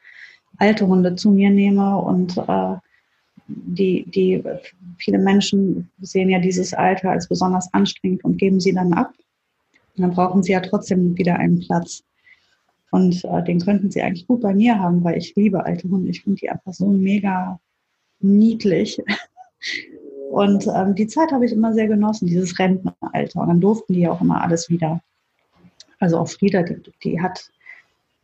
alte 0.59 0.87
Hunde 0.87 1.15
zu 1.15 1.31
mir 1.31 1.51
nehme 1.51 1.99
und 1.99 2.37
äh, 2.37 2.77
die, 3.47 4.05
die 4.11 4.43
viele 4.99 5.19
Menschen 5.19 5.91
sehen 6.01 6.31
ja 6.31 6.39
dieses 6.39 6.73
Alter 6.73 7.11
als 7.11 7.29
besonders 7.29 7.73
anstrengend 7.75 8.25
und 8.25 8.39
geben 8.39 8.61
sie 8.61 8.73
dann 8.73 8.93
ab. 8.93 9.13
Und 9.97 10.03
dann 10.03 10.13
brauchen 10.13 10.43
sie 10.43 10.53
ja 10.53 10.61
trotzdem 10.61 11.17
wieder 11.17 11.37
einen 11.37 11.61
Platz. 11.61 12.03
Und 12.91 13.25
äh, 13.25 13.43
den 13.45 13.61
könnten 13.61 13.91
sie 13.91 14.03
eigentlich 14.03 14.27
gut 14.27 14.41
bei 14.41 14.55
mir 14.55 14.79
haben, 14.79 15.03
weil 15.05 15.19
ich 15.19 15.35
liebe 15.35 15.65
alte 15.65 15.89
Hunde. 15.89 16.11
Ich 16.11 16.23
finde 16.23 16.39
die 16.41 16.51
einfach 16.51 16.73
so 16.73 16.87
mega 16.87 17.61
niedlich. 18.21 19.03
Und 20.31 20.67
ähm, 20.67 20.95
die 20.95 21.07
Zeit 21.07 21.31
habe 21.31 21.47
ich 21.47 21.53
immer 21.53 21.75
sehr 21.75 21.87
genossen, 21.87 22.27
dieses 22.27 22.59
Rentenalter. 22.59 23.41
Und 23.41 23.49
dann 23.49 23.61
durften 23.61 23.93
die 23.93 24.09
auch 24.09 24.21
immer 24.21 24.43
alles 24.43 24.69
wieder. 24.69 25.01
Also 26.05 26.19
auch 26.19 26.29
Frieda, 26.29 26.63
die, 26.63 26.77
die 27.03 27.19
hat, 27.23 27.51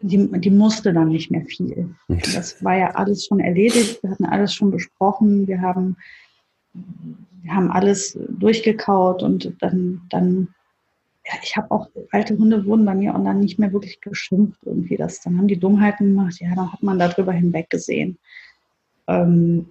die, 0.01 0.31
die 0.39 0.51
musste 0.51 0.93
dann 0.93 1.09
nicht 1.09 1.31
mehr 1.31 1.47
viel. 1.47 1.95
Das 2.35 2.63
war 2.63 2.77
ja 2.77 2.91
alles 2.91 3.25
schon 3.25 3.41
erledigt. 3.41 4.03
Wir 4.03 4.11
hatten 4.11 4.27
alles 4.27 4.53
schon 4.53 4.71
besprochen. 4.71 5.49
Wir 5.49 5.63
haben, 5.63 5.97
wir 6.75 7.55
haben 7.55 7.71
alles 7.71 8.19
durchgekaut 8.29 9.23
und 9.23 9.57
dann, 9.61 10.03
dann 10.11 10.49
ja, 11.25 11.33
ich 11.43 11.57
habe 11.57 11.71
auch, 11.71 11.89
alte 12.11 12.37
Hunde 12.37 12.67
wurden 12.67 12.85
bei 12.85 12.95
mir 12.95 13.15
und 13.15 13.25
dann 13.25 13.41
nicht 13.41 13.59
mehr 13.59 13.73
wirklich 13.73 13.99
geschimpft 14.03 14.61
irgendwie. 14.67 14.99
Das, 14.99 15.23
dann 15.23 15.39
haben 15.39 15.49
die 15.49 15.59
Dummheiten 15.59 16.09
gemacht, 16.09 16.39
ja, 16.39 16.55
dann 16.55 16.71
hat 16.71 16.83
man 16.83 16.99
darüber 16.99 17.33
hinweggesehen. 17.33 18.19
Ähm, 19.07 19.71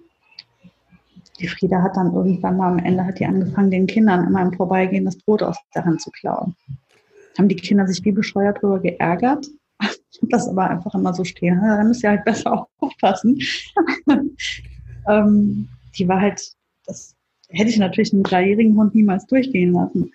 die 1.38 1.46
Frieda 1.46 1.80
hat 1.80 1.96
dann 1.96 2.12
irgendwann 2.12 2.56
mal 2.56 2.72
am 2.72 2.78
Ende 2.80 3.06
hat 3.06 3.20
die 3.20 3.24
angefangen, 3.24 3.70
den 3.70 3.86
Kindern 3.86 4.26
immer 4.26 4.42
im 4.42 4.52
Vorbeigehen 4.52 5.04
das 5.04 5.16
Brot 5.16 5.44
aus 5.44 5.56
der 5.76 5.84
Hand 5.84 6.00
zu 6.00 6.10
klauen. 6.10 6.56
Haben 7.38 7.48
die 7.48 7.56
Kinder 7.56 7.86
sich 7.86 8.04
wie 8.04 8.12
bescheuert 8.12 8.58
darüber 8.58 8.80
geärgert. 8.80 9.46
Ich 9.80 10.18
habe 10.18 10.28
das 10.30 10.48
aber 10.48 10.68
einfach 10.68 10.94
immer 10.94 11.14
so 11.14 11.24
stehen. 11.24 11.60
Ja, 11.62 11.78
da 11.78 11.84
müsst 11.84 12.02
ihr 12.02 12.10
halt 12.10 12.24
besser 12.24 12.66
aufpassen. 12.78 13.38
ähm, 15.08 15.68
die 15.96 16.08
war 16.08 16.20
halt, 16.20 16.52
das 16.86 17.16
hätte 17.48 17.70
ich 17.70 17.78
natürlich 17.78 18.12
einen 18.12 18.22
dreijährigen 18.22 18.76
Hund 18.76 18.94
niemals 18.94 19.26
durchgehen 19.26 19.72
lassen. 19.72 20.12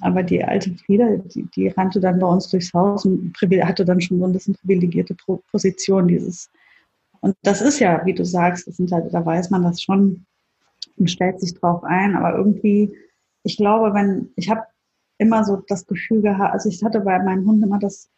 Aber 0.00 0.22
die 0.22 0.44
alte 0.44 0.74
Frieda, 0.74 1.16
die, 1.16 1.44
die 1.54 1.68
rannte 1.68 2.00
dann 2.00 2.18
bei 2.18 2.26
uns 2.26 2.48
durchs 2.48 2.72
Haus 2.74 3.06
und 3.06 3.34
hatte 3.62 3.84
dann 3.84 4.00
schon 4.00 4.18
so 4.18 4.26
ein 4.26 4.32
bisschen 4.32 4.54
privilegierte 4.54 5.16
Position, 5.50 6.08
dieses. 6.08 6.50
Und 7.20 7.34
das 7.42 7.62
ist 7.62 7.78
ja, 7.78 8.04
wie 8.04 8.14
du 8.14 8.24
sagst, 8.24 8.66
das 8.66 8.76
sind 8.76 8.92
halt, 8.92 9.12
da 9.12 9.24
weiß 9.24 9.50
man 9.50 9.62
das 9.62 9.80
schon 9.82 10.26
und 10.96 11.10
stellt 11.10 11.40
sich 11.40 11.54
drauf 11.54 11.82
ein, 11.84 12.16
aber 12.16 12.36
irgendwie, 12.36 12.92
ich 13.44 13.56
glaube, 13.56 13.94
wenn, 13.94 14.30
ich 14.36 14.50
habe 14.50 14.62
immer 15.18 15.44
so 15.44 15.62
das 15.68 15.86
Gefühl 15.86 16.22
gehabt, 16.22 16.52
also 16.52 16.68
ich 16.68 16.82
hatte 16.82 17.00
bei 17.00 17.18
meinen 17.18 17.46
Hunden 17.46 17.64
immer 17.64 17.78
das 17.78 18.08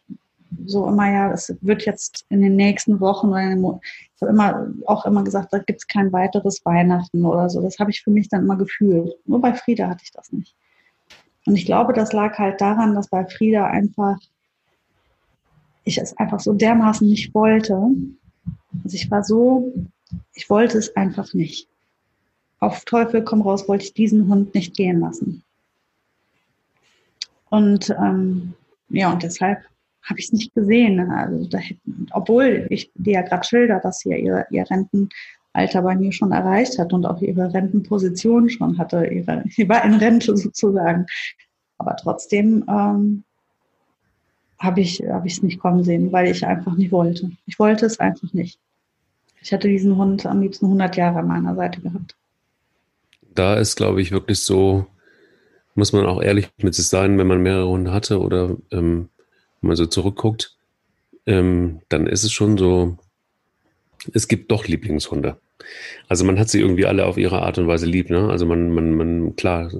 so 0.65 0.87
immer 0.87 1.11
ja, 1.11 1.31
es 1.31 1.55
wird 1.61 1.85
jetzt 1.85 2.25
in 2.29 2.41
den 2.41 2.55
nächsten 2.55 2.99
Wochen 2.99 3.29
oder 3.29 3.41
in 3.41 3.61
den 3.61 3.79
ich 3.83 4.21
habe 4.21 4.31
immer 4.31 4.67
auch 4.85 5.05
immer 5.05 5.23
gesagt, 5.23 5.51
da 5.51 5.59
gibt 5.59 5.79
es 5.79 5.87
kein 5.87 6.11
weiteres 6.11 6.63
Weihnachten 6.65 7.25
oder 7.25 7.49
so. 7.49 7.61
Das 7.61 7.79
habe 7.79 7.89
ich 7.89 8.03
für 8.03 8.11
mich 8.11 8.29
dann 8.29 8.43
immer 8.43 8.57
gefühlt. 8.57 9.15
Nur 9.25 9.41
bei 9.41 9.53
Frieda 9.53 9.89
hatte 9.89 10.03
ich 10.03 10.11
das 10.11 10.31
nicht. 10.31 10.55
Und 11.45 11.55
ich 11.55 11.65
glaube, 11.65 11.93
das 11.93 12.13
lag 12.13 12.37
halt 12.37 12.61
daran, 12.61 12.93
dass 12.93 13.07
bei 13.07 13.25
Frieda 13.25 13.65
einfach 13.65 14.17
ich 15.83 15.97
es 15.97 16.15
einfach 16.17 16.39
so 16.39 16.53
dermaßen 16.53 17.07
nicht 17.07 17.33
wollte. 17.33 17.73
Also 18.83 18.95
ich 18.95 19.09
war 19.09 19.23
so, 19.23 19.73
ich 20.35 20.49
wollte 20.49 20.77
es 20.77 20.95
einfach 20.95 21.33
nicht. 21.33 21.67
Auf 22.59 22.85
Teufel 22.85 23.23
komm 23.23 23.41
raus, 23.41 23.67
wollte 23.67 23.85
ich 23.85 23.93
diesen 23.93 24.27
Hund 24.27 24.53
nicht 24.53 24.75
gehen 24.75 24.99
lassen. 24.99 25.43
Und 27.51 27.89
ähm, 27.89 28.53
ja, 28.89 29.11
und 29.11 29.23
deshalb 29.23 29.59
habe 30.03 30.19
ich 30.19 30.25
es 30.25 30.31
nicht 30.31 30.55
gesehen. 30.55 30.99
Also 31.11 31.47
da, 31.47 31.59
obwohl 32.11 32.65
ich 32.69 32.91
dir 32.95 33.13
ja 33.13 33.21
gerade 33.21 33.43
schilder, 33.43 33.79
dass 33.79 33.99
sie 33.99 34.09
ja 34.09 34.15
ihr, 34.17 34.45
ihr 34.49 34.65
Rentenalter 34.69 35.81
bei 35.81 35.95
mir 35.95 36.13
schon 36.13 36.31
erreicht 36.31 36.79
hat 36.79 36.93
und 36.93 37.05
auch 37.05 37.21
ihre 37.21 37.53
Rentenposition 37.53 38.49
schon 38.49 38.77
hatte. 38.77 39.05
Ihre, 39.05 39.43
sie 39.49 39.67
war 39.67 39.83
in 39.83 39.95
Rente 39.95 40.35
sozusagen. 40.37 41.05
Aber 41.77 41.97
trotzdem 41.97 42.63
ähm, 42.69 43.23
habe 44.57 44.79
ich 44.79 45.01
es 45.01 45.09
hab 45.09 45.25
nicht 45.25 45.59
kommen 45.59 45.83
sehen, 45.83 46.11
weil 46.13 46.27
ich 46.31 46.45
einfach 46.45 46.75
nicht 46.75 46.93
wollte. 46.93 47.31
Ich 47.47 47.59
wollte 47.59 47.85
es 47.85 47.99
einfach 47.99 48.31
nicht. 48.31 48.59
Ich 49.41 49.51
hätte 49.51 49.67
diesen 49.67 49.97
Hund 49.97 50.25
am 50.25 50.41
liebsten 50.41 50.67
100 50.67 50.95
Jahre 50.95 51.19
an 51.19 51.27
meiner 51.27 51.55
Seite 51.55 51.81
gehabt. 51.81 52.15
Da 53.33 53.55
ist, 53.55 53.75
glaube 53.75 54.01
ich, 54.01 54.11
wirklich 54.11 54.39
so, 54.39 54.87
muss 55.75 55.93
man 55.93 56.05
auch 56.05 56.21
ehrlich 56.21 56.49
mit 56.57 56.75
sich 56.75 56.87
sein, 56.87 57.17
wenn 57.17 57.27
man 57.27 57.41
mehrere 57.41 57.67
Hunde 57.67 57.91
hatte 57.91 58.19
oder 58.19 58.57
ähm, 58.71 59.09
wenn 59.61 59.67
man 59.67 59.75
so 59.75 59.85
zurückguckt, 59.85 60.55
ähm, 61.25 61.81
dann 61.89 62.07
ist 62.07 62.23
es 62.23 62.31
schon 62.31 62.57
so, 62.57 62.97
es 64.13 64.27
gibt 64.27 64.51
doch 64.51 64.67
Lieblingshunde. 64.67 65.37
Also 66.07 66.25
man 66.25 66.39
hat 66.39 66.49
sie 66.49 66.59
irgendwie 66.59 66.85
alle 66.85 67.05
auf 67.05 67.17
ihre 67.17 67.43
Art 67.43 67.57
und 67.57 67.67
Weise 67.67 67.85
lieb, 67.85 68.09
ne? 68.09 68.29
Also 68.29 68.45
man, 68.45 68.71
man, 68.71 68.95
man, 68.95 69.35
klar, 69.35 69.71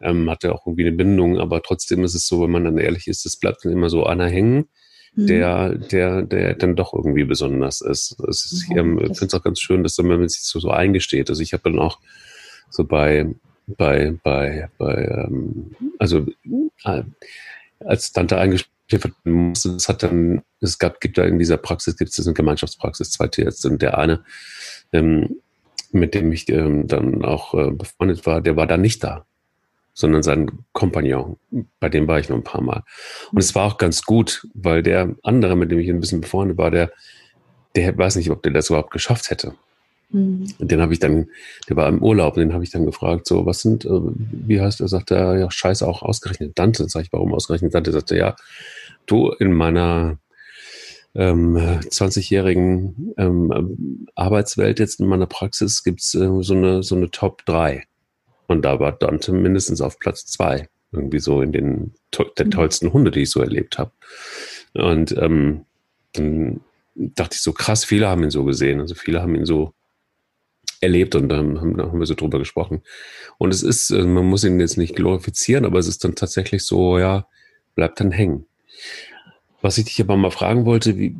ähm, 0.00 0.28
hat 0.30 0.44
ja 0.44 0.52
auch 0.52 0.66
irgendwie 0.66 0.86
eine 0.86 0.96
Bindung, 0.96 1.38
aber 1.38 1.62
trotzdem 1.62 2.04
ist 2.04 2.14
es 2.14 2.26
so, 2.26 2.42
wenn 2.42 2.50
man 2.50 2.64
dann 2.64 2.78
ehrlich 2.78 3.08
ist, 3.08 3.24
es 3.24 3.38
bleibt 3.38 3.64
dann 3.64 3.72
immer 3.72 3.88
so 3.88 4.04
einer 4.04 4.28
hängen, 4.28 4.68
mhm. 5.14 5.26
der, 5.26 5.74
der, 5.74 6.22
der 6.22 6.54
dann 6.54 6.76
doch 6.76 6.92
irgendwie 6.92 7.24
besonders 7.24 7.80
ist. 7.80 8.16
ist 8.28 8.66
ich 8.68 8.76
ähm, 8.76 8.98
finde 8.98 9.26
es 9.26 9.34
auch 9.34 9.42
ganz 9.42 9.60
schön, 9.60 9.82
dass 9.82 9.96
man 9.98 10.28
sich 10.28 10.42
so, 10.42 10.60
so 10.60 10.70
eingesteht. 10.70 11.30
Also 11.30 11.42
ich 11.42 11.54
habe 11.54 11.62
dann 11.64 11.78
auch 11.78 12.00
so 12.68 12.84
bei, 12.84 13.34
bei, 13.66 14.14
bei, 14.22 14.68
bei, 14.78 15.26
ähm, 15.26 15.74
also 15.98 16.26
äh, 16.84 17.02
als 17.80 18.12
Tante 18.12 18.38
eingespielt 18.38 18.74
musste, 19.24 19.70
es 19.70 19.88
hat 19.88 20.02
dann, 20.02 20.42
es 20.60 20.78
gab, 20.78 21.00
gibt 21.00 21.18
da 21.18 21.24
in 21.24 21.38
dieser 21.38 21.56
Praxis, 21.56 21.96
gibt 21.96 22.10
es 22.10 22.26
eine 22.26 22.34
Gemeinschaftspraxis, 22.34 23.10
zwei 23.10 23.28
Tierärzte 23.28 23.68
und 23.68 23.82
der 23.82 23.98
eine, 23.98 24.24
ähm, 24.92 25.36
mit 25.92 26.14
dem 26.14 26.32
ich 26.32 26.48
ähm, 26.48 26.86
dann 26.86 27.24
auch 27.24 27.54
äh, 27.54 27.70
befreundet 27.70 28.26
war, 28.26 28.40
der 28.40 28.56
war 28.56 28.66
da 28.66 28.76
nicht 28.76 29.02
da, 29.04 29.24
sondern 29.94 30.22
sein 30.22 30.50
Kompagnon. 30.72 31.36
Bei 31.80 31.88
dem 31.88 32.06
war 32.08 32.18
ich 32.18 32.28
noch 32.28 32.36
ein 32.36 32.44
paar 32.44 32.62
Mal. 32.62 32.82
Und 33.32 33.38
es 33.38 33.54
war 33.54 33.64
auch 33.64 33.78
ganz 33.78 34.02
gut, 34.02 34.46
weil 34.54 34.82
der 34.82 35.14
andere, 35.22 35.56
mit 35.56 35.70
dem 35.70 35.78
ich 35.78 35.88
ein 35.88 36.00
bisschen 36.00 36.20
befreundet 36.20 36.58
war, 36.58 36.70
der, 36.70 36.92
der 37.76 37.96
weiß 37.96 38.16
nicht, 38.16 38.30
ob 38.30 38.42
der 38.42 38.52
das 38.52 38.68
überhaupt 38.68 38.90
geschafft 38.90 39.30
hätte. 39.30 39.54
Mhm. 40.10 40.46
Den 40.58 40.80
habe 40.80 40.92
ich 40.92 40.98
dann, 40.98 41.28
der 41.68 41.76
war 41.76 41.88
im 41.88 42.02
Urlaub, 42.02 42.34
den 42.34 42.52
habe 42.52 42.64
ich 42.64 42.70
dann 42.70 42.86
gefragt, 42.86 43.26
so, 43.26 43.46
was 43.46 43.60
sind, 43.60 43.84
äh, 43.84 43.88
wie 43.88 44.60
heißt 44.60 44.80
er? 44.80 44.88
Sagt 44.88 45.10
er, 45.10 45.38
ja, 45.38 45.50
scheiße, 45.50 45.86
auch 45.86 46.02
ausgerechnet 46.02 46.58
Dante. 46.58 46.88
Sag 46.88 47.02
ich, 47.02 47.12
warum 47.12 47.34
ausgerechnet 47.34 47.74
Dante? 47.74 47.92
Sagt 47.92 48.12
er, 48.12 48.16
ja, 48.16 48.36
du, 49.06 49.30
in 49.30 49.52
meiner 49.52 50.18
ähm, 51.14 51.56
20-jährigen 51.56 53.14
ähm, 53.16 54.06
Arbeitswelt 54.14 54.80
jetzt 54.80 55.00
in 55.00 55.06
meiner 55.06 55.26
Praxis 55.26 55.84
gibt's 55.84 56.14
äh, 56.14 56.28
so 56.40 56.54
eine 56.54 56.82
so 56.82 56.96
eine 56.96 57.10
Top 57.10 57.44
3. 57.46 57.84
Und 58.46 58.64
da 58.64 58.80
war 58.80 58.92
Dante 58.92 59.32
mindestens 59.32 59.80
auf 59.80 59.98
Platz 59.98 60.26
2. 60.26 60.68
Irgendwie 60.92 61.18
so 61.18 61.40
in 61.40 61.52
den 61.52 61.94
to 62.10 62.24
der 62.36 62.46
mhm. 62.46 62.50
tollsten 62.50 62.92
Hunde, 62.92 63.10
die 63.10 63.22
ich 63.22 63.30
so 63.30 63.40
erlebt 63.40 63.78
habe. 63.78 63.92
Und 64.74 65.16
ähm, 65.16 65.64
dann 66.12 66.60
dachte 66.94 67.34
ich 67.34 67.42
so, 67.42 67.52
krass, 67.52 67.84
viele 67.84 68.08
haben 68.08 68.22
ihn 68.22 68.30
so 68.30 68.44
gesehen. 68.44 68.80
Also 68.80 68.94
viele 68.94 69.22
haben 69.22 69.34
ihn 69.34 69.46
so 69.46 69.72
erlebt 70.84 71.14
und 71.14 71.28
dann 71.28 71.60
haben, 71.60 71.80
haben, 71.80 71.98
wir 71.98 72.06
so 72.06 72.14
drüber 72.14 72.38
gesprochen. 72.38 72.82
Und 73.38 73.52
es 73.52 73.62
ist, 73.62 73.90
äh, 73.90 74.04
man 74.04 74.26
muss 74.26 74.44
ihn 74.44 74.60
jetzt 74.60 74.76
nicht 74.76 74.94
glorifizieren, 74.94 75.64
aber 75.64 75.78
es 75.78 75.88
ist 75.88 76.04
dann 76.04 76.14
tatsächlich 76.14 76.64
so, 76.64 76.98
ja, 76.98 77.26
bleibt 77.74 78.00
dann 78.00 78.12
hängen. 78.12 78.46
Was 79.60 79.78
ich 79.78 79.86
dich 79.86 80.00
aber 80.00 80.16
mal 80.16 80.30
fragen 80.30 80.64
wollte, 80.64 80.96
wie, 80.98 81.16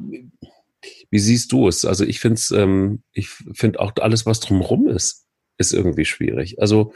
wie 1.10 1.18
siehst 1.18 1.52
du 1.52 1.68
es? 1.68 1.84
Also 1.84 2.04
ich 2.04 2.20
finde 2.20 2.34
es, 2.34 2.50
ähm, 2.50 3.02
ich 3.12 3.28
finde 3.28 3.80
auch 3.80 3.92
alles, 4.00 4.26
was 4.26 4.40
drumherum 4.40 4.88
ist, 4.88 5.26
ist 5.58 5.72
irgendwie 5.72 6.04
schwierig. 6.04 6.60
Also 6.60 6.92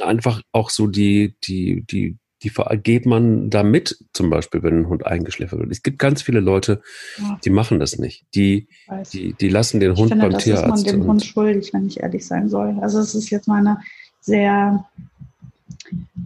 einfach 0.00 0.42
auch 0.52 0.70
so 0.70 0.86
die, 0.86 1.36
die, 1.44 1.84
die, 1.84 2.18
die 2.42 2.52
geht 2.82 3.06
man 3.06 3.50
da 3.50 3.62
mit, 3.62 3.98
zum 4.12 4.30
Beispiel, 4.30 4.62
wenn 4.62 4.80
ein 4.80 4.88
Hund 4.88 5.06
eingeschläfert 5.06 5.60
wird. 5.60 5.70
Es 5.70 5.82
gibt 5.82 5.98
ganz 5.98 6.22
viele 6.22 6.40
Leute, 6.40 6.82
ja. 7.18 7.38
die 7.44 7.50
machen 7.50 7.78
das 7.78 7.98
nicht. 7.98 8.24
Die, 8.34 8.66
die, 9.12 9.34
die 9.34 9.48
lassen 9.48 9.80
den 9.80 9.96
Hund 9.96 10.10
finde, 10.10 10.24
beim 10.24 10.32
das 10.32 10.44
Tierarzt. 10.44 10.70
Das 10.70 10.80
ist 10.80 10.86
man 10.86 11.00
dem 11.00 11.06
Hund 11.08 11.24
schuldig, 11.24 11.72
wenn 11.72 11.86
ich 11.86 12.00
ehrlich 12.00 12.26
sein 12.26 12.48
soll. 12.48 12.76
Also 12.80 12.98
es 12.98 13.14
ist 13.14 13.30
jetzt 13.30 13.46
meine 13.46 13.78
sehr, 14.20 14.84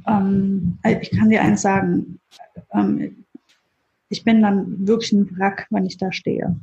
ähm, 0.07 0.79
ich 1.01 1.11
kann 1.11 1.31
dir 1.31 1.43
eins 1.43 1.63
sagen, 1.63 2.19
ähm, 2.73 3.25
ich 4.09 4.25
bin 4.25 4.41
dann 4.41 4.87
wirklich 4.87 5.13
ein 5.13 5.37
Wrack, 5.37 5.67
wenn 5.71 5.87
ich 5.87 5.99
da 5.99 6.13
stehe. 6.13 6.57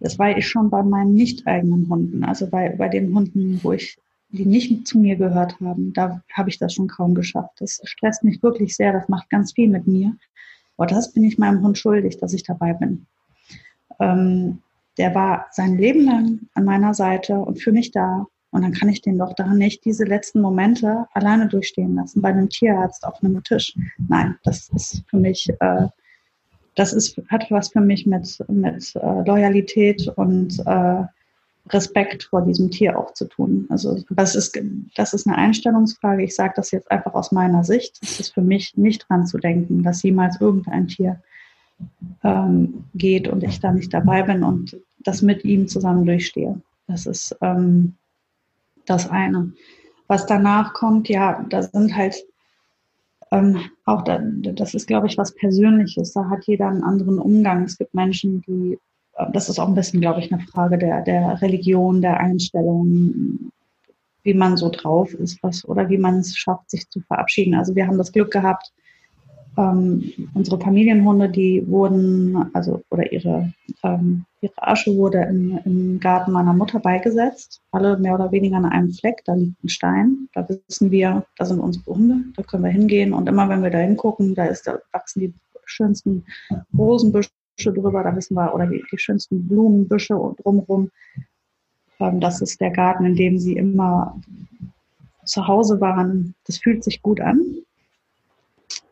Das 0.00 0.18
war 0.18 0.36
ich 0.36 0.46
schon 0.46 0.70
bei 0.70 0.82
meinen 0.82 1.14
nicht 1.14 1.46
eigenen 1.46 1.88
Hunden, 1.88 2.24
also 2.24 2.48
bei, 2.48 2.70
bei 2.70 2.88
den 2.88 3.14
Hunden, 3.14 3.60
wo 3.62 3.72
ich 3.72 3.96
die 4.30 4.46
nicht 4.46 4.86
zu 4.86 4.98
mir 4.98 5.16
gehört 5.16 5.58
haben, 5.60 5.92
da 5.92 6.22
habe 6.32 6.50
ich 6.50 6.58
das 6.58 6.74
schon 6.74 6.88
kaum 6.88 7.14
geschafft. 7.14 7.60
Das 7.60 7.80
stresst 7.84 8.24
mich 8.24 8.42
wirklich 8.42 8.76
sehr, 8.76 8.92
das 8.92 9.08
macht 9.08 9.30
ganz 9.30 9.52
viel 9.52 9.68
mit 9.68 9.86
mir. 9.86 10.14
Aber 10.76 10.86
das 10.86 11.12
bin 11.12 11.24
ich 11.24 11.38
meinem 11.38 11.62
Hund 11.62 11.78
schuldig, 11.78 12.18
dass 12.18 12.34
ich 12.34 12.42
dabei 12.42 12.74
bin. 12.74 13.06
Ähm, 13.98 14.58
der 14.98 15.14
war 15.14 15.46
sein 15.52 15.78
Leben 15.78 16.04
lang 16.04 16.40
an 16.54 16.64
meiner 16.64 16.94
Seite 16.94 17.34
und 17.34 17.62
für 17.62 17.72
mich 17.72 17.90
da. 17.90 18.26
Und 18.50 18.62
dann 18.62 18.72
kann 18.72 18.88
ich 18.88 19.02
den 19.02 19.18
doch 19.18 19.34
da 19.34 19.52
nicht 19.52 19.84
diese 19.84 20.04
letzten 20.04 20.40
Momente 20.40 21.06
alleine 21.12 21.48
durchstehen 21.48 21.94
lassen, 21.94 22.22
bei 22.22 22.30
einem 22.30 22.48
Tierarzt 22.48 23.04
auf 23.04 23.22
einem 23.22 23.42
Tisch. 23.44 23.76
Nein, 24.08 24.36
das 24.44 24.68
ist 24.70 25.02
für 25.08 25.18
mich, 25.18 25.48
äh, 25.60 25.86
das 26.74 26.92
ist, 26.92 27.20
hat 27.28 27.50
was 27.50 27.68
für 27.70 27.80
mich 27.80 28.06
mit, 28.06 28.42
mit 28.48 28.96
äh, 28.96 29.22
Loyalität 29.26 30.08
und 30.16 30.58
äh, 30.66 31.04
Respekt 31.70 32.24
vor 32.24 32.42
diesem 32.42 32.70
Tier 32.70 32.98
auch 32.98 33.12
zu 33.14 33.26
tun. 33.26 33.66
Also 33.68 34.02
das 34.10 34.34
ist, 34.34 34.58
das 34.96 35.12
ist 35.12 35.26
eine 35.26 35.36
Einstellungsfrage. 35.36 36.22
Ich 36.22 36.34
sage 36.34 36.54
das 36.56 36.70
jetzt 36.70 36.90
einfach 36.90 37.14
aus 37.14 37.32
meiner 37.32 37.64
Sicht. 37.64 37.98
Es 38.02 38.20
ist 38.20 38.34
für 38.34 38.42
mich 38.42 38.76
nicht 38.76 39.08
dran 39.08 39.26
zu 39.26 39.38
denken, 39.38 39.82
dass 39.82 40.02
jemals 40.02 40.40
irgendein 40.40 40.88
Tier 40.88 41.20
ähm, 42.24 42.84
geht 42.94 43.28
und 43.28 43.44
ich 43.44 43.60
da 43.60 43.72
nicht 43.72 43.92
dabei 43.92 44.22
bin 44.22 44.42
und 44.42 44.76
das 45.00 45.22
mit 45.22 45.44
ihm 45.44 45.68
zusammen 45.68 46.04
durchstehe. 46.04 46.60
Das 46.86 47.06
ist 47.06 47.36
ähm, 47.40 47.94
das 48.86 49.08
eine. 49.10 49.52
Was 50.06 50.26
danach 50.26 50.72
kommt, 50.72 51.08
ja, 51.08 51.44
da 51.48 51.62
sind 51.62 51.94
halt 51.94 52.16
ähm, 53.30 53.60
auch, 53.84 54.02
da, 54.02 54.20
das 54.22 54.74
ist, 54.74 54.86
glaube 54.86 55.06
ich, 55.06 55.18
was 55.18 55.34
Persönliches. 55.34 56.14
Da 56.14 56.28
hat 56.30 56.46
jeder 56.46 56.68
einen 56.68 56.82
anderen 56.82 57.18
Umgang. 57.18 57.64
Es 57.64 57.76
gibt 57.76 57.94
Menschen, 57.94 58.42
die, 58.42 58.78
das 59.32 59.48
ist 59.48 59.58
auch 59.58 59.68
ein 59.68 59.74
bisschen, 59.74 60.00
glaube 60.00 60.20
ich, 60.20 60.32
eine 60.32 60.42
Frage 60.42 60.78
der, 60.78 61.02
der 61.02 61.40
Religion, 61.42 62.00
der 62.00 62.20
Einstellung, 62.20 63.50
wie 64.22 64.34
man 64.34 64.56
so 64.56 64.70
drauf 64.70 65.12
ist, 65.14 65.42
was, 65.42 65.66
oder 65.66 65.88
wie 65.88 65.98
man 65.98 66.18
es 66.18 66.36
schafft, 66.36 66.70
sich 66.70 66.88
zu 66.90 67.00
verabschieden. 67.00 67.54
Also 67.54 67.74
wir 67.74 67.86
haben 67.86 67.98
das 67.98 68.12
Glück 68.12 68.30
gehabt, 68.30 68.72
ähm, 69.56 70.12
unsere 70.34 70.60
Familienhunde, 70.60 71.28
die 71.28 71.66
wurden, 71.66 72.50
also 72.54 72.80
oder 72.90 73.10
ihre, 73.12 73.52
ähm, 73.82 74.24
ihre 74.40 74.52
Asche 74.56 74.94
wurde 74.96 75.18
im, 75.22 75.58
im 75.64 76.00
Garten 76.00 76.30
meiner 76.30 76.52
Mutter 76.52 76.78
beigesetzt, 76.78 77.60
alle 77.72 77.98
mehr 77.98 78.14
oder 78.14 78.30
weniger 78.30 78.56
an 78.56 78.66
einem 78.66 78.92
Fleck, 78.92 79.22
da 79.24 79.34
liegt 79.34 79.62
ein 79.64 79.68
Stein, 79.68 80.28
da 80.32 80.48
wissen 80.48 80.92
wir, 80.92 81.24
da 81.36 81.44
sind 81.44 81.58
unsere 81.58 81.86
Hunde, 81.86 82.22
da 82.36 82.42
können 82.44 82.64
wir 82.64 82.70
hingehen. 82.70 83.12
Und 83.12 83.28
immer 83.28 83.48
wenn 83.48 83.62
wir 83.62 83.70
da 83.70 83.78
hingucken, 83.78 84.36
da, 84.36 84.44
ist, 84.44 84.66
da 84.68 84.78
wachsen 84.92 85.20
die 85.20 85.34
schönsten 85.64 86.24
Rosenbüsche 86.76 87.30
drüber, 87.64 88.02
da 88.02 88.14
wissen 88.14 88.34
wir, 88.34 88.54
oder 88.54 88.66
die, 88.66 88.84
die 88.90 88.98
schönsten 88.98 89.46
Blumenbüsche 89.46 90.14
drumherum. 90.42 90.90
Ähm, 92.00 92.20
das 92.20 92.40
ist 92.40 92.60
der 92.60 92.70
Garten, 92.70 93.04
in 93.04 93.16
dem 93.16 93.38
sie 93.38 93.56
immer 93.56 94.20
zu 95.24 95.46
Hause 95.46 95.80
waren. 95.80 96.34
Das 96.46 96.58
fühlt 96.58 96.84
sich 96.84 97.02
gut 97.02 97.20
an. 97.20 97.40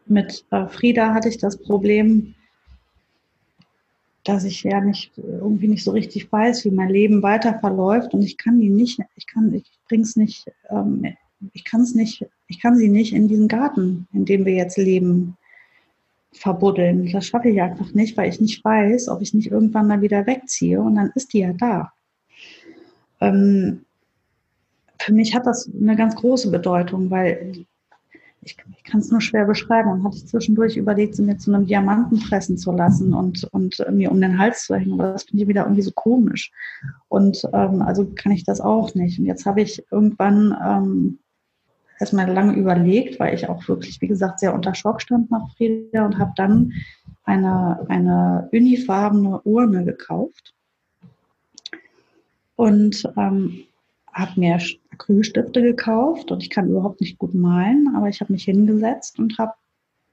Mit 0.07 0.45
äh, 0.51 0.67
Frieda 0.67 1.15
hatte 1.15 1.29
ich 1.29 1.39
das 1.39 1.57
Problem, 1.57 2.35
dass 4.27 4.45
ich 4.45 4.65
ja 4.65 4.81
nicht 4.81 5.13
irgendwie 5.17 5.69
nicht 5.69 5.85
so 5.85 5.93
richtig 5.93 6.31
weiß, 6.31 6.65
wie 6.65 6.71
mein 6.71 6.89
Leben 6.89 7.23
weiter 7.23 7.59
verläuft 7.61 8.13
und 8.13 8.23
ich 8.23 8.37
kann 8.37 8.61
die 8.61 8.71
nicht, 8.71 8.99
ich 9.15 9.27
kann, 9.27 9.55
ich 9.55 9.71
bring's 9.89 10.17
nicht, 10.17 10.51
ähm, 10.69 11.15
ich 11.53 11.65
kann 11.65 11.83
es 11.83 11.95
nicht, 11.95 12.27
ich 12.49 12.61
kann 12.61 12.77
sie 12.77 12.89
nicht 12.89 13.13
in 13.13 13.29
diesen 13.29 13.47
Garten, 13.47 14.09
in 14.13 14.25
dem 14.25 14.45
wir 14.45 14.55
jetzt 14.55 14.79
leben, 14.79 15.37
verbuddeln. 16.37 17.11
Das 17.13 17.27
schaffe 17.27 17.49
ich 17.49 17.61
einfach 17.61 17.93
nicht, 17.93 18.17
weil 18.17 18.29
ich 18.29 18.41
nicht 18.41 18.65
weiß, 18.65 19.09
ob 19.09 19.23
ich 19.23 19.35
nicht 19.35 19.51
irgendwann 19.51 19.89
mal 19.89 20.03
wieder 20.03 20.27
wegziehe 20.27 20.81
und 20.81 20.97
dann 20.97 21.13
ist 21.15 21.33
die 21.33 21.41
ja 21.41 21.53
da. 21.53 21.93
Ähm, 23.21 23.87
für 24.99 25.13
mich 25.13 25.35
hat 25.35 25.47
das 25.47 25.71
eine 25.73 25.97
ganz 25.97 26.17
große 26.17 26.51
Bedeutung, 26.51 27.11
weil 27.11 27.67
ich, 28.43 28.57
ich 28.77 28.85
kann 28.85 29.01
es 29.01 29.11
nur 29.11 29.21
schwer 29.21 29.45
beschreiben. 29.45 29.89
Dann 29.91 30.05
hatte 30.05 30.17
ich 30.17 30.27
zwischendurch 30.27 30.77
überlegt, 30.77 31.17
sie 31.17 31.23
mir 31.23 31.37
zu 31.37 31.53
einem 31.53 31.67
Diamanten 31.67 32.21
pressen 32.21 32.57
zu 32.57 32.73
lassen 32.73 33.13
und, 33.13 33.45
und 33.53 33.85
mir 33.91 34.11
um 34.11 34.21
den 34.21 34.39
Hals 34.39 34.65
zu 34.67 34.75
hängen. 34.75 34.95
Aber 34.95 35.13
das 35.13 35.25
finde 35.25 35.43
ich 35.43 35.49
wieder 35.49 35.65
irgendwie 35.65 35.83
so 35.83 35.91
komisch. 35.93 36.53
Und 37.09 37.43
ähm, 37.53 37.83
also 37.83 38.07
kann 38.15 38.33
ich 38.33 38.45
das 38.45 38.61
auch 38.61 38.95
nicht. 38.95 39.19
Und 39.19 39.27
jetzt 39.27 39.47
habe 39.47 39.61
ich 39.61 39.85
irgendwann 39.91 40.57
ähm, 40.65 41.19
erstmal 41.99 42.31
lange 42.31 42.55
überlegt, 42.55 43.19
weil 43.21 43.35
ich 43.35 43.49
auch 43.49 43.67
wirklich, 43.69 44.01
wie 44.01 44.09
gesagt, 44.09 44.41
sehr 44.41 44.55
unter 44.55 44.75
Schock 44.75 45.01
stand 45.01 45.31
nach 45.31 45.51
Frieda 45.57 46.05
und 46.05 46.19
habe 46.19 46.33
dann 46.37 46.73
eine, 47.25 47.85
eine 47.89 48.49
unifarbene 48.53 49.41
Urne 49.43 49.85
gekauft. 49.85 50.55
Und 52.57 53.05
ähm, 53.19 53.65
habe 54.13 54.41
mir 54.41 54.59
Acrylstifte 54.93 55.61
gekauft 55.61 56.31
und 56.31 56.43
ich 56.43 56.49
kann 56.49 56.71
überhaupt 56.71 57.03
nicht 57.03 57.19
gut 57.19 57.35
malen, 57.35 57.95
aber 57.95 58.09
ich 58.09 58.21
habe 58.21 58.33
mich 58.33 58.45
hingesetzt 58.45 59.19
und 59.19 59.39
habe 59.39 59.53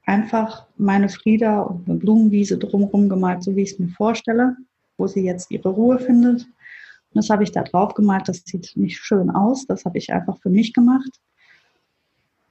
einfach 0.04 0.66
meine 0.76 1.08
Frieda 1.08 1.62
und 1.62 1.88
eine 1.88 1.98
Blumenwiese 1.98 2.58
drumherum 2.58 3.08
gemalt, 3.08 3.42
so 3.42 3.56
wie 3.56 3.62
ich 3.62 3.72
es 3.72 3.78
mir 3.78 3.88
vorstelle, 3.88 4.56
wo 4.98 5.06
sie 5.06 5.24
jetzt 5.24 5.50
ihre 5.50 5.70
Ruhe 5.70 5.98
findet. 5.98 6.42
Und 6.42 7.22
das 7.22 7.30
habe 7.30 7.44
ich 7.44 7.52
da 7.52 7.62
drauf 7.62 7.94
gemalt. 7.94 8.28
Das 8.28 8.42
sieht 8.44 8.72
nicht 8.76 8.98
schön 8.98 9.30
aus. 9.30 9.66
Das 9.66 9.84
habe 9.84 9.98
ich 9.98 10.12
einfach 10.12 10.36
für 10.38 10.50
mich 10.50 10.72
gemacht. 10.74 11.10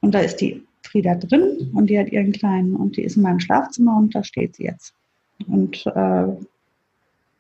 Und 0.04 0.12
da 0.14 0.20
ist 0.20 0.41
die 0.41 0.62
Frieda 0.82 1.16
drin 1.16 1.72
und 1.74 1.88
die 1.88 1.97
hat 1.97 2.12
ihren 2.12 2.34
kleinen 2.34 2.76
und 2.76 2.97
die 2.97 3.04
ist 3.04 3.16
in 3.16 3.24
meinem 3.24 3.39
Schlafzimmer 3.39 3.95
und 3.97 4.14
da 4.14 4.22
steht 4.22 4.58
sie 4.58 4.66
jetzt. 4.66 4.93
Und 5.47 5.86
äh, 5.86 6.28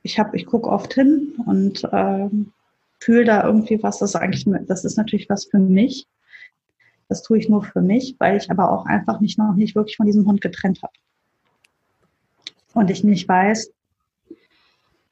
ich 0.01 0.17
ich 0.31 0.45
gucke 0.45 0.69
oft 0.69 0.93
hin 0.93 1.33
und 1.45 1.83
äh, 1.83 2.29
fühle 3.01 3.25
da 3.25 3.43
irgendwie 3.43 3.83
was, 3.83 3.99
das 3.99 4.11
ist 4.11 4.15
eigentlich, 4.15 4.47
das 4.65 4.85
ist 4.85 4.95
natürlich 4.95 5.29
was 5.29 5.43
für 5.43 5.59
mich. 5.59 6.07
Das 7.09 7.21
tue 7.21 7.37
ich 7.37 7.49
nur 7.49 7.63
für 7.63 7.81
mich, 7.81 8.15
weil 8.19 8.37
ich 8.37 8.49
aber 8.49 8.71
auch 8.71 8.85
einfach 8.85 9.19
mich 9.19 9.37
noch 9.37 9.55
nicht 9.55 9.75
wirklich 9.75 9.97
von 9.97 10.05
diesem 10.05 10.25
Hund 10.25 10.39
getrennt 10.39 10.81
habe. 10.81 10.93
Und 12.73 12.89
ich 12.89 13.03
nicht 13.03 13.27
weiß, 13.27 13.71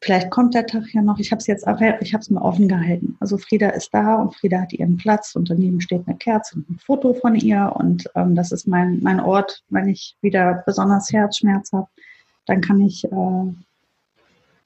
vielleicht 0.02 0.32
kommt 0.32 0.54
der 0.54 0.66
Tag 0.66 0.84
ja 0.93 1.02
noch. 1.02 1.20
Ich 1.20 1.32
habe 1.32 1.39
es 1.39 1.47
jetzt, 1.47 1.66
ich 2.02 2.14
habe 2.14 2.22
es 2.22 2.30
mir 2.30 2.41
offen 2.41 2.68
gehalten. 2.68 3.16
Also 3.20 3.38
Frieda 3.38 3.70
ist 3.70 3.93
da 3.93 4.16
und 4.16 4.36
Frieda 4.36 4.62
hat 4.62 4.74
ihren 4.74 4.97
Platz 4.97 5.36
und 5.36 5.49
daneben 5.49 5.80
steht 5.80 6.08
eine 6.08 6.18
Kerze 6.18 6.56
und 6.56 6.70
ein 6.70 6.80
Foto 6.80 7.14
von 7.14 7.36
ihr 7.36 7.72
und 7.76 8.10
ähm, 8.16 8.36
das 8.36 8.52
ist 8.52 8.68
mein 8.68 8.99
mein 9.02 9.20
Ort, 9.20 9.64
wenn 9.70 9.88
ich 9.88 10.16
wieder 10.22 10.64
besonders 10.66 11.12
Herzschmerz 11.12 11.72
habe, 11.72 11.88
dann 12.45 12.62
kann 12.62 12.82
ich 12.82 13.06
äh, 13.06 13.54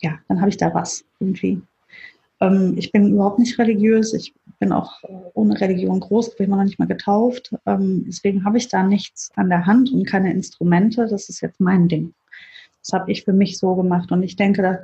ja, 0.01 0.19
dann 0.27 0.39
habe 0.39 0.49
ich 0.49 0.57
da 0.57 0.73
was 0.73 1.03
irgendwie. 1.19 1.61
Ähm, 2.41 2.75
ich 2.77 2.91
bin 2.91 3.13
überhaupt 3.13 3.39
nicht 3.39 3.57
religiös. 3.57 4.13
Ich 4.13 4.33
bin 4.59 4.71
auch 4.71 5.03
äh, 5.03 5.07
ohne 5.33 5.59
Religion 5.59 5.99
groß, 5.99 6.35
bin 6.35 6.49
noch 6.49 6.63
nicht 6.63 6.79
mal 6.79 6.87
getauft. 6.87 7.53
Ähm, 7.65 8.03
deswegen 8.07 8.45
habe 8.45 8.57
ich 8.57 8.67
da 8.67 8.83
nichts 8.83 9.31
an 9.35 9.49
der 9.49 9.65
Hand 9.65 9.91
und 9.91 10.05
keine 10.05 10.31
Instrumente. 10.31 11.07
Das 11.07 11.29
ist 11.29 11.41
jetzt 11.41 11.59
mein 11.59 11.87
Ding. 11.87 12.13
Das 12.85 12.93
habe 12.93 13.11
ich 13.11 13.23
für 13.23 13.33
mich 13.33 13.57
so 13.57 13.75
gemacht. 13.75 14.11
Und 14.11 14.21
ich 14.23 14.35
denke, 14.35 14.61
da 14.61 14.79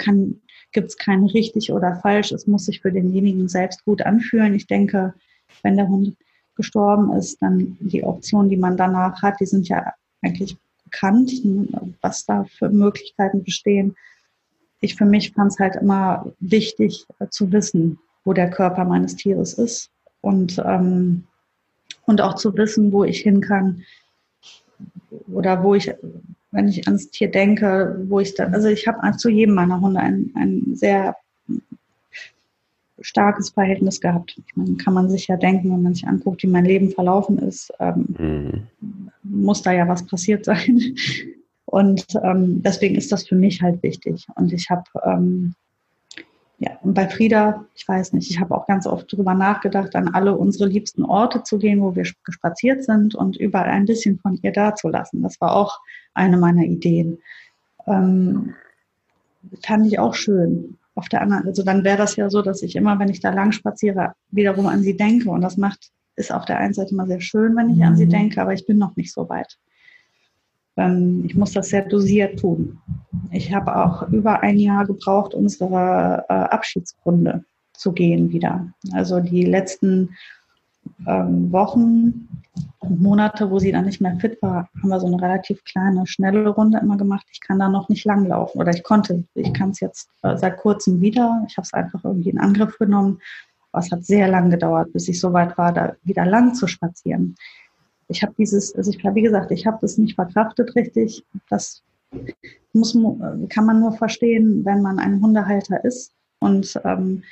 gibt 0.72 0.88
es 0.90 0.98
kein 0.98 1.26
richtig 1.26 1.72
oder 1.72 1.96
falsch. 1.98 2.32
Es 2.32 2.48
muss 2.48 2.66
sich 2.66 2.82
für 2.82 2.92
denjenigen 2.92 3.48
selbst 3.48 3.86
gut 3.86 4.02
anfühlen. 4.02 4.56
Ich 4.56 4.68
denke, 4.68 5.14
wenn 5.62 5.78
der 5.78 5.88
Hund 5.88 6.16
gestorben 6.56 7.14
ist, 7.14 7.42
dann 7.42 7.78
die 7.80 8.04
Optionen, 8.04 8.50
die 8.50 8.58
man 8.58 8.78
danach 8.78 9.22
hat, 9.22 9.40
die 9.40 9.46
sind 9.46 9.68
ja 9.68 9.94
eigentlich 10.22 10.58
bekannt, 10.84 11.32
was 12.02 12.26
da 12.26 12.46
für 12.46 12.70
Möglichkeiten 12.70 13.44
bestehen 13.44 13.96
ich 14.82 14.96
für 14.96 15.06
mich 15.06 15.32
fand 15.32 15.52
es 15.52 15.60
halt 15.60 15.76
immer 15.78 16.34
wichtig 16.40 17.06
äh, 17.20 17.28
zu 17.30 17.52
wissen, 17.52 18.00
wo 18.26 18.34
der 18.34 18.50
Körper 18.50 18.84
meines 18.84 19.16
Tieres 19.16 19.54
ist 19.54 19.90
und, 20.22 20.62
ähm, 20.66 21.24
und 22.06 22.20
auch 22.22 22.36
zu 22.36 22.56
wissen, 22.58 22.92
wo 22.92 23.04
ich 23.04 23.20
hin 23.20 23.42
kann 23.42 23.84
oder 25.32 25.64
wo 25.64 25.76
ich, 25.76 25.94
wenn 26.52 26.68
ich 26.68 26.86
ans 26.88 27.10
Tier 27.10 27.32
denke, 27.32 28.00
wo 28.08 28.20
ich 28.20 28.36
dann, 28.36 28.54
also 28.54 28.68
ich 28.68 28.88
habe 28.88 29.18
zu 29.18 29.30
jedem 29.30 29.56
meiner 29.56 29.80
Hunde 29.80 30.00
ein, 30.00 30.32
ein 30.36 30.76
sehr 30.76 31.16
starkes 33.02 33.50
Verhältnis 33.50 34.00
gehabt. 34.00 34.38
Ich 34.38 34.56
meine, 34.56 34.76
kann 34.76 34.94
man 34.94 35.10
sich 35.10 35.28
ja 35.28 35.38
denken, 35.38 35.72
wenn 35.72 35.82
man 35.82 35.94
sich 35.94 36.08
anguckt, 36.08 36.44
wie 36.44 36.48
mein 36.48 36.66
Leben 36.66 36.92
verlaufen 36.92 37.40
ist, 37.40 37.72
ähm, 37.80 38.06
mhm. 38.18 39.08
muss 39.24 39.62
da 39.62 39.72
ja 39.72 39.88
was 39.88 40.06
passiert 40.06 40.46
sein. 40.46 40.96
Und 41.66 42.06
ähm, 42.22 42.62
deswegen 42.62 42.96
ist 42.96 43.12
das 43.12 43.28
für 43.28 43.36
mich 43.36 43.62
halt 43.62 43.82
wichtig. 43.82 44.28
Und 44.36 44.52
ich 44.52 44.70
habe, 44.70 44.84
ähm, 45.06 45.54
ja, 46.62 46.78
und 46.84 46.94
bei 46.94 47.10
Frieda, 47.10 47.66
ich 47.74 47.88
weiß 47.88 48.14
nicht, 48.14 48.30
ich 48.30 48.40
habe 48.40 48.54
auch 48.54 48.68
ganz 48.68 48.86
oft 48.86 49.12
darüber 49.12 49.34
nachgedacht, 49.34 49.96
an 49.96 50.10
alle 50.10 50.38
unsere 50.38 50.70
liebsten 50.70 51.04
Orte 51.04 51.42
zu 51.42 51.58
gehen, 51.58 51.82
wo 51.82 51.96
wir 51.96 52.06
spaziert 52.06 52.84
sind 52.84 53.16
und 53.16 53.36
überall 53.36 53.72
ein 53.72 53.86
bisschen 53.86 54.20
von 54.20 54.38
ihr 54.44 54.52
dazulassen. 54.52 55.24
Das 55.24 55.42
war 55.42 55.56
auch 55.56 55.80
eine 56.14 56.38
meiner 56.38 56.62
Ideen. 56.62 57.18
Ähm, 57.88 58.54
fand 59.66 59.88
ich 59.88 59.98
auch 59.98 60.14
schön. 60.14 60.78
Auf 60.94 61.10
der 61.10 61.24
anderen, 61.24 61.48
also 61.48 61.64
dann 61.64 61.84
wäre 61.84 61.98
das 61.98 62.16
ja 62.16 62.30
so, 62.30 62.44
dass 62.44 62.62
ich 62.62 62.76
immer, 62.76 63.00
wenn 63.00 63.10
ich 63.10 63.22
da 63.22 63.32
lang 63.32 63.54
spaziere, 63.54 64.14
wiederum 64.30 64.68
an 64.68 64.84
sie 64.84 64.96
denke. 64.96 65.32
Und 65.32 65.42
das 65.42 65.58
macht, 65.58 65.90
ist 66.16 66.32
auf 66.32 66.46
der 66.46 66.60
einen 66.60 66.76
Seite 66.76 66.92
immer 66.92 67.08
sehr 67.08 67.22
schön, 67.22 67.56
wenn 67.56 67.72
ich 67.72 67.78
mhm. 67.78 67.84
an 67.84 67.96
sie 67.96 68.06
mhm. 68.06 68.12
denke, 68.12 68.40
aber 68.40 68.54
ich 68.54 68.68
bin 68.68 68.78
noch 68.78 68.96
nicht 68.96 69.12
so 69.12 69.28
weit. 69.30 69.58
Ähm, 70.82 71.24
ich 71.26 71.36
muss 71.36 71.54
das 71.54 71.70
sehr 71.70 71.84
dosiert 71.84 72.40
tun. 72.40 72.80
Ich 73.32 73.54
habe 73.54 73.76
auch 73.76 74.08
über 74.10 74.42
ein 74.42 74.58
Jahr 74.58 74.86
gebraucht, 74.86 75.34
unsere 75.34 76.26
äh, 76.28 76.34
Abschiedsrunde 76.34 77.44
zu 77.74 77.92
gehen 77.92 78.32
wieder. 78.32 78.68
Also 78.94 79.20
die 79.20 79.46
letzten 79.46 80.10
ähm, 81.08 81.52
Wochen 81.52 82.28
und 82.80 83.02
Monate, 83.02 83.50
wo 83.50 83.60
sie 83.60 83.72
dann 83.72 83.86
nicht 83.86 84.02
mehr 84.02 84.18
fit 84.20 84.42
war, 84.42 84.70
haben 84.82 84.90
wir 84.90 85.00
so 85.00 85.08
eine 85.08 85.22
relativ 85.22 85.64
kleine, 85.64 86.06
schnelle 86.08 86.50
Runde 86.50 86.80
immer 86.80 86.98
gemacht. 86.98 87.28
Ich 87.32 87.40
kann 87.40 87.60
da 87.60 87.70
noch 87.70 87.90
nicht 87.90 88.06
lang 88.06 88.26
laufen 88.26 88.60
oder 88.60 88.72
ich 88.72 88.84
konnte, 88.84 89.24
ich 89.36 89.54
kann 89.54 89.70
es 89.70 89.80
jetzt 89.80 90.10
äh, 90.24 90.36
seit 90.38 90.58
kurzem 90.58 91.00
wieder. 91.00 91.46
Ich 91.48 91.58
habe 91.58 91.66
es 91.66 91.74
einfach 91.74 92.04
irgendwie 92.04 92.32
in 92.32 92.40
Angriff 92.40 92.78
genommen. 92.78 93.20
Aber 93.72 93.86
es 93.86 93.92
hat 93.92 94.04
sehr 94.04 94.28
lang 94.28 94.50
gedauert, 94.50 94.92
bis 94.92 95.08
ich 95.08 95.20
so 95.20 95.32
weit 95.32 95.58
war, 95.58 95.72
da 95.72 95.96
wieder 96.04 96.26
lang 96.26 96.56
zu 96.56 96.68
spazieren 96.68 97.36
ich 98.12 98.22
habe 98.22 98.34
dieses, 98.38 98.76
also 98.76 98.92
ich 98.92 99.04
wie 99.04 99.22
gesagt, 99.22 99.52
ich 99.52 99.66
habe 99.66 99.78
das 99.82 99.98
nicht 99.98 100.16
verkraftet 100.16 100.76
richtig. 100.76 101.26
Das 101.50 101.82
muss, 102.74 102.98
kann 103.50 103.66
man 103.66 103.80
nur 103.80 103.94
verstehen, 103.94 104.66
wenn 104.66 104.82
man 104.82 105.00
ein 105.00 105.22
Hundehalter 105.22 105.84
ist. 105.84 106.12
Und 106.40 106.80
ähm, 106.84 107.24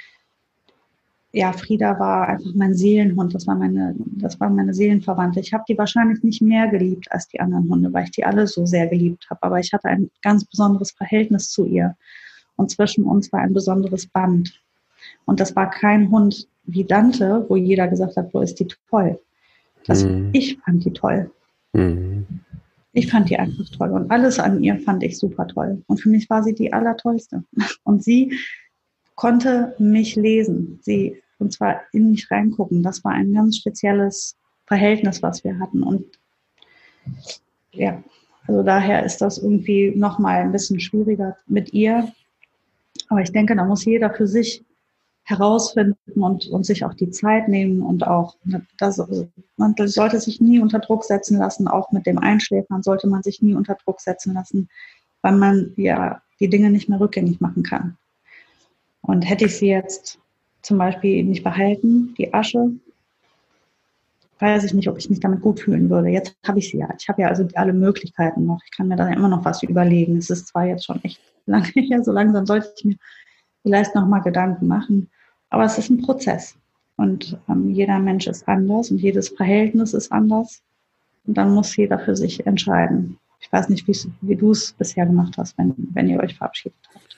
ja, 1.31 1.51
Frieda 1.51 1.99
war 1.99 2.29
einfach 2.29 2.51
mein 2.55 2.73
Seelenhund. 2.73 3.35
Das 3.35 3.45
war 3.45 3.55
meine, 3.55 3.93
das 3.97 4.39
war 4.39 4.49
meine 4.49 4.73
Seelenverwandte. 4.73 5.41
Ich 5.41 5.53
habe 5.53 5.65
die 5.67 5.77
wahrscheinlich 5.77 6.23
nicht 6.23 6.41
mehr 6.41 6.67
geliebt 6.69 7.11
als 7.11 7.27
die 7.27 7.39
anderen 7.39 7.69
Hunde, 7.69 7.93
weil 7.93 8.05
ich 8.05 8.11
die 8.11 8.25
alle 8.25 8.47
so 8.47 8.65
sehr 8.65 8.87
geliebt 8.87 9.27
habe. 9.29 9.43
Aber 9.43 9.59
ich 9.59 9.73
hatte 9.73 9.89
ein 9.89 10.09
ganz 10.21 10.45
besonderes 10.45 10.91
Verhältnis 10.91 11.51
zu 11.51 11.65
ihr. 11.65 11.95
Und 12.55 12.71
zwischen 12.71 13.03
uns 13.03 13.31
war 13.31 13.41
ein 13.41 13.53
besonderes 13.53 14.07
Band. 14.07 14.59
Und 15.25 15.39
das 15.39 15.55
war 15.55 15.69
kein 15.69 16.09
Hund 16.09 16.47
wie 16.63 16.83
Dante, 16.83 17.45
wo 17.49 17.55
jeder 17.55 17.87
gesagt 17.87 18.15
hat, 18.15 18.33
wo 18.33 18.41
ist 18.41 18.59
die 18.59 18.67
toll. 18.89 19.19
Das, 19.85 20.03
mhm. 20.03 20.29
Ich 20.33 20.57
fand 20.59 20.85
die 20.85 20.93
toll. 20.93 21.31
Mhm. 21.73 22.25
Ich 22.91 23.09
fand 23.09 23.29
die 23.29 23.37
einfach 23.37 23.65
toll. 23.77 23.91
Und 23.91 24.11
alles 24.11 24.39
an 24.39 24.63
ihr 24.63 24.79
fand 24.79 25.03
ich 25.03 25.17
super 25.17 25.47
toll. 25.47 25.81
Und 25.87 26.01
für 26.01 26.09
mich 26.09 26.29
war 26.29 26.43
sie 26.43 26.53
die 26.53 26.73
allertollste. 26.73 27.43
Und 27.83 28.03
sie 28.03 28.37
konnte 29.15 29.75
mich 29.79 30.15
lesen. 30.15 30.79
Sie, 30.81 31.21
und 31.39 31.53
zwar 31.53 31.81
in 31.91 32.11
mich 32.11 32.29
reingucken. 32.31 32.83
Das 32.83 33.03
war 33.03 33.11
ein 33.11 33.33
ganz 33.33 33.57
spezielles 33.57 34.35
Verhältnis, 34.65 35.21
was 35.21 35.43
wir 35.43 35.59
hatten. 35.59 35.83
Und 35.83 36.05
ja, 37.71 38.03
also 38.47 38.63
daher 38.63 39.05
ist 39.05 39.17
das 39.17 39.37
irgendwie 39.37 39.91
nochmal 39.95 40.41
ein 40.41 40.51
bisschen 40.51 40.79
schwieriger 40.79 41.37
mit 41.47 41.73
ihr. 41.73 42.11
Aber 43.09 43.21
ich 43.21 43.31
denke, 43.31 43.55
da 43.55 43.63
muss 43.63 43.85
jeder 43.85 44.13
für 44.13 44.27
sich 44.27 44.63
herausfinden 45.23 46.21
und, 46.21 46.47
und 46.47 46.65
sich 46.65 46.83
auch 46.83 46.93
die 46.93 47.11
Zeit 47.11 47.47
nehmen 47.47 47.81
und 47.81 48.05
auch, 48.05 48.35
das, 48.77 49.01
man 49.57 49.75
sollte 49.77 50.19
sich 50.19 50.41
nie 50.41 50.59
unter 50.59 50.79
Druck 50.79 51.03
setzen 51.03 51.37
lassen, 51.37 51.67
auch 51.67 51.91
mit 51.91 52.05
dem 52.05 52.17
Einschläfern 52.17 52.81
sollte 52.81 53.07
man 53.07 53.21
sich 53.21 53.41
nie 53.41 53.53
unter 53.53 53.75
Druck 53.75 54.01
setzen 54.01 54.33
lassen, 54.33 54.69
weil 55.21 55.35
man 55.35 55.73
ja 55.75 56.21
die 56.39 56.49
Dinge 56.49 56.71
nicht 56.71 56.89
mehr 56.89 56.99
rückgängig 56.99 57.41
machen 57.41 57.63
kann. 57.63 57.97
Und 59.01 59.21
hätte 59.23 59.45
ich 59.45 59.57
sie 59.57 59.67
jetzt 59.67 60.19
zum 60.61 60.77
Beispiel 60.77 61.23
nicht 61.23 61.43
behalten, 61.43 62.13
die 62.17 62.33
Asche, 62.33 62.71
weiß 64.39 64.63
ich 64.63 64.73
nicht, 64.73 64.87
ob 64.87 64.97
ich 64.97 65.09
mich 65.09 65.19
damit 65.19 65.41
gut 65.41 65.59
fühlen 65.59 65.89
würde. 65.89 66.09
Jetzt 66.09 66.35
habe 66.47 66.59
ich 66.59 66.69
sie 66.69 66.77
ja. 66.77 66.89
Ich 66.97 67.09
habe 67.09 67.21
ja 67.21 67.27
also 67.27 67.47
alle 67.55 67.73
Möglichkeiten 67.73 68.45
noch. 68.45 68.61
Ich 68.65 68.71
kann 68.71 68.87
mir 68.87 68.95
dann 68.95 69.11
immer 69.11 69.27
noch 69.27 69.43
was 69.43 69.63
überlegen. 69.63 70.17
Es 70.17 70.29
ist 70.29 70.47
zwar 70.47 70.65
jetzt 70.65 70.85
schon 70.85 71.03
echt 71.03 71.19
lange 71.45 71.67
her, 71.73 72.03
so 72.03 72.11
langsam 72.11 72.45
sollte 72.45 72.71
ich 72.77 72.85
mir 72.85 72.95
vielleicht 73.63 73.95
nochmal 73.95 74.21
Gedanken 74.21 74.67
machen. 74.67 75.09
Aber 75.49 75.63
es 75.63 75.77
ist 75.77 75.89
ein 75.89 76.01
Prozess. 76.01 76.55
Und 76.95 77.37
ähm, 77.47 77.69
jeder 77.69 77.99
Mensch 77.99 78.27
ist 78.27 78.47
anders 78.47 78.91
und 78.91 78.97
jedes 78.97 79.29
Verhältnis 79.29 79.93
ist 79.93 80.11
anders. 80.11 80.61
Und 81.25 81.37
dann 81.37 81.53
muss 81.53 81.75
jeder 81.75 81.99
für 81.99 82.15
sich 82.15 82.45
entscheiden. 82.45 83.17
Ich 83.39 83.51
weiß 83.51 83.69
nicht, 83.69 83.87
wie 84.21 84.35
du 84.35 84.51
es 84.51 84.73
bisher 84.73 85.05
gemacht 85.05 85.35
hast, 85.37 85.57
wenn, 85.57 85.73
wenn 85.93 86.09
ihr 86.09 86.19
euch 86.19 86.35
verabschiedet 86.35 86.77
habt. 86.93 87.15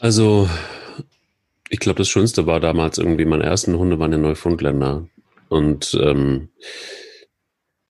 Also, 0.00 0.48
ich 1.68 1.80
glaube, 1.80 1.98
das 1.98 2.08
Schönste 2.08 2.46
war 2.46 2.60
damals 2.60 2.98
irgendwie, 2.98 3.24
meine 3.24 3.44
ersten 3.44 3.76
Hunde 3.76 3.98
waren 3.98 4.12
in 4.12 4.22
Neufundländer. 4.22 5.06
Und 5.48 5.98
ähm, 6.00 6.48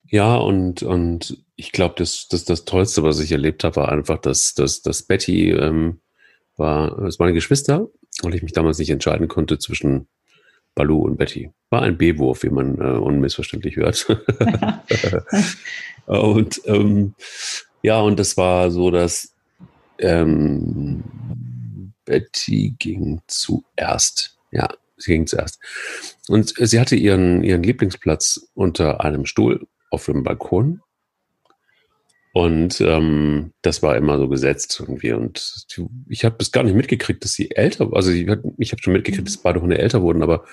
ja, 0.07 0.35
und, 0.35 0.83
und 0.83 1.43
ich 1.55 1.71
glaube, 1.71 1.95
das, 1.97 2.27
das, 2.29 2.45
das 2.45 2.65
Tollste, 2.65 3.03
was 3.03 3.19
ich 3.19 3.31
erlebt 3.31 3.63
habe, 3.63 3.77
war 3.77 3.89
einfach, 3.89 4.17
dass, 4.17 4.53
dass, 4.53 4.81
dass 4.81 5.03
Betty 5.03 5.51
ähm, 5.51 5.99
war, 6.59 6.99
es 6.99 7.19
waren 7.19 7.33
Geschwister 7.33 7.87
weil 8.23 8.35
ich 8.35 8.43
mich 8.43 8.53
damals 8.53 8.77
nicht 8.79 8.89
entscheiden 8.89 9.27
konnte 9.27 9.59
zwischen 9.59 10.07
Balu 10.75 11.01
und 11.01 11.17
Betty. 11.17 11.51
War 11.69 11.81
ein 11.81 11.97
B-Wurf, 11.97 12.43
wie 12.43 12.49
man 12.49 12.79
äh, 12.79 12.97
unmissverständlich 12.97 13.75
hört. 13.75 14.07
und 16.05 16.61
ähm, 16.65 17.15
ja, 17.81 17.99
und 18.01 18.19
das 18.19 18.37
war 18.37 18.71
so, 18.71 18.91
dass 18.91 19.33
ähm, 19.99 21.03
Betty 22.05 22.75
ging 22.77 23.21
zuerst. 23.27 24.37
Ja, 24.51 24.69
sie 24.97 25.13
ging 25.13 25.27
zuerst. 25.27 25.59
Und 26.27 26.53
sie 26.57 26.79
hatte 26.79 26.95
ihren, 26.95 27.43
ihren 27.43 27.63
Lieblingsplatz 27.63 28.49
unter 28.53 29.03
einem 29.03 29.25
Stuhl 29.25 29.67
auf 29.91 30.05
dem 30.05 30.23
Balkon. 30.23 30.81
Und 32.31 32.79
ähm, 32.81 33.53
das 33.61 33.81
war 33.81 33.97
immer 33.97 34.17
so 34.17 34.29
gesetzt 34.29 34.79
irgendwie. 34.79 35.13
Und 35.13 35.65
ich 36.07 36.25
habe 36.25 36.35
das 36.37 36.51
gar 36.51 36.63
nicht 36.63 36.75
mitgekriegt, 36.75 37.23
dass 37.23 37.33
sie 37.33 37.51
älter, 37.51 37.89
also 37.93 38.11
ich, 38.11 38.27
ich 38.57 38.71
habe 38.71 38.81
schon 38.81 38.93
mitgekriegt, 38.93 39.27
dass 39.27 39.37
beide 39.37 39.61
Hunde 39.61 39.79
älter 39.79 40.01
wurden, 40.01 40.21
aber 40.21 40.45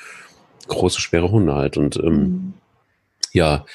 große, 0.69 1.01
schwere 1.01 1.31
Hunde 1.31 1.55
halt. 1.55 1.77
Und 1.77 1.97
ähm, 1.97 2.13
mhm. 2.13 2.55
ja, 3.33 3.67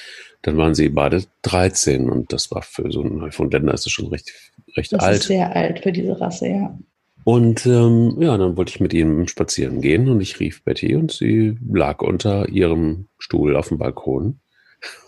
dann 0.42 0.58
waren 0.58 0.74
sie 0.74 0.90
beide 0.90 1.24
13 1.44 2.10
und 2.10 2.34
das 2.34 2.50
war 2.52 2.64
für 2.64 2.92
so 2.92 3.02
einen 3.02 3.18
Neufundländer 3.18 3.74
ist 3.74 3.86
das 3.86 3.94
schon 3.94 4.08
recht, 4.08 4.34
recht 4.76 4.92
das 4.92 5.00
alt. 5.02 5.16
Das 5.16 5.22
ist 5.22 5.28
sehr 5.28 5.56
alt 5.56 5.80
für 5.80 5.92
diese 5.92 6.20
Rasse, 6.20 6.48
ja. 6.48 6.80
Und 7.24 7.68
ähm, 7.68 8.18
ja, 8.20 8.36
dann 8.36 8.58
wollte 8.58 8.72
ich 8.72 8.80
mit 8.80 8.94
ihm 8.94 9.28
spazieren 9.28 9.82
gehen 9.82 10.10
und 10.10 10.22
ich 10.22 10.40
rief 10.40 10.64
Betty 10.64 10.96
und 10.96 11.12
sie 11.12 11.56
lag 11.72 12.02
unter 12.02 12.50
ihrem 12.50 13.10
Stuhl 13.20 13.56
auf 13.56 13.68
dem 13.68 13.78
Balkon 13.78 14.40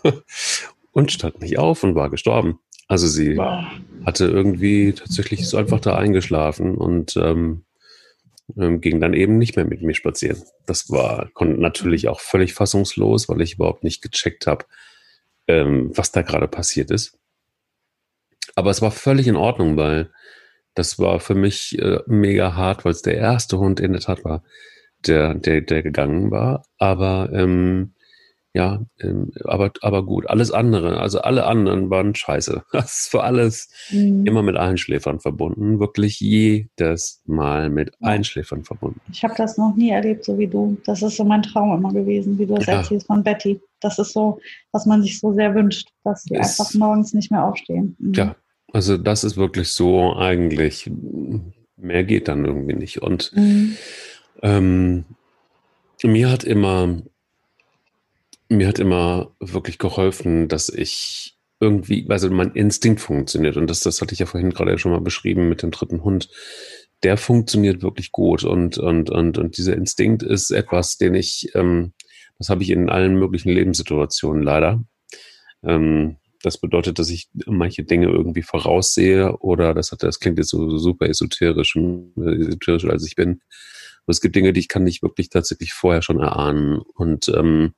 und 0.92 1.10
stand 1.10 1.40
nicht 1.40 1.58
auf 1.58 1.82
und 1.82 1.96
war 1.96 2.10
gestorben. 2.10 2.60
Also 2.86 3.06
sie 3.06 3.36
wow. 3.36 3.64
hatte 4.04 4.26
irgendwie 4.26 4.92
tatsächlich 4.92 5.48
so 5.48 5.56
einfach 5.56 5.80
da 5.80 5.96
eingeschlafen 5.96 6.76
und 6.76 7.16
ähm, 7.16 7.64
ähm, 8.56 8.80
ging 8.80 9.00
dann 9.00 9.14
eben 9.14 9.38
nicht 9.38 9.56
mehr 9.56 9.64
mit 9.64 9.82
mir 9.82 9.94
spazieren. 9.94 10.42
Das 10.66 10.90
war 10.90 11.30
natürlich 11.40 12.08
auch 12.08 12.20
völlig 12.20 12.54
fassungslos, 12.54 13.28
weil 13.28 13.40
ich 13.40 13.54
überhaupt 13.54 13.84
nicht 13.84 14.02
gecheckt 14.02 14.46
habe, 14.46 14.66
ähm, 15.48 15.90
was 15.94 16.12
da 16.12 16.22
gerade 16.22 16.48
passiert 16.48 16.90
ist. 16.90 17.18
Aber 18.54 18.70
es 18.70 18.82
war 18.82 18.90
völlig 18.90 19.26
in 19.26 19.36
Ordnung, 19.36 19.76
weil 19.76 20.10
das 20.74 20.98
war 20.98 21.20
für 21.20 21.34
mich 21.34 21.78
äh, 21.78 22.00
mega 22.06 22.54
hart, 22.54 22.84
weil 22.84 22.92
es 22.92 23.02
der 23.02 23.16
erste 23.16 23.58
Hund 23.58 23.80
in 23.80 23.92
der 23.92 24.02
Tat 24.02 24.24
war, 24.24 24.44
der, 25.06 25.34
der, 25.34 25.60
der 25.62 25.82
gegangen 25.82 26.30
war. 26.30 26.64
Aber 26.78 27.30
ähm, 27.32 27.94
ja, 28.56 28.86
ähm, 29.00 29.32
aber, 29.42 29.72
aber 29.80 30.06
gut, 30.06 30.30
alles 30.30 30.52
andere, 30.52 31.00
also 31.00 31.20
alle 31.20 31.44
anderen 31.44 31.90
waren 31.90 32.14
scheiße. 32.14 32.62
Das 32.72 33.00
ist 33.00 33.10
für 33.10 33.24
alles 33.24 33.68
mhm. 33.90 34.24
immer 34.26 34.42
mit 34.42 34.56
Einschläfern 34.56 35.18
verbunden, 35.18 35.80
wirklich 35.80 36.20
jedes 36.20 37.20
Mal 37.26 37.68
mit 37.68 37.92
Einschläfern 38.00 38.62
verbunden. 38.62 39.00
Ich 39.10 39.24
habe 39.24 39.34
das 39.36 39.58
noch 39.58 39.74
nie 39.74 39.90
erlebt, 39.90 40.24
so 40.24 40.38
wie 40.38 40.46
du. 40.46 40.76
Das 40.86 41.02
ist 41.02 41.16
so 41.16 41.24
mein 41.24 41.42
Traum 41.42 41.76
immer 41.76 41.92
gewesen, 41.92 42.38
wie 42.38 42.46
du 42.46 42.54
es 42.56 42.66
ja. 42.66 42.74
erzählst 42.74 43.08
von 43.08 43.24
Betty. 43.24 43.60
Das 43.80 43.98
ist 43.98 44.12
so, 44.12 44.38
was 44.70 44.86
man 44.86 45.02
sich 45.02 45.18
so 45.18 45.32
sehr 45.32 45.52
wünscht, 45.54 45.88
dass 46.04 46.22
sie 46.22 46.36
einfach 46.36 46.72
morgens 46.74 47.12
nicht 47.12 47.32
mehr 47.32 47.44
aufstehen. 47.44 47.96
Mhm. 47.98 48.14
Ja, 48.14 48.36
also 48.72 48.96
das 48.96 49.24
ist 49.24 49.36
wirklich 49.36 49.68
so 49.70 50.14
eigentlich, 50.14 50.90
mehr 51.76 52.04
geht 52.04 52.28
dann 52.28 52.44
irgendwie 52.44 52.74
nicht. 52.74 53.02
Und 53.02 53.32
mhm. 53.34 53.76
ähm, 54.42 55.04
mir 56.04 56.30
hat 56.30 56.44
immer 56.44 57.02
mir 58.56 58.68
hat 58.68 58.78
immer 58.78 59.34
wirklich 59.40 59.78
geholfen, 59.78 60.48
dass 60.48 60.68
ich 60.68 61.36
irgendwie, 61.60 62.06
also 62.08 62.30
mein 62.30 62.52
Instinkt 62.52 63.00
funktioniert. 63.00 63.56
Und 63.56 63.68
das, 63.68 63.80
das 63.80 64.00
hatte 64.00 64.12
ich 64.12 64.20
ja 64.20 64.26
vorhin 64.26 64.50
gerade 64.50 64.78
schon 64.78 64.92
mal 64.92 65.00
beschrieben 65.00 65.48
mit 65.48 65.62
dem 65.62 65.70
dritten 65.70 66.02
Hund. 66.02 66.28
Der 67.02 67.16
funktioniert 67.16 67.82
wirklich 67.82 68.12
gut. 68.12 68.44
Und, 68.44 68.78
und, 68.78 69.10
und, 69.10 69.38
und 69.38 69.56
dieser 69.56 69.74
Instinkt 69.74 70.22
ist 70.22 70.50
etwas, 70.50 70.96
den 70.96 71.14
ich, 71.14 71.50
ähm, 71.54 71.92
das 72.38 72.48
habe 72.48 72.62
ich 72.62 72.70
in 72.70 72.88
allen 72.88 73.16
möglichen 73.16 73.50
Lebenssituationen 73.50 74.42
leider. 74.42 74.84
Ähm, 75.62 76.16
das 76.42 76.58
bedeutet, 76.58 76.98
dass 76.98 77.08
ich 77.08 77.30
manche 77.46 77.84
Dinge 77.84 78.06
irgendwie 78.06 78.42
voraussehe 78.42 79.38
oder 79.38 79.72
das 79.72 79.92
hat, 79.92 80.02
das 80.02 80.20
klingt 80.20 80.38
jetzt 80.38 80.50
so 80.50 80.76
super 80.76 81.08
esoterisch, 81.08 81.76
esoterisch 81.76 82.84
als 82.84 83.06
ich 83.06 83.14
bin. 83.14 83.40
Aber 84.02 84.10
es 84.10 84.20
gibt 84.20 84.36
Dinge, 84.36 84.52
die 84.52 84.60
ich 84.60 84.68
kann 84.68 84.84
nicht 84.84 85.02
wirklich 85.02 85.30
tatsächlich 85.30 85.72
vorher 85.72 86.02
schon 86.02 86.20
erahnen. 86.20 86.78
Und 86.94 87.28
ähm, 87.28 87.72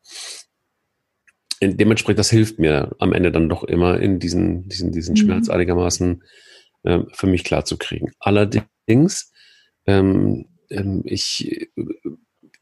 dementsprechend, 1.63 2.19
das 2.19 2.31
hilft 2.31 2.59
mir 2.59 2.95
am 2.99 3.13
Ende 3.13 3.33
dann 3.33 3.49
doch 3.49 3.65
immer 3.65 4.01
in 4.01 4.19
diesen, 4.19 4.69
diesen, 4.69 4.93
diesen 4.93 5.13
mhm. 5.13 5.19
Schmerz 5.19 5.49
einigermaßen 5.49 6.23
äh, 6.85 7.01
für 7.13 7.27
mich 7.27 7.45
klar 7.45 7.65
zu 7.65 7.77
kriegen. 7.77 8.13
Allerdings, 8.19 9.33
ähm, 9.87 10.47
ähm, 10.71 11.03
ich, 11.05 11.71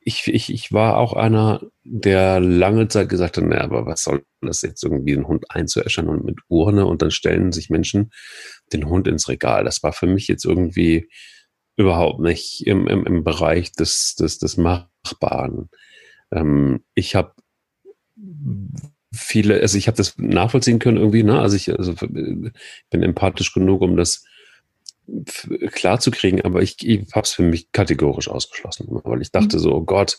ich, 0.01 0.27
ich, 0.27 0.53
ich 0.53 0.73
war 0.73 0.99
auch 0.99 1.15
einer, 1.15 1.63
der 1.83 2.41
lange 2.41 2.89
Zeit 2.89 3.09
gesagt 3.09 3.37
hat, 3.37 3.45
naja, 3.45 3.63
aber 3.63 3.87
was 3.87 4.05
soll 4.05 4.25
das 4.41 4.63
jetzt 4.63 4.85
irgendwie, 4.85 5.15
einen 5.15 5.29
Hund 5.29 5.51
einzuäschern 5.51 6.09
und 6.09 6.25
mit 6.25 6.39
Urne 6.49 6.87
und 6.87 7.03
dann 7.03 7.11
stellen 7.11 7.53
sich 7.53 7.71
Menschen 7.71 8.11
den 8.73 8.89
Hund 8.89 9.09
ins 9.09 9.29
Regal. 9.29 9.65
Das 9.65 9.83
war 9.83 9.93
für 9.93 10.07
mich 10.07 10.29
jetzt 10.29 10.45
irgendwie 10.45 11.09
überhaupt 11.77 12.21
nicht 12.21 12.67
im, 12.67 12.87
im, 12.87 13.05
im 13.07 13.25
Bereich 13.25 13.73
des, 13.73 14.15
des, 14.15 14.39
des 14.39 14.57
Machbaren. 14.57 15.71
Ähm, 16.31 16.85
ich 16.95 17.15
habe 17.15 17.34
viele, 19.15 19.61
also 19.61 19.79
ich 19.79 19.87
habe 19.87 19.97
das 19.97 20.17
nachvollziehen 20.19 20.79
können 20.79 20.99
irgendwie, 20.99 21.23
ne? 21.23 21.41
Also 21.41 21.57
ich 21.57 21.71
also 21.71 21.95
bin 21.95 22.53
empathisch 22.91 23.53
genug, 23.53 23.81
um 23.81 23.97
das 23.97 24.25
klar 25.73 26.01
zu 26.01 26.11
kriegen, 26.11 26.41
aber 26.43 26.63
ich, 26.63 26.77
ich 26.87 27.13
habe 27.13 27.25
es 27.25 27.33
für 27.33 27.43
mich 27.43 27.73
kategorisch 27.73 28.29
ausgeschlossen, 28.29 28.87
weil 29.05 29.21
ich 29.21 29.31
dachte 29.31 29.57
mhm. 29.57 29.61
so, 29.61 29.75
oh 29.75 29.83
Gott, 29.83 30.19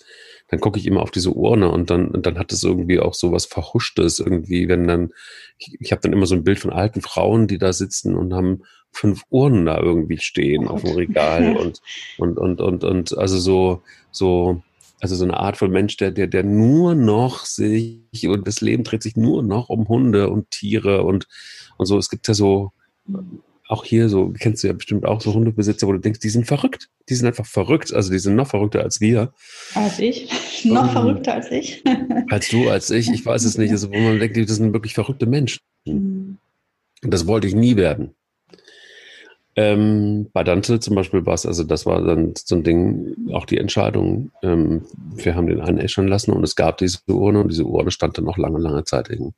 dann 0.50 0.60
gucke 0.60 0.78
ich 0.78 0.86
immer 0.86 1.02
auf 1.02 1.10
diese 1.10 1.32
Urne 1.32 1.72
und 1.72 1.89
dann, 1.89 2.10
und 2.10 2.26
dann 2.26 2.38
hat 2.38 2.52
es 2.52 2.64
irgendwie 2.64 3.00
auch 3.00 3.16
so 3.16 3.32
was 3.32 3.46
Verhuschtes 3.46 4.20
irgendwie, 4.20 4.68
wenn 4.68 4.88
dann, 4.88 5.12
ich, 5.58 5.76
ich 5.80 5.91
habe 5.91 6.02
dann 6.02 6.14
immer 6.14 6.28
so 6.28 6.36
ein 6.36 6.43
Bild 6.43 6.60
von 6.60 6.72
alten 6.72 7.02
Frauen, 7.02 7.48
die 7.48 7.58
da 7.58 7.74
sitzen 7.74 8.16
und 8.16 8.34
haben 8.34 8.62
fünf 8.91 9.24
Urnen 9.30 9.66
da 9.66 9.80
irgendwie 9.80 10.20
stehen 10.20 10.68
oh 10.68 10.72
auf 10.72 10.84
dem 10.84 10.93
Regal 10.93 11.58
und, 11.58 11.82
und, 12.18 12.38
und, 12.38 12.62
und, 12.62 12.84
und, 12.84 13.18
also 13.18 13.39
so, 13.39 13.82
so, 14.12 14.62
also 15.06 15.16
so 15.16 15.24
eine 15.24 15.38
Art 15.38 15.56
von 15.58 15.70
Mensch, 15.70 15.97
der, 15.97 16.10
der, 16.10 16.26
der 16.26 16.43
nur 16.43 16.95
noch 16.95 17.45
sich, 17.45 18.28
und 18.28 18.47
das 18.47 18.60
Leben 18.62 18.84
dreht 18.84 19.03
sich 19.03 19.16
nur 19.16 19.43
noch 19.43 19.70
um 19.70 19.88
Hunde 19.88 20.30
und 20.30 20.49
Tiere 20.49 21.03
und, 21.03 21.28
und 21.78 21.86
so. 21.86 21.97
Es 21.99 22.10
gibt 22.10 22.28
ja 22.28 22.34
so, 22.34 22.72
auch 23.68 23.86
hier 23.86 24.10
so, 24.10 24.30
kennst 24.30 24.64
du 24.64 24.68
ja 24.68 24.74
bestimmt 24.74 25.06
auch 25.06 25.22
so 25.22 25.34
Hundebesitzer, 25.34 25.88
wo 25.88 25.91
du 25.91 25.99
denkst, 25.99 26.22
die 26.22 26.30
sind 26.30 26.47
verrückt. 26.47 26.89
Die 27.08 27.14
sind 27.14 27.28
einfach 27.28 27.45
verrückt. 27.45 27.93
Also 27.93 28.12
die 28.12 28.18
sind 28.18 28.36
noch 28.36 28.47
verrückter 28.47 28.82
als 28.82 28.99
wir. 28.99 29.32
Als 29.76 29.99
ich. 29.99 30.28
noch 30.66 30.91
verrückter 30.91 31.36
als 31.36 31.51
ich. 31.51 31.84
als 32.30 32.49
du, 32.49 32.70
als 32.70 32.89
ich. 32.89 33.12
Ich 33.12 33.24
weiß 33.24 33.43
es 33.43 33.60
nicht. 33.60 33.72
Also 33.72 33.91
wo 33.91 33.97
man 33.97 34.20
denkt, 34.20 34.38
das 34.38 34.58
sind 34.58 34.74
wirklich 34.74 34.95
verrückte 34.95 35.28
Menschen. 35.28 35.62
Mhm. 35.86 36.38
Und 37.03 37.14
das 37.14 37.28
wollte 37.28 37.47
ich 37.47 37.53
nie 37.53 37.76
werden. 37.76 38.16
Ähm, 39.58 40.30
bei 40.34 40.43
Dante 40.43 40.82
zum 40.82 40.95
Beispiel 40.95 41.26
war 41.26 41.34
es, 41.34 41.45
also 41.45 41.64
das 41.64 41.86
war 41.86 42.01
dann 42.01 42.34
so 42.36 42.56
ein 42.56 42.64
Ding, 42.64 43.16
auch 43.32 43.45
die 43.45 43.58
Entscheidung, 43.58 44.32
ähm, 44.43 44.84
wir 45.16 45.36
haben 45.36 45.47
den 45.47 45.62
einen 45.62 45.78
äschern 45.78 46.10
lassen 46.10 46.32
und 46.32 46.43
es 46.43 46.58
gab 46.58 46.78
diese 46.78 46.99
Urne 47.08 47.39
und 47.39 47.47
diese 47.49 47.64
Urne 47.64 47.91
stand 47.91 48.18
dann 48.18 48.26
noch 48.26 48.38
lange, 48.38 48.60
lange 48.60 48.84
Zeit 48.84 49.08
in, 49.08 49.34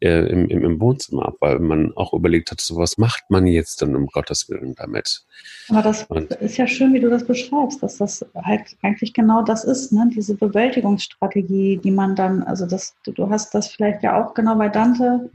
äh, 0.00 0.26
im, 0.26 0.46
im, 0.48 0.62
im, 0.62 0.78
Wohnzimmer 0.78 1.28
ab, 1.28 1.36
weil 1.40 1.58
man 1.58 1.96
auch 1.96 2.12
überlegt 2.12 2.50
hat, 2.50 2.60
so 2.60 2.76
was 2.76 2.98
macht 2.98 3.30
man 3.30 3.46
jetzt 3.46 3.80
denn 3.80 3.96
um 3.96 4.08
Gottes 4.08 4.50
Willen 4.50 4.74
damit? 4.74 5.24
Aber 5.70 5.80
das 5.80 6.04
und, 6.04 6.32
ist 6.32 6.58
ja 6.58 6.66
schön, 6.66 6.92
wie 6.92 7.00
du 7.00 7.08
das 7.08 7.26
beschreibst, 7.26 7.82
dass 7.82 7.96
das 7.96 8.26
halt 8.34 8.76
eigentlich 8.82 9.14
genau 9.14 9.42
das 9.42 9.64
ist, 9.64 9.90
ne? 9.90 10.10
diese 10.14 10.34
Bewältigungsstrategie, 10.34 11.78
die 11.78 11.90
man 11.90 12.14
dann, 12.14 12.42
also 12.42 12.66
das, 12.66 12.94
du, 13.04 13.12
du 13.12 13.30
hast 13.30 13.54
das 13.54 13.68
vielleicht 13.68 14.02
ja 14.02 14.22
auch 14.22 14.34
genau 14.34 14.56
bei 14.56 14.68
Dante 14.68 15.30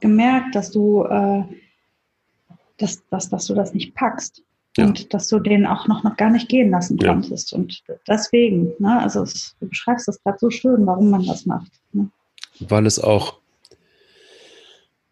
gemerkt, 0.00 0.54
dass 0.54 0.70
du 0.70 1.04
äh, 1.04 1.44
dass, 2.80 3.06
dass, 3.08 3.28
dass 3.28 3.46
du 3.46 3.54
das 3.54 3.74
nicht 3.74 3.94
packst. 3.94 4.42
Ja. 4.76 4.86
Und 4.86 5.12
dass 5.12 5.26
du 5.28 5.40
den 5.40 5.66
auch 5.66 5.88
noch, 5.88 6.04
noch 6.04 6.16
gar 6.16 6.30
nicht 6.30 6.48
gehen 6.48 6.70
lassen 6.70 6.96
konntest. 6.96 7.52
Ja. 7.52 7.58
Und 7.58 7.82
deswegen, 8.06 8.72
ne, 8.78 9.00
also 9.00 9.22
es, 9.22 9.56
du 9.58 9.68
beschreibst 9.68 10.06
das 10.06 10.22
gerade 10.22 10.38
so 10.38 10.50
schön, 10.50 10.86
warum 10.86 11.10
man 11.10 11.26
das 11.26 11.44
macht. 11.44 11.72
Ne? 11.92 12.08
Weil 12.60 12.86
es 12.86 13.00
auch, 13.00 13.40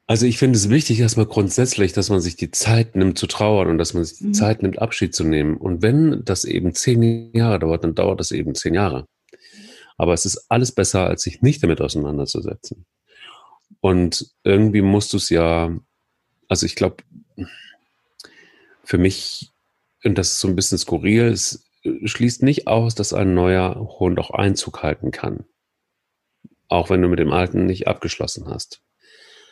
also 0.06 0.26
ich 0.26 0.38
finde 0.38 0.56
es 0.56 0.70
wichtig 0.70 1.00
erstmal 1.00 1.26
grundsätzlich, 1.26 1.92
dass 1.92 2.08
man 2.08 2.20
sich 2.20 2.36
die 2.36 2.52
Zeit 2.52 2.94
nimmt 2.94 3.18
zu 3.18 3.26
trauern 3.26 3.68
und 3.68 3.78
dass 3.78 3.94
man 3.94 4.04
sich 4.04 4.18
die 4.18 4.28
mhm. 4.28 4.34
Zeit 4.34 4.62
nimmt, 4.62 4.80
Abschied 4.80 5.14
zu 5.14 5.24
nehmen. 5.24 5.56
Und 5.56 5.82
wenn 5.82 6.24
das 6.24 6.44
eben 6.44 6.72
zehn 6.72 7.34
Jahre 7.34 7.58
dauert, 7.58 7.82
dann 7.82 7.96
dauert 7.96 8.20
das 8.20 8.30
eben 8.30 8.54
zehn 8.54 8.74
Jahre. 8.74 9.06
Aber 9.96 10.14
es 10.14 10.24
ist 10.24 10.46
alles 10.48 10.70
besser, 10.70 11.06
als 11.08 11.22
sich 11.22 11.42
nicht 11.42 11.62
damit 11.64 11.80
auseinanderzusetzen. 11.80 12.86
Und 13.80 14.32
irgendwie 14.44 14.82
musst 14.82 15.12
du 15.12 15.16
es 15.16 15.28
ja, 15.30 15.76
also 16.48 16.64
ich 16.64 16.76
glaube, 16.76 16.98
für 18.84 18.98
mich, 18.98 19.50
und 20.04 20.16
das 20.16 20.32
ist 20.32 20.40
so 20.40 20.48
ein 20.48 20.56
bisschen 20.56 20.78
skurril, 20.78 21.26
es 21.26 21.64
schließt 22.04 22.42
nicht 22.42 22.66
aus, 22.66 22.94
dass 22.94 23.12
ein 23.12 23.34
neuer 23.34 23.76
Hund 23.98 24.18
auch 24.18 24.30
Einzug 24.30 24.82
halten 24.82 25.10
kann. 25.10 25.44
Auch 26.68 26.90
wenn 26.90 27.02
du 27.02 27.08
mit 27.08 27.18
dem 27.18 27.32
alten 27.32 27.66
nicht 27.66 27.86
abgeschlossen 27.86 28.46
hast. 28.46 28.82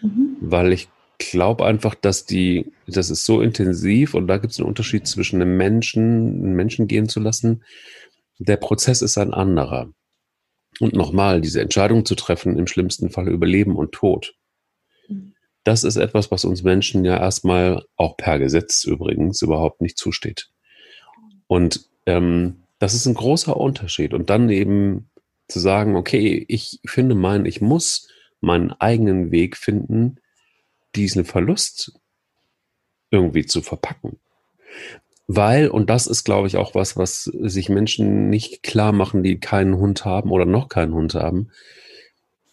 Mhm. 0.02 0.36
Weil 0.40 0.72
ich 0.72 0.88
glaube 1.18 1.64
einfach, 1.64 1.94
dass 1.94 2.26
die, 2.26 2.72
das 2.86 3.10
ist 3.10 3.24
so 3.24 3.40
intensiv 3.40 4.14
und 4.14 4.26
da 4.26 4.38
gibt 4.38 4.52
es 4.52 4.58
einen 4.58 4.68
Unterschied 4.68 5.06
zwischen 5.06 5.40
einem 5.40 5.56
Menschen, 5.56 6.42
einen 6.42 6.54
Menschen 6.54 6.86
gehen 6.88 7.08
zu 7.08 7.20
lassen. 7.20 7.64
Der 8.38 8.56
Prozess 8.56 9.02
ist 9.02 9.16
ein 9.16 9.32
anderer. 9.32 9.90
Und 10.78 10.92
nochmal, 10.92 11.40
diese 11.40 11.62
Entscheidung 11.62 12.04
zu 12.04 12.14
treffen, 12.14 12.58
im 12.58 12.66
schlimmsten 12.66 13.08
Fall 13.08 13.28
über 13.28 13.46
Leben 13.46 13.76
und 13.76 13.92
Tod 13.92 14.34
das 15.66 15.82
ist 15.82 15.96
etwas, 15.96 16.30
was 16.30 16.44
uns 16.44 16.62
Menschen 16.62 17.04
ja 17.04 17.16
erstmal 17.16 17.84
auch 17.96 18.16
per 18.16 18.38
Gesetz 18.38 18.84
übrigens 18.84 19.42
überhaupt 19.42 19.80
nicht 19.80 19.98
zusteht. 19.98 20.48
Und 21.48 21.88
ähm, 22.06 22.62
das 22.78 22.94
ist 22.94 23.06
ein 23.06 23.14
großer 23.14 23.56
Unterschied. 23.56 24.14
Und 24.14 24.30
dann 24.30 24.48
eben 24.48 25.10
zu 25.48 25.58
sagen, 25.58 25.96
okay, 25.96 26.44
ich 26.46 26.78
finde 26.86 27.16
meinen, 27.16 27.46
ich 27.46 27.60
muss 27.60 28.08
meinen 28.40 28.70
eigenen 28.72 29.32
Weg 29.32 29.56
finden, 29.56 30.20
diesen 30.94 31.24
Verlust 31.24 31.98
irgendwie 33.10 33.44
zu 33.44 33.60
verpacken. 33.60 34.20
Weil, 35.26 35.66
und 35.66 35.90
das 35.90 36.06
ist, 36.06 36.22
glaube 36.22 36.46
ich, 36.46 36.58
auch 36.58 36.76
was, 36.76 36.96
was 36.96 37.24
sich 37.24 37.68
Menschen 37.68 38.30
nicht 38.30 38.62
klar 38.62 38.92
machen, 38.92 39.24
die 39.24 39.40
keinen 39.40 39.78
Hund 39.78 40.04
haben 40.04 40.30
oder 40.30 40.44
noch 40.44 40.68
keinen 40.68 40.94
Hund 40.94 41.14
haben. 41.14 41.50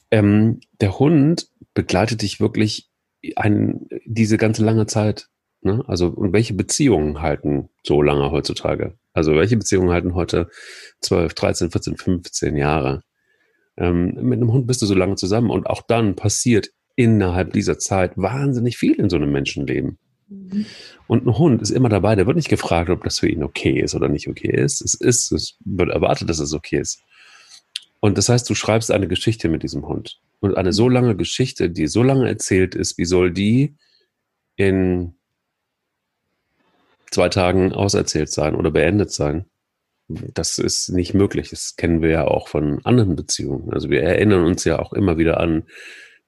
Ähm, 0.09 0.61
der 0.81 0.97
Hund 0.97 1.49
begleitet 1.75 2.23
dich 2.23 2.39
wirklich 2.39 2.89
ein, 3.35 3.87
diese 4.05 4.37
ganze 4.37 4.63
lange 4.63 4.85
Zeit, 4.85 5.29
ne? 5.61 5.83
Also, 5.87 6.07
und 6.07 6.33
welche 6.33 6.53
Beziehungen 6.53 7.21
halten 7.21 7.69
so 7.83 8.01
lange 8.01 8.31
heutzutage? 8.31 8.97
Also, 9.13 9.35
welche 9.35 9.57
Beziehungen 9.57 9.91
halten 9.91 10.15
heute 10.15 10.49
12, 11.01 11.33
13, 11.33 11.71
14, 11.71 11.97
15 11.97 12.57
Jahre? 12.57 13.03
Ähm, 13.77 14.13
mit 14.21 14.37
einem 14.37 14.51
Hund 14.51 14.67
bist 14.67 14.81
du 14.81 14.85
so 14.85 14.93
lange 14.93 15.15
zusammen 15.15 15.49
und 15.49 15.67
auch 15.67 15.81
dann 15.81 16.15
passiert 16.15 16.69
innerhalb 16.95 17.53
dieser 17.53 17.79
Zeit 17.79 18.13
wahnsinnig 18.17 18.77
viel 18.77 18.93
in 18.93 19.09
so 19.09 19.15
einem 19.15 19.31
Menschenleben. 19.31 19.97
Mhm. 20.29 20.65
Und 21.07 21.25
ein 21.25 21.37
Hund 21.37 21.61
ist 21.61 21.71
immer 21.71 21.89
dabei, 21.89 22.15
der 22.15 22.27
wird 22.27 22.37
nicht 22.37 22.49
gefragt, 22.49 22.89
ob 22.89 23.03
das 23.03 23.19
für 23.19 23.29
ihn 23.29 23.43
okay 23.43 23.79
ist 23.79 23.95
oder 23.95 24.09
nicht 24.09 24.27
okay 24.27 24.51
ist. 24.51 24.81
Es 24.81 24.93
ist, 24.93 25.31
es 25.31 25.57
wird 25.65 25.89
erwartet, 25.89 26.29
dass 26.29 26.39
es 26.39 26.53
okay 26.53 26.79
ist. 26.79 27.01
Und 27.99 28.17
das 28.17 28.29
heißt, 28.29 28.49
du 28.49 28.55
schreibst 28.55 28.91
eine 28.91 29.07
Geschichte 29.07 29.49
mit 29.49 29.63
diesem 29.63 29.87
Hund. 29.87 30.19
Und 30.43 30.57
eine 30.57 30.73
so 30.73 30.89
lange 30.89 31.15
Geschichte, 31.15 31.69
die 31.69 31.87
so 31.87 32.03
lange 32.03 32.27
erzählt 32.27 32.75
ist, 32.75 32.97
wie 32.97 33.05
soll 33.05 33.31
die 33.31 33.77
in 34.57 35.15
zwei 37.11 37.29
Tagen 37.29 37.71
auserzählt 37.71 38.29
sein 38.29 38.53
oder 38.53 38.69
beendet 38.69 39.09
sein? 39.09 39.45
Das 40.09 40.57
ist 40.57 40.89
nicht 40.89 41.13
möglich. 41.13 41.51
Das 41.51 41.77
kennen 41.77 42.01
wir 42.01 42.09
ja 42.09 42.27
auch 42.27 42.49
von 42.49 42.83
anderen 42.83 43.15
Beziehungen. 43.15 43.71
Also 43.71 43.89
wir 43.89 44.03
erinnern 44.03 44.43
uns 44.43 44.65
ja 44.65 44.79
auch 44.79 44.91
immer 44.91 45.17
wieder 45.17 45.39
an 45.39 45.63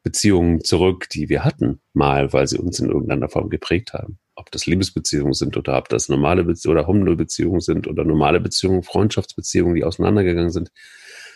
Beziehungen 0.02 0.64
zurück, 0.64 1.10
die 1.10 1.28
wir 1.28 1.44
hatten, 1.44 1.82
mal, 1.92 2.32
weil 2.32 2.48
sie 2.48 2.58
uns 2.58 2.80
in 2.80 2.88
irgendeiner 2.88 3.28
Form 3.28 3.50
geprägt 3.50 3.92
haben. 3.92 4.18
Ob 4.36 4.50
das 4.50 4.66
Liebesbeziehungen 4.66 5.34
sind 5.34 5.58
oder 5.58 5.78
ob 5.78 5.90
das 5.90 6.08
normale 6.08 6.46
Beziehungen 6.46 6.78
oder 6.78 6.88
Hundebeziehungen 6.88 7.60
sind 7.60 7.86
oder 7.86 8.06
normale 8.06 8.40
Beziehungen, 8.40 8.84
Freundschaftsbeziehungen, 8.84 9.76
die 9.76 9.84
auseinandergegangen 9.84 10.52
sind 10.52 10.72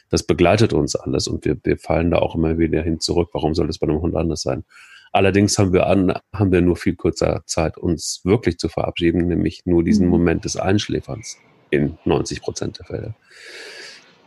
das 0.09 0.23
begleitet 0.23 0.73
uns 0.73 0.95
alles 0.95 1.27
und 1.27 1.45
wir, 1.45 1.57
wir 1.63 1.77
fallen 1.77 2.11
da 2.11 2.17
auch 2.17 2.35
immer 2.35 2.57
wieder 2.57 2.81
hin 2.81 2.99
zurück. 2.99 3.29
Warum 3.33 3.53
soll 3.53 3.67
das 3.67 3.79
bei 3.79 3.87
einem 3.87 4.01
Hund 4.01 4.15
anders 4.15 4.41
sein? 4.41 4.63
Allerdings 5.11 5.57
haben 5.57 5.73
wir, 5.73 5.87
an, 5.87 6.13
haben 6.33 6.51
wir 6.51 6.61
nur 6.61 6.75
viel 6.75 6.95
kurzer 6.95 7.41
Zeit, 7.45 7.77
uns 7.77 8.21
wirklich 8.23 8.57
zu 8.57 8.69
verabschieden, 8.69 9.27
nämlich 9.27 9.65
nur 9.65 9.83
diesen 9.83 10.05
mhm. 10.05 10.11
Moment 10.11 10.45
des 10.45 10.55
Einschläferns 10.55 11.37
in 11.71 11.97
90 12.05 12.41
Prozent 12.41 12.79
der 12.79 12.85
Fälle. 12.85 13.15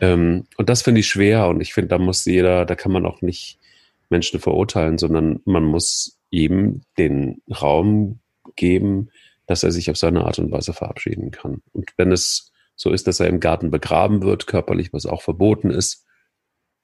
Ähm, 0.01 0.45
und 0.57 0.68
das 0.68 0.83
finde 0.83 1.01
ich 1.01 1.09
schwer 1.09 1.49
und 1.49 1.61
ich 1.61 1.72
finde, 1.72 1.89
da 1.89 1.99
muss 1.99 2.24
jeder, 2.24 2.64
da 2.66 2.74
kann 2.74 2.93
man 2.93 3.07
auch 3.07 3.22
nicht 3.22 3.59
Menschen 4.11 4.41
verurteilen, 4.41 4.99
sondern 4.99 5.41
man 5.45 5.64
muss 5.64 6.18
ihm 6.30 6.83
den 6.99 7.43
Raum 7.51 8.20
geben, 8.57 9.11
dass 9.47 9.62
er 9.62 9.70
sich 9.70 9.91
auf 9.91 9.97
seine 9.97 10.24
Art 10.24 10.39
und 10.39 10.51
Weise 10.51 10.72
verabschieden 10.72 11.30
kann. 11.30 11.62
Und 11.72 11.91
wenn 11.97 12.11
es 12.11 12.53
so 12.77 12.91
ist, 12.91 13.07
dass 13.07 13.20
er 13.20 13.29
im 13.29 13.41
Garten 13.41 13.70
begraben 13.70 14.23
wird, 14.23 14.47
körperlich, 14.47 14.93
was 14.93 15.07
auch 15.07 15.23
verboten 15.23 15.70
ist, 15.70 16.05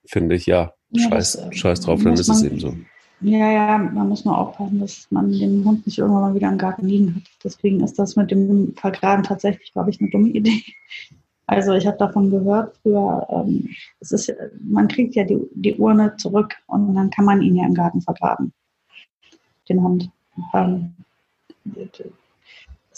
finde 0.04 0.34
ich, 0.34 0.46
ja, 0.46 0.72
ja 0.90 1.08
scheiß, 1.08 1.32
das, 1.32 1.56
scheiß 1.56 1.80
drauf, 1.80 2.02
dann 2.02 2.14
ist 2.14 2.28
man, 2.28 2.36
es 2.36 2.42
eben 2.42 2.60
so. 2.60 2.76
Ja, 3.20 3.50
ja, 3.50 3.78
man 3.78 4.08
muss 4.08 4.24
nur 4.24 4.38
aufpassen, 4.38 4.80
dass 4.80 5.08
man 5.10 5.32
den 5.32 5.64
Hund 5.64 5.84
nicht 5.86 5.98
irgendwann 5.98 6.22
mal 6.22 6.34
wieder 6.34 6.48
im 6.48 6.58
Garten 6.58 6.86
liegen 6.86 7.16
hat. 7.16 7.22
Deswegen 7.42 7.80
ist 7.82 7.98
das 7.98 8.14
mit 8.14 8.30
dem 8.30 8.74
Vergraben 8.76 9.24
tatsächlich, 9.24 9.72
glaube 9.72 9.90
ich, 9.90 10.00
eine 10.00 10.10
dumme 10.10 10.28
Idee. 10.28 10.62
Also 11.46 11.72
ich 11.72 11.86
habe 11.86 11.96
davon 11.96 12.30
gehört, 12.30 12.76
früher, 12.82 13.26
ähm, 13.30 13.70
es 14.00 14.12
ist, 14.12 14.30
man 14.60 14.86
kriegt 14.86 15.14
ja 15.14 15.24
die, 15.24 15.38
die 15.54 15.74
Urne 15.76 16.14
zurück 16.18 16.54
und 16.66 16.94
dann 16.94 17.08
kann 17.08 17.24
man 17.24 17.40
ihn 17.40 17.56
ja 17.56 17.64
im 17.64 17.72
Garten 17.72 18.02
vergraben, 18.02 18.52
den 19.66 19.82
Hund. 19.82 20.10
Ähm, 20.52 20.94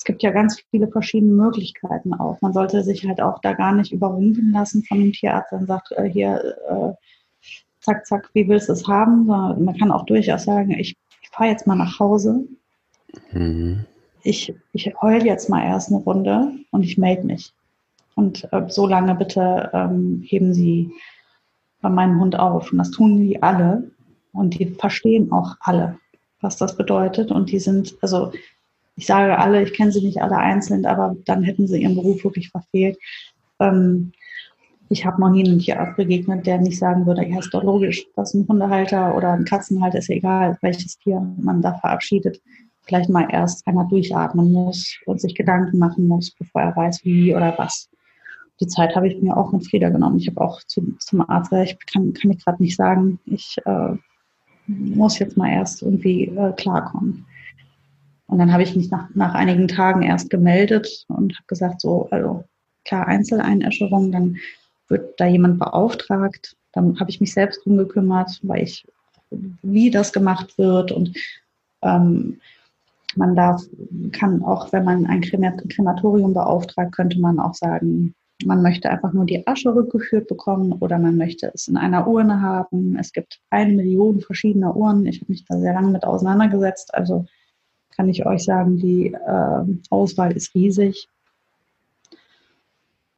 es 0.01 0.05
gibt 0.05 0.23
ja 0.23 0.31
ganz 0.31 0.59
viele 0.71 0.89
verschiedene 0.89 1.35
Möglichkeiten 1.35 2.15
auch. 2.15 2.41
Man 2.41 2.55
sollte 2.55 2.83
sich 2.83 3.07
halt 3.07 3.21
auch 3.21 3.39
da 3.43 3.53
gar 3.53 3.75
nicht 3.75 3.93
überrumpeln 3.93 4.51
lassen 4.51 4.83
von 4.83 4.99
dem 4.99 5.13
Tierarzt, 5.13 5.53
der 5.53 5.67
sagt, 5.67 5.93
äh, 5.93 6.09
hier, 6.09 6.43
äh, 6.71 6.93
zack, 7.81 8.07
zack, 8.07 8.31
wie 8.33 8.49
willst 8.49 8.71
du 8.71 8.73
es 8.73 8.89
haben? 8.89 9.27
Man 9.27 9.77
kann 9.79 9.91
auch 9.91 10.07
durchaus 10.07 10.45
sagen, 10.45 10.71
ich, 10.71 10.97
ich 11.21 11.29
fahre 11.29 11.51
jetzt 11.51 11.67
mal 11.67 11.77
nach 11.77 11.99
Hause. 11.99 12.47
Mhm. 13.33 13.85
Ich, 14.23 14.55
ich 14.73 14.91
heul 15.03 15.23
jetzt 15.23 15.51
mal 15.51 15.67
erst 15.67 15.91
eine 15.93 15.99
Runde 15.99 16.51
und 16.71 16.83
ich 16.83 16.97
melde 16.97 17.27
mich. 17.27 17.53
Und 18.15 18.51
äh, 18.55 18.71
so 18.71 18.87
lange 18.87 19.15
bitte 19.15 19.69
ähm, 19.75 20.23
heben 20.25 20.55
Sie 20.55 20.93
bei 21.83 21.91
meinem 21.91 22.19
Hund 22.19 22.39
auf. 22.39 22.73
Und 22.73 22.79
das 22.79 22.91
tun 22.91 23.19
die 23.19 23.43
alle. 23.43 23.91
Und 24.33 24.59
die 24.59 24.65
verstehen 24.65 25.31
auch 25.31 25.57
alle, 25.61 25.99
was 26.41 26.57
das 26.57 26.75
bedeutet. 26.75 27.31
Und 27.31 27.51
die 27.51 27.59
sind, 27.59 27.99
also 28.01 28.33
ich 28.97 29.07
sage 29.07 29.39
alle, 29.39 29.63
ich 29.63 29.73
kenne 29.73 29.93
sie 29.93 30.05
nicht 30.05 30.21
alle 30.21 30.37
einzeln, 30.37 30.85
aber 30.87 31.17
dann 31.25 31.43
hätten 31.43 31.67
sie 31.67 31.83
ihren 31.83 31.95
Beruf 31.95 32.25
wirklich 32.25 32.51
verfehlt. 32.51 32.99
Ähm, 33.59 34.13
ich 34.89 35.07
habe 35.07 35.21
noch 35.21 35.31
nie 35.31 35.49
einen 35.49 35.61
Tierarzt 35.61 35.97
begegnet, 35.97 36.47
der 36.47 36.59
nicht 36.59 36.79
sagen 36.79 37.07
würde, 37.07 37.25
ja, 37.25 37.39
ist 37.39 37.55
doch 37.55 37.63
logisch, 37.63 38.05
dass 38.17 38.35
ein 38.35 38.47
Hundehalter 38.49 39.17
oder 39.17 39.33
ein 39.33 39.45
Katzenhalter 39.45 39.99
ist 39.99 40.09
ja 40.09 40.17
egal, 40.17 40.59
welches 40.63 40.99
Tier 40.99 41.21
man 41.39 41.63
da 41.63 41.75
verabschiedet, 41.75 42.43
vielleicht 42.83 43.09
mal 43.09 43.29
erst 43.31 43.67
einmal 43.69 43.87
durchatmen 43.87 44.51
muss 44.51 44.99
und 45.07 45.21
sich 45.21 45.37
Gedanken 45.37 45.79
machen 45.79 46.09
muss, 46.09 46.33
bevor 46.33 46.63
er 46.63 46.75
weiß, 46.75 47.05
wie 47.05 47.35
oder 47.35 47.55
was. 47.57 47.89
Die 48.59 48.67
Zeit 48.67 48.97
habe 48.97 49.09
ich 49.09 49.23
mir 49.23 49.37
auch 49.37 49.53
mit 49.53 49.67
Frieda 49.67 49.91
genommen. 49.91 50.19
Ich 50.19 50.27
habe 50.27 50.41
auch 50.41 50.61
zu, 50.65 50.97
zum 50.99 51.29
Arzt 51.31 51.51
gesagt, 51.51 51.71
ich 51.71 51.93
kann, 51.93 52.13
kann 52.13 52.33
ich 52.33 52.45
gerade 52.45 52.63
nicht 52.63 52.77
sagen, 52.77 53.21
ich 53.27 53.57
äh, 53.65 53.95
muss 54.67 55.21
jetzt 55.21 55.37
mal 55.37 55.51
erst 55.51 55.83
irgendwie 55.83 56.25
äh, 56.25 56.53
klarkommen. 56.57 57.27
Und 58.31 58.39
dann 58.39 58.53
habe 58.53 58.63
ich 58.63 58.77
mich 58.77 58.91
nach, 58.91 59.09
nach 59.15 59.35
einigen 59.35 59.67
Tagen 59.67 60.03
erst 60.03 60.31
gemeldet 60.31 61.05
und 61.09 61.35
habe 61.35 61.47
gesagt, 61.49 61.81
so, 61.81 62.07
also 62.13 62.45
klar, 62.85 63.09
Einzeleinäscherung, 63.09 64.13
dann 64.13 64.37
wird 64.87 65.19
da 65.19 65.27
jemand 65.27 65.59
beauftragt. 65.59 66.57
Dann 66.73 66.99
habe 67.01 67.11
ich 67.11 67.21
mich 67.21 67.35
selbst 67.35 67.65
drum 67.65 67.77
gekümmert, 67.77 68.39
weil 68.45 68.63
ich, 68.63 68.87
wie 69.31 69.91
das 69.91 70.13
gemacht 70.13 70.57
wird 70.59 70.93
und 70.93 71.17
ähm, 71.83 72.41
man 73.17 73.35
darf, 73.35 73.63
kann 74.13 74.45
auch, 74.45 74.73
wenn 74.73 74.85
man 74.85 75.07
ein 75.07 75.23
Krematorium 75.23 76.33
beauftragt, 76.33 76.93
könnte 76.93 77.19
man 77.19 77.41
auch 77.41 77.55
sagen, 77.55 78.15
man 78.45 78.63
möchte 78.63 78.89
einfach 78.89 79.13
nur 79.13 79.27
die 79.27 79.45
Asche 79.49 79.75
rückgeführt 79.75 80.29
bekommen 80.29 80.73
oder 80.75 81.01
man 81.01 81.17
möchte 81.17 81.51
es 81.53 81.67
in 81.67 81.77
einer 81.77 82.07
Urne 82.07 82.41
haben. 82.41 82.97
Es 82.97 83.13
gibt 83.13 83.41
eine 83.51 83.73
Million 83.73 84.21
verschiedener 84.21 84.77
Urnen. 84.77 85.07
Ich 85.07 85.21
habe 85.21 85.33
mich 85.33 85.45
da 85.47 85.59
sehr 85.59 85.75
lange 85.75 85.91
mit 85.91 86.05
auseinandergesetzt. 86.05 86.95
Also 86.95 87.27
kann 88.01 88.09
ich 88.09 88.25
euch 88.25 88.45
sagen, 88.45 88.79
die 88.79 89.13
äh, 89.13 89.65
Auswahl 89.91 90.33
ist 90.33 90.55
riesig. 90.55 91.07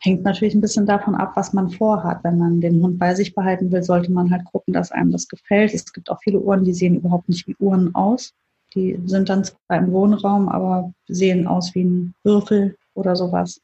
Hängt 0.00 0.24
natürlich 0.24 0.56
ein 0.56 0.60
bisschen 0.60 0.86
davon 0.86 1.14
ab, 1.14 1.36
was 1.36 1.52
man 1.52 1.70
vorhat. 1.70 2.24
Wenn 2.24 2.36
man 2.36 2.60
den 2.60 2.82
Hund 2.82 2.98
bei 2.98 3.14
sich 3.14 3.32
behalten 3.32 3.70
will, 3.70 3.84
sollte 3.84 4.10
man 4.10 4.32
halt 4.32 4.44
gucken, 4.44 4.74
dass 4.74 4.90
einem 4.90 5.12
das 5.12 5.28
gefällt. 5.28 5.72
Es 5.72 5.92
gibt 5.92 6.10
auch 6.10 6.18
viele 6.20 6.40
Uhren, 6.40 6.64
die 6.64 6.72
sehen 6.72 6.96
überhaupt 6.96 7.28
nicht 7.28 7.46
wie 7.46 7.54
Uhren 7.60 7.94
aus. 7.94 8.34
Die 8.74 8.98
sind 9.06 9.28
dann 9.28 9.44
zwar 9.44 9.78
im 9.78 9.92
Wohnraum, 9.92 10.48
aber 10.48 10.92
sehen 11.06 11.46
aus 11.46 11.72
wie 11.76 11.84
ein 11.84 12.14
Würfel 12.24 12.76
oder 12.94 13.14
sowas. 13.14 13.60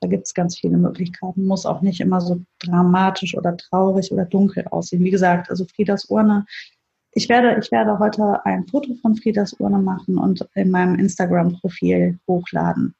Da 0.00 0.08
gibt 0.08 0.26
es 0.26 0.32
ganz 0.32 0.58
viele 0.58 0.78
Möglichkeiten. 0.78 1.44
Muss 1.44 1.66
auch 1.66 1.82
nicht 1.82 2.00
immer 2.00 2.22
so 2.22 2.40
dramatisch 2.60 3.36
oder 3.36 3.54
traurig 3.54 4.10
oder 4.12 4.24
dunkel 4.24 4.66
aussehen. 4.68 5.04
Wie 5.04 5.10
gesagt, 5.10 5.50
also 5.50 5.66
Friedas 5.66 6.06
Urne. 6.06 6.46
Ich 7.14 7.28
werde, 7.28 7.58
ich 7.60 7.70
werde 7.70 7.98
heute 7.98 8.44
ein 8.44 8.66
Foto 8.66 8.94
von 9.00 9.16
Friedas 9.16 9.52
Urne 9.54 9.78
machen 9.78 10.18
und 10.18 10.46
in 10.54 10.70
meinem 10.70 10.96
Instagram-Profil 10.96 12.18
hochladen. 12.26 12.94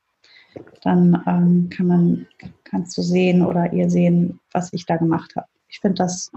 Dann 0.82 1.22
ähm, 1.26 1.68
kann 1.68 1.86
man, 1.86 2.26
kannst 2.62 2.96
du 2.96 3.02
sehen 3.02 3.44
oder 3.44 3.72
ihr 3.72 3.90
sehen, 3.90 4.38
was 4.52 4.72
ich 4.72 4.86
da 4.86 4.96
gemacht 4.96 5.34
habe. 5.34 5.48
Ich 5.68 5.80
finde, 5.80 5.96
das, 5.96 6.30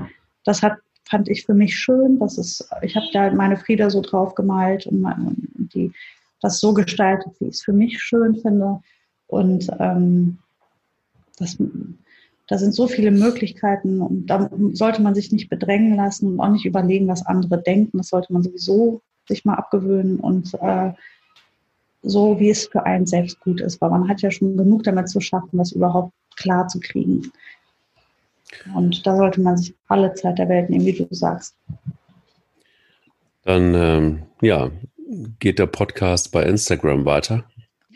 das 0.43 0.63
hat 0.63 0.77
fand 1.09 1.29
ich 1.29 1.45
für 1.45 1.53
mich 1.53 1.75
schön. 1.75 2.19
Das 2.19 2.37
ist, 2.37 2.69
ich 2.81 2.95
habe 2.95 3.05
da 3.13 3.31
meine 3.31 3.57
Frieda 3.57 3.89
so 3.89 4.01
drauf 4.01 4.35
gemalt 4.35 4.85
und 4.87 5.05
die 5.73 5.91
das 6.41 6.59
so 6.59 6.73
gestaltet, 6.73 7.33
wie 7.39 7.45
ich 7.45 7.55
es 7.55 7.63
für 7.63 7.73
mich 7.73 8.01
schön 8.01 8.35
finde. 8.35 8.79
Und 9.27 9.69
ähm, 9.79 10.37
das, 11.37 11.57
da 12.47 12.57
sind 12.57 12.73
so 12.73 12.87
viele 12.87 13.11
Möglichkeiten 13.11 14.01
und 14.01 14.27
da 14.27 14.49
sollte 14.71 15.01
man 15.01 15.13
sich 15.13 15.31
nicht 15.31 15.49
bedrängen 15.49 15.95
lassen 15.95 16.33
und 16.33 16.39
auch 16.39 16.49
nicht 16.49 16.65
überlegen, 16.65 17.07
was 17.07 17.25
andere 17.25 17.61
denken. 17.61 17.97
Das 17.97 18.07
sollte 18.07 18.31
man 18.31 18.41
sowieso 18.41 19.01
sich 19.27 19.43
mal 19.43 19.55
abgewöhnen 19.55 20.19
und 20.19 20.53
äh, 20.61 20.93
so, 22.01 22.39
wie 22.39 22.49
es 22.49 22.67
für 22.67 22.85
einen 22.85 23.05
selbst 23.05 23.41
gut 23.41 23.59
ist, 23.59 23.81
weil 23.81 23.89
man 23.89 24.07
hat 24.07 24.21
ja 24.21 24.31
schon 24.31 24.55
genug 24.55 24.83
damit 24.83 25.09
zu 25.09 25.19
schaffen, 25.19 25.57
das 25.57 25.73
überhaupt 25.73 26.13
klar 26.37 26.69
zu 26.69 26.79
kriegen. 26.79 27.31
Und 28.73 29.05
da 29.05 29.17
sollte 29.17 29.41
man 29.41 29.57
sich 29.57 29.75
alle 29.89 30.13
Zeit 30.13 30.37
der 30.37 30.47
Welt 30.47 30.69
nehmen, 30.69 30.85
wie 30.85 30.93
du 30.93 31.07
sagst. 31.09 31.55
Dann, 33.43 33.73
ähm, 33.75 34.23
ja, 34.41 34.71
geht 35.39 35.59
der 35.59 35.67
Podcast 35.67 36.31
bei 36.31 36.43
Instagram 36.43 37.03
weiter 37.03 37.43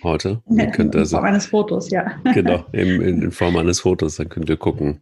heute. 0.03 0.41
Ja, 0.49 0.65
in 0.65 0.73
Form 0.73 0.91
also, 0.95 1.17
eines 1.19 1.45
Fotos, 1.45 1.89
ja. 1.89 2.19
Genau, 2.33 2.65
in, 2.71 3.01
in, 3.01 3.31
Form 3.31 3.57
eines 3.57 3.81
Fotos. 3.81 4.17
Dann 4.17 4.29
könnt 4.29 4.49
ihr 4.49 4.57
gucken, 4.57 5.01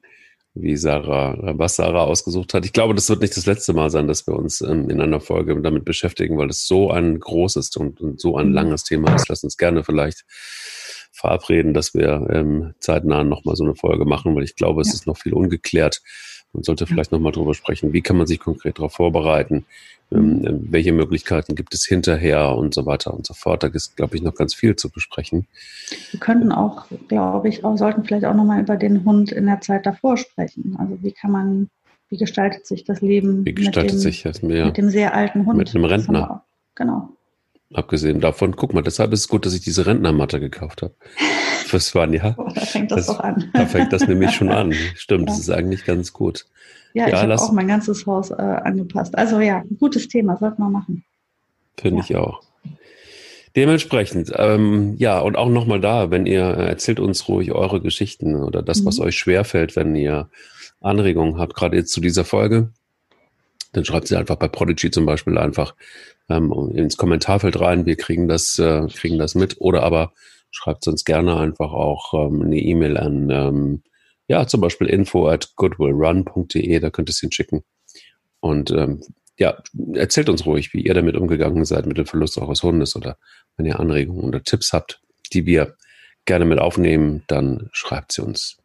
wie 0.53 0.75
Sarah, 0.75 1.37
was 1.57 1.75
Sarah 1.75 2.03
ausgesucht 2.03 2.53
hat. 2.53 2.65
Ich 2.65 2.73
glaube, 2.73 2.95
das 2.95 3.09
wird 3.09 3.21
nicht 3.21 3.37
das 3.37 3.45
letzte 3.45 3.73
Mal 3.73 3.89
sein, 3.89 4.07
dass 4.07 4.27
wir 4.27 4.35
uns 4.35 4.61
ähm, 4.61 4.89
in 4.89 5.01
einer 5.01 5.19
Folge 5.19 5.59
damit 5.61 5.85
beschäftigen, 5.85 6.37
weil 6.37 6.49
es 6.49 6.67
so 6.67 6.91
ein 6.91 7.19
großes 7.19 7.75
und, 7.77 8.01
und 8.01 8.19
so 8.19 8.37
ein 8.37 8.49
mhm. 8.49 8.53
langes 8.53 8.83
Thema 8.83 9.13
ist. 9.15 9.29
Lass 9.29 9.43
uns 9.43 9.57
gerne 9.57 9.83
vielleicht 9.83 10.25
verabreden, 11.20 11.74
dass 11.74 11.93
wir 11.93 12.28
ähm, 12.32 12.74
zeitnah 12.80 13.24
nochmal 13.24 13.55
so 13.55 13.63
eine 13.63 13.76
Folge 13.76 14.05
machen, 14.05 14.36
weil 14.36 14.43
ich 14.43 14.55
glaube, 14.55 14.82
es 14.82 14.88
ja. 14.88 14.93
ist 14.95 15.07
noch 15.07 15.17
viel 15.17 15.34
ungeklärt. 15.34 16.01
Man 16.53 16.63
sollte 16.63 16.88
vielleicht 16.88 17.11
nochmal 17.11 17.32
drüber 17.32 17.53
sprechen, 17.53 17.93
wie 17.93 18.01
kann 18.01 18.17
man 18.17 18.26
sich 18.26 18.39
konkret 18.39 18.80
darauf 18.80 18.93
vorbereiten, 18.93 19.65
ähm, 20.11 20.39
mhm. 20.39 20.67
welche 20.72 20.91
Möglichkeiten 20.91 21.53
gibt 21.53 21.76
es 21.76 21.86
hinterher 21.86 22.55
und 22.55 22.74
so 22.74 22.86
weiter 22.88 23.13
und 23.13 23.28
so 23.28 23.36
fort. 23.36 23.61
Da 23.61 23.67
ist, 23.67 23.95
glaube 23.95 24.15
ich, 24.15 24.24
noch 24.24 24.34
ganz 24.34 24.55
viel 24.55 24.76
zu 24.76 24.89
besprechen. 24.89 25.45
Wir 26.11 26.20
könnten 26.20 26.51
auch, 26.51 26.86
glaube 27.07 27.49
ich, 27.49 27.63
auch, 27.63 27.78
sollten 27.78 28.03
vielleicht 28.03 28.26
auch 28.26 28.34
nochmal 28.34 28.61
über 28.61 28.78
den 28.78 29.05
Hund 29.05 29.32
in 29.32 29.45
der 29.45 29.61
Zeit 29.61 29.86
davor 29.86 30.17
sprechen. 30.17 30.76
Also 30.80 30.97
wie 31.03 31.11
kann 31.11 31.32
man, 31.32 31.70
wie 32.09 32.17
gestaltet 32.17 32.65
sich 32.65 32.84
das 32.84 33.01
Leben 33.01 33.45
wie 33.45 33.53
gestaltet 33.53 33.84
mit, 33.84 33.91
dem, 33.93 33.99
sich 33.99 34.24
das 34.24 34.41
mehr, 34.41 34.65
mit 34.65 34.78
dem 34.78 34.89
sehr 34.89 35.13
alten 35.13 35.45
Hund? 35.45 35.57
Mit 35.57 35.76
einem 35.76 35.86
Rentner. 35.86 36.43
Genau. 36.74 37.09
Abgesehen 37.74 38.20
davon, 38.20 38.55
guck 38.55 38.74
mal, 38.74 38.82
deshalb 38.82 39.13
ist 39.13 39.22
es 39.22 39.28
gut, 39.28 39.45
dass 39.45 39.53
ich 39.53 39.61
diese 39.61 39.86
Rentnermatte 39.86 40.39
gekauft 40.39 40.82
habe. 40.82 40.95
Fürs 41.65 41.93
Jahr. 41.93 42.36
Oh, 42.38 42.49
da 42.53 42.61
fängt 42.61 42.91
das, 42.91 43.05
das, 43.05 43.17
doch 43.17 43.24
an. 43.24 43.49
Da 43.53 43.67
fängt 43.67 43.93
das 43.93 44.07
nämlich 44.07 44.32
schon 44.32 44.49
an. 44.49 44.74
Stimmt, 44.95 45.30
ja. 45.30 45.36
das 45.36 45.39
ist 45.39 45.51
eigentlich 45.51 45.86
ganz 45.86 46.11
gut. 46.11 46.45
Ja, 46.93 47.07
ja 47.07 47.15
ich 47.15 47.22
habe 47.22 47.36
auch 47.36 47.51
mein 47.51 47.67
ganzes 47.67 48.07
Haus 48.07 48.32
äh, 48.32 48.34
angepasst. 48.34 49.15
Also 49.15 49.39
ja, 49.39 49.63
gutes 49.78 50.07
Thema, 50.07 50.36
sollte 50.38 50.59
man 50.59 50.72
machen. 50.72 51.03
Finde 51.78 51.99
ja. 51.99 52.03
ich 52.03 52.15
auch. 52.15 52.41
Dementsprechend, 53.55 54.32
ähm, 54.36 54.95
ja, 54.97 55.20
und 55.20 55.36
auch 55.36 55.49
nochmal 55.49 55.80
da, 55.80 56.11
wenn 56.11 56.26
ihr 56.26 56.45
äh, 56.45 56.67
erzählt 56.70 56.99
uns 56.99 57.28
ruhig 57.28 57.51
eure 57.51 57.82
Geschichten 57.82 58.36
oder 58.36 58.63
das, 58.63 58.82
mhm. 58.82 58.86
was 58.86 58.99
euch 58.99 59.15
schwerfällt, 59.15 59.76
wenn 59.76 59.95
ihr 59.95 60.30
Anregungen 60.82 61.38
habt, 61.38 61.55
gerade 61.55 61.76
jetzt 61.76 61.91
zu 61.91 62.01
dieser 62.01 62.26
Folge, 62.26 62.72
dann 63.72 63.86
schreibt 63.86 64.07
sie 64.07 64.17
einfach 64.17 64.38
bei 64.38 64.47
Prodigy 64.47 64.91
zum 64.91 65.05
Beispiel 65.05 65.38
einfach 65.38 65.76
ähm, 66.30 66.72
ins 66.74 66.97
Kommentarfeld 66.97 67.59
rein. 67.59 67.86
Wir 67.86 67.95
kriegen 67.95 68.28
das, 68.28 68.57
äh, 68.59 68.88
kriegen 68.88 69.17
das 69.17 69.36
mit. 69.36 69.57
Oder 69.59 69.84
aber 69.84 70.13
schreibt 70.51 70.88
uns 70.88 71.05
gerne 71.05 71.38
einfach 71.38 71.72
auch 71.72 72.13
ähm, 72.13 72.41
eine 72.41 72.57
E-Mail 72.57 72.97
an, 72.97 73.30
ähm, 73.30 73.84
ja, 74.28 74.45
zum 74.45 74.61
Beispiel 74.61 74.88
info 74.88 75.28
at 75.28 75.55
goodwillrun.de, 75.55 76.80
da 76.80 76.89
könnt 76.91 77.09
ihr 77.09 77.11
es 77.11 77.20
hinschicken. 77.20 77.63
Und 78.39 78.72
ähm, 78.72 79.01
ja, 79.38 79.57
erzählt 79.93 80.30
uns 80.30 80.45
ruhig, 80.45 80.74
wie 80.74 80.82
ihr 80.82 80.93
damit 80.93 81.15
umgegangen 81.15 81.65
seid 81.65 81.86
mit 81.86 81.97
dem 81.97 82.05
Verlust 82.05 82.38
eures 82.38 82.61
Hundes 82.61 82.95
oder 82.95 83.17
wenn 83.57 83.65
ihr 83.65 83.80
Anregungen 83.80 84.26
oder 84.26 84.43
Tipps 84.43 84.74
habt, 84.74 85.01
die 85.34 85.45
wir 85.45 85.76
gerne 86.26 86.45
mit 86.45 86.59
aufnehmen, 86.59 87.24
dann 87.28 87.70
schreibt 87.72 88.11
sie 88.11 88.22
uns. 88.22 88.57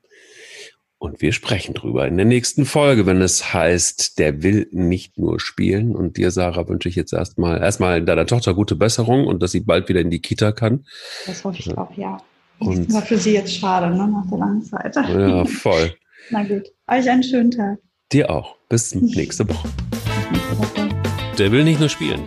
Und 0.99 1.21
wir 1.21 1.33
sprechen 1.33 1.75
drüber 1.75 2.07
in 2.07 2.17
der 2.17 2.25
nächsten 2.25 2.65
Folge, 2.65 3.05
wenn 3.05 3.21
es 3.21 3.53
heißt, 3.53 4.19
der 4.19 4.43
will 4.43 4.69
nicht 4.71 5.19
nur 5.19 5.39
spielen. 5.39 5.95
Und 5.95 6.17
dir, 6.17 6.31
Sarah, 6.31 6.69
wünsche 6.69 6.89
ich 6.89 6.95
jetzt 6.95 7.13
erstmal, 7.13 7.61
erstmal 7.61 8.03
deiner 8.03 8.27
Tochter 8.27 8.55
gute 8.55 8.75
Besserung 8.75 9.27
und 9.27 9.43
dass 9.43 9.53
sie 9.53 9.61
bald 9.61 9.89
wieder 9.89 10.01
in 10.01 10.11
die 10.11 10.21
Kita 10.21 10.53
kann. 10.53 10.87
Das 11.27 11.45
hoffe 11.45 11.59
ich 11.59 11.77
auch, 11.77 11.95
ja. 11.97 12.19
Und 12.59 12.93
war 12.93 13.03
für 13.03 13.19
sie 13.19 13.35
jetzt 13.35 13.55
schade, 13.55 13.95
ne, 13.95 14.09
nach 14.09 14.29
der 14.31 14.39
langen 14.39 14.63
Zeit. 14.63 14.97
Ja, 14.97 15.45
voll. 15.45 15.95
Na 16.31 16.43
gut. 16.43 16.73
Euch 16.87 17.11
einen 17.11 17.23
schönen 17.23 17.51
Tag. 17.51 17.79
Dir 18.13 18.31
auch. 18.31 18.57
Bis 18.69 18.95
nächste 18.95 19.49
Woche. 19.49 19.69
Der 21.39 21.51
will 21.51 21.65
nicht 21.65 21.81
nur 21.81 21.89
spielen. 21.89 22.23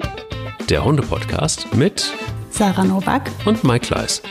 Der 0.69 0.83
Hunde-Podcast 0.83 1.73
mit 1.75 2.11
Sarah 2.51 2.83
Novak 2.83 3.31
und 3.45 3.63
Mike 3.63 3.87
Kleiss. 3.87 4.21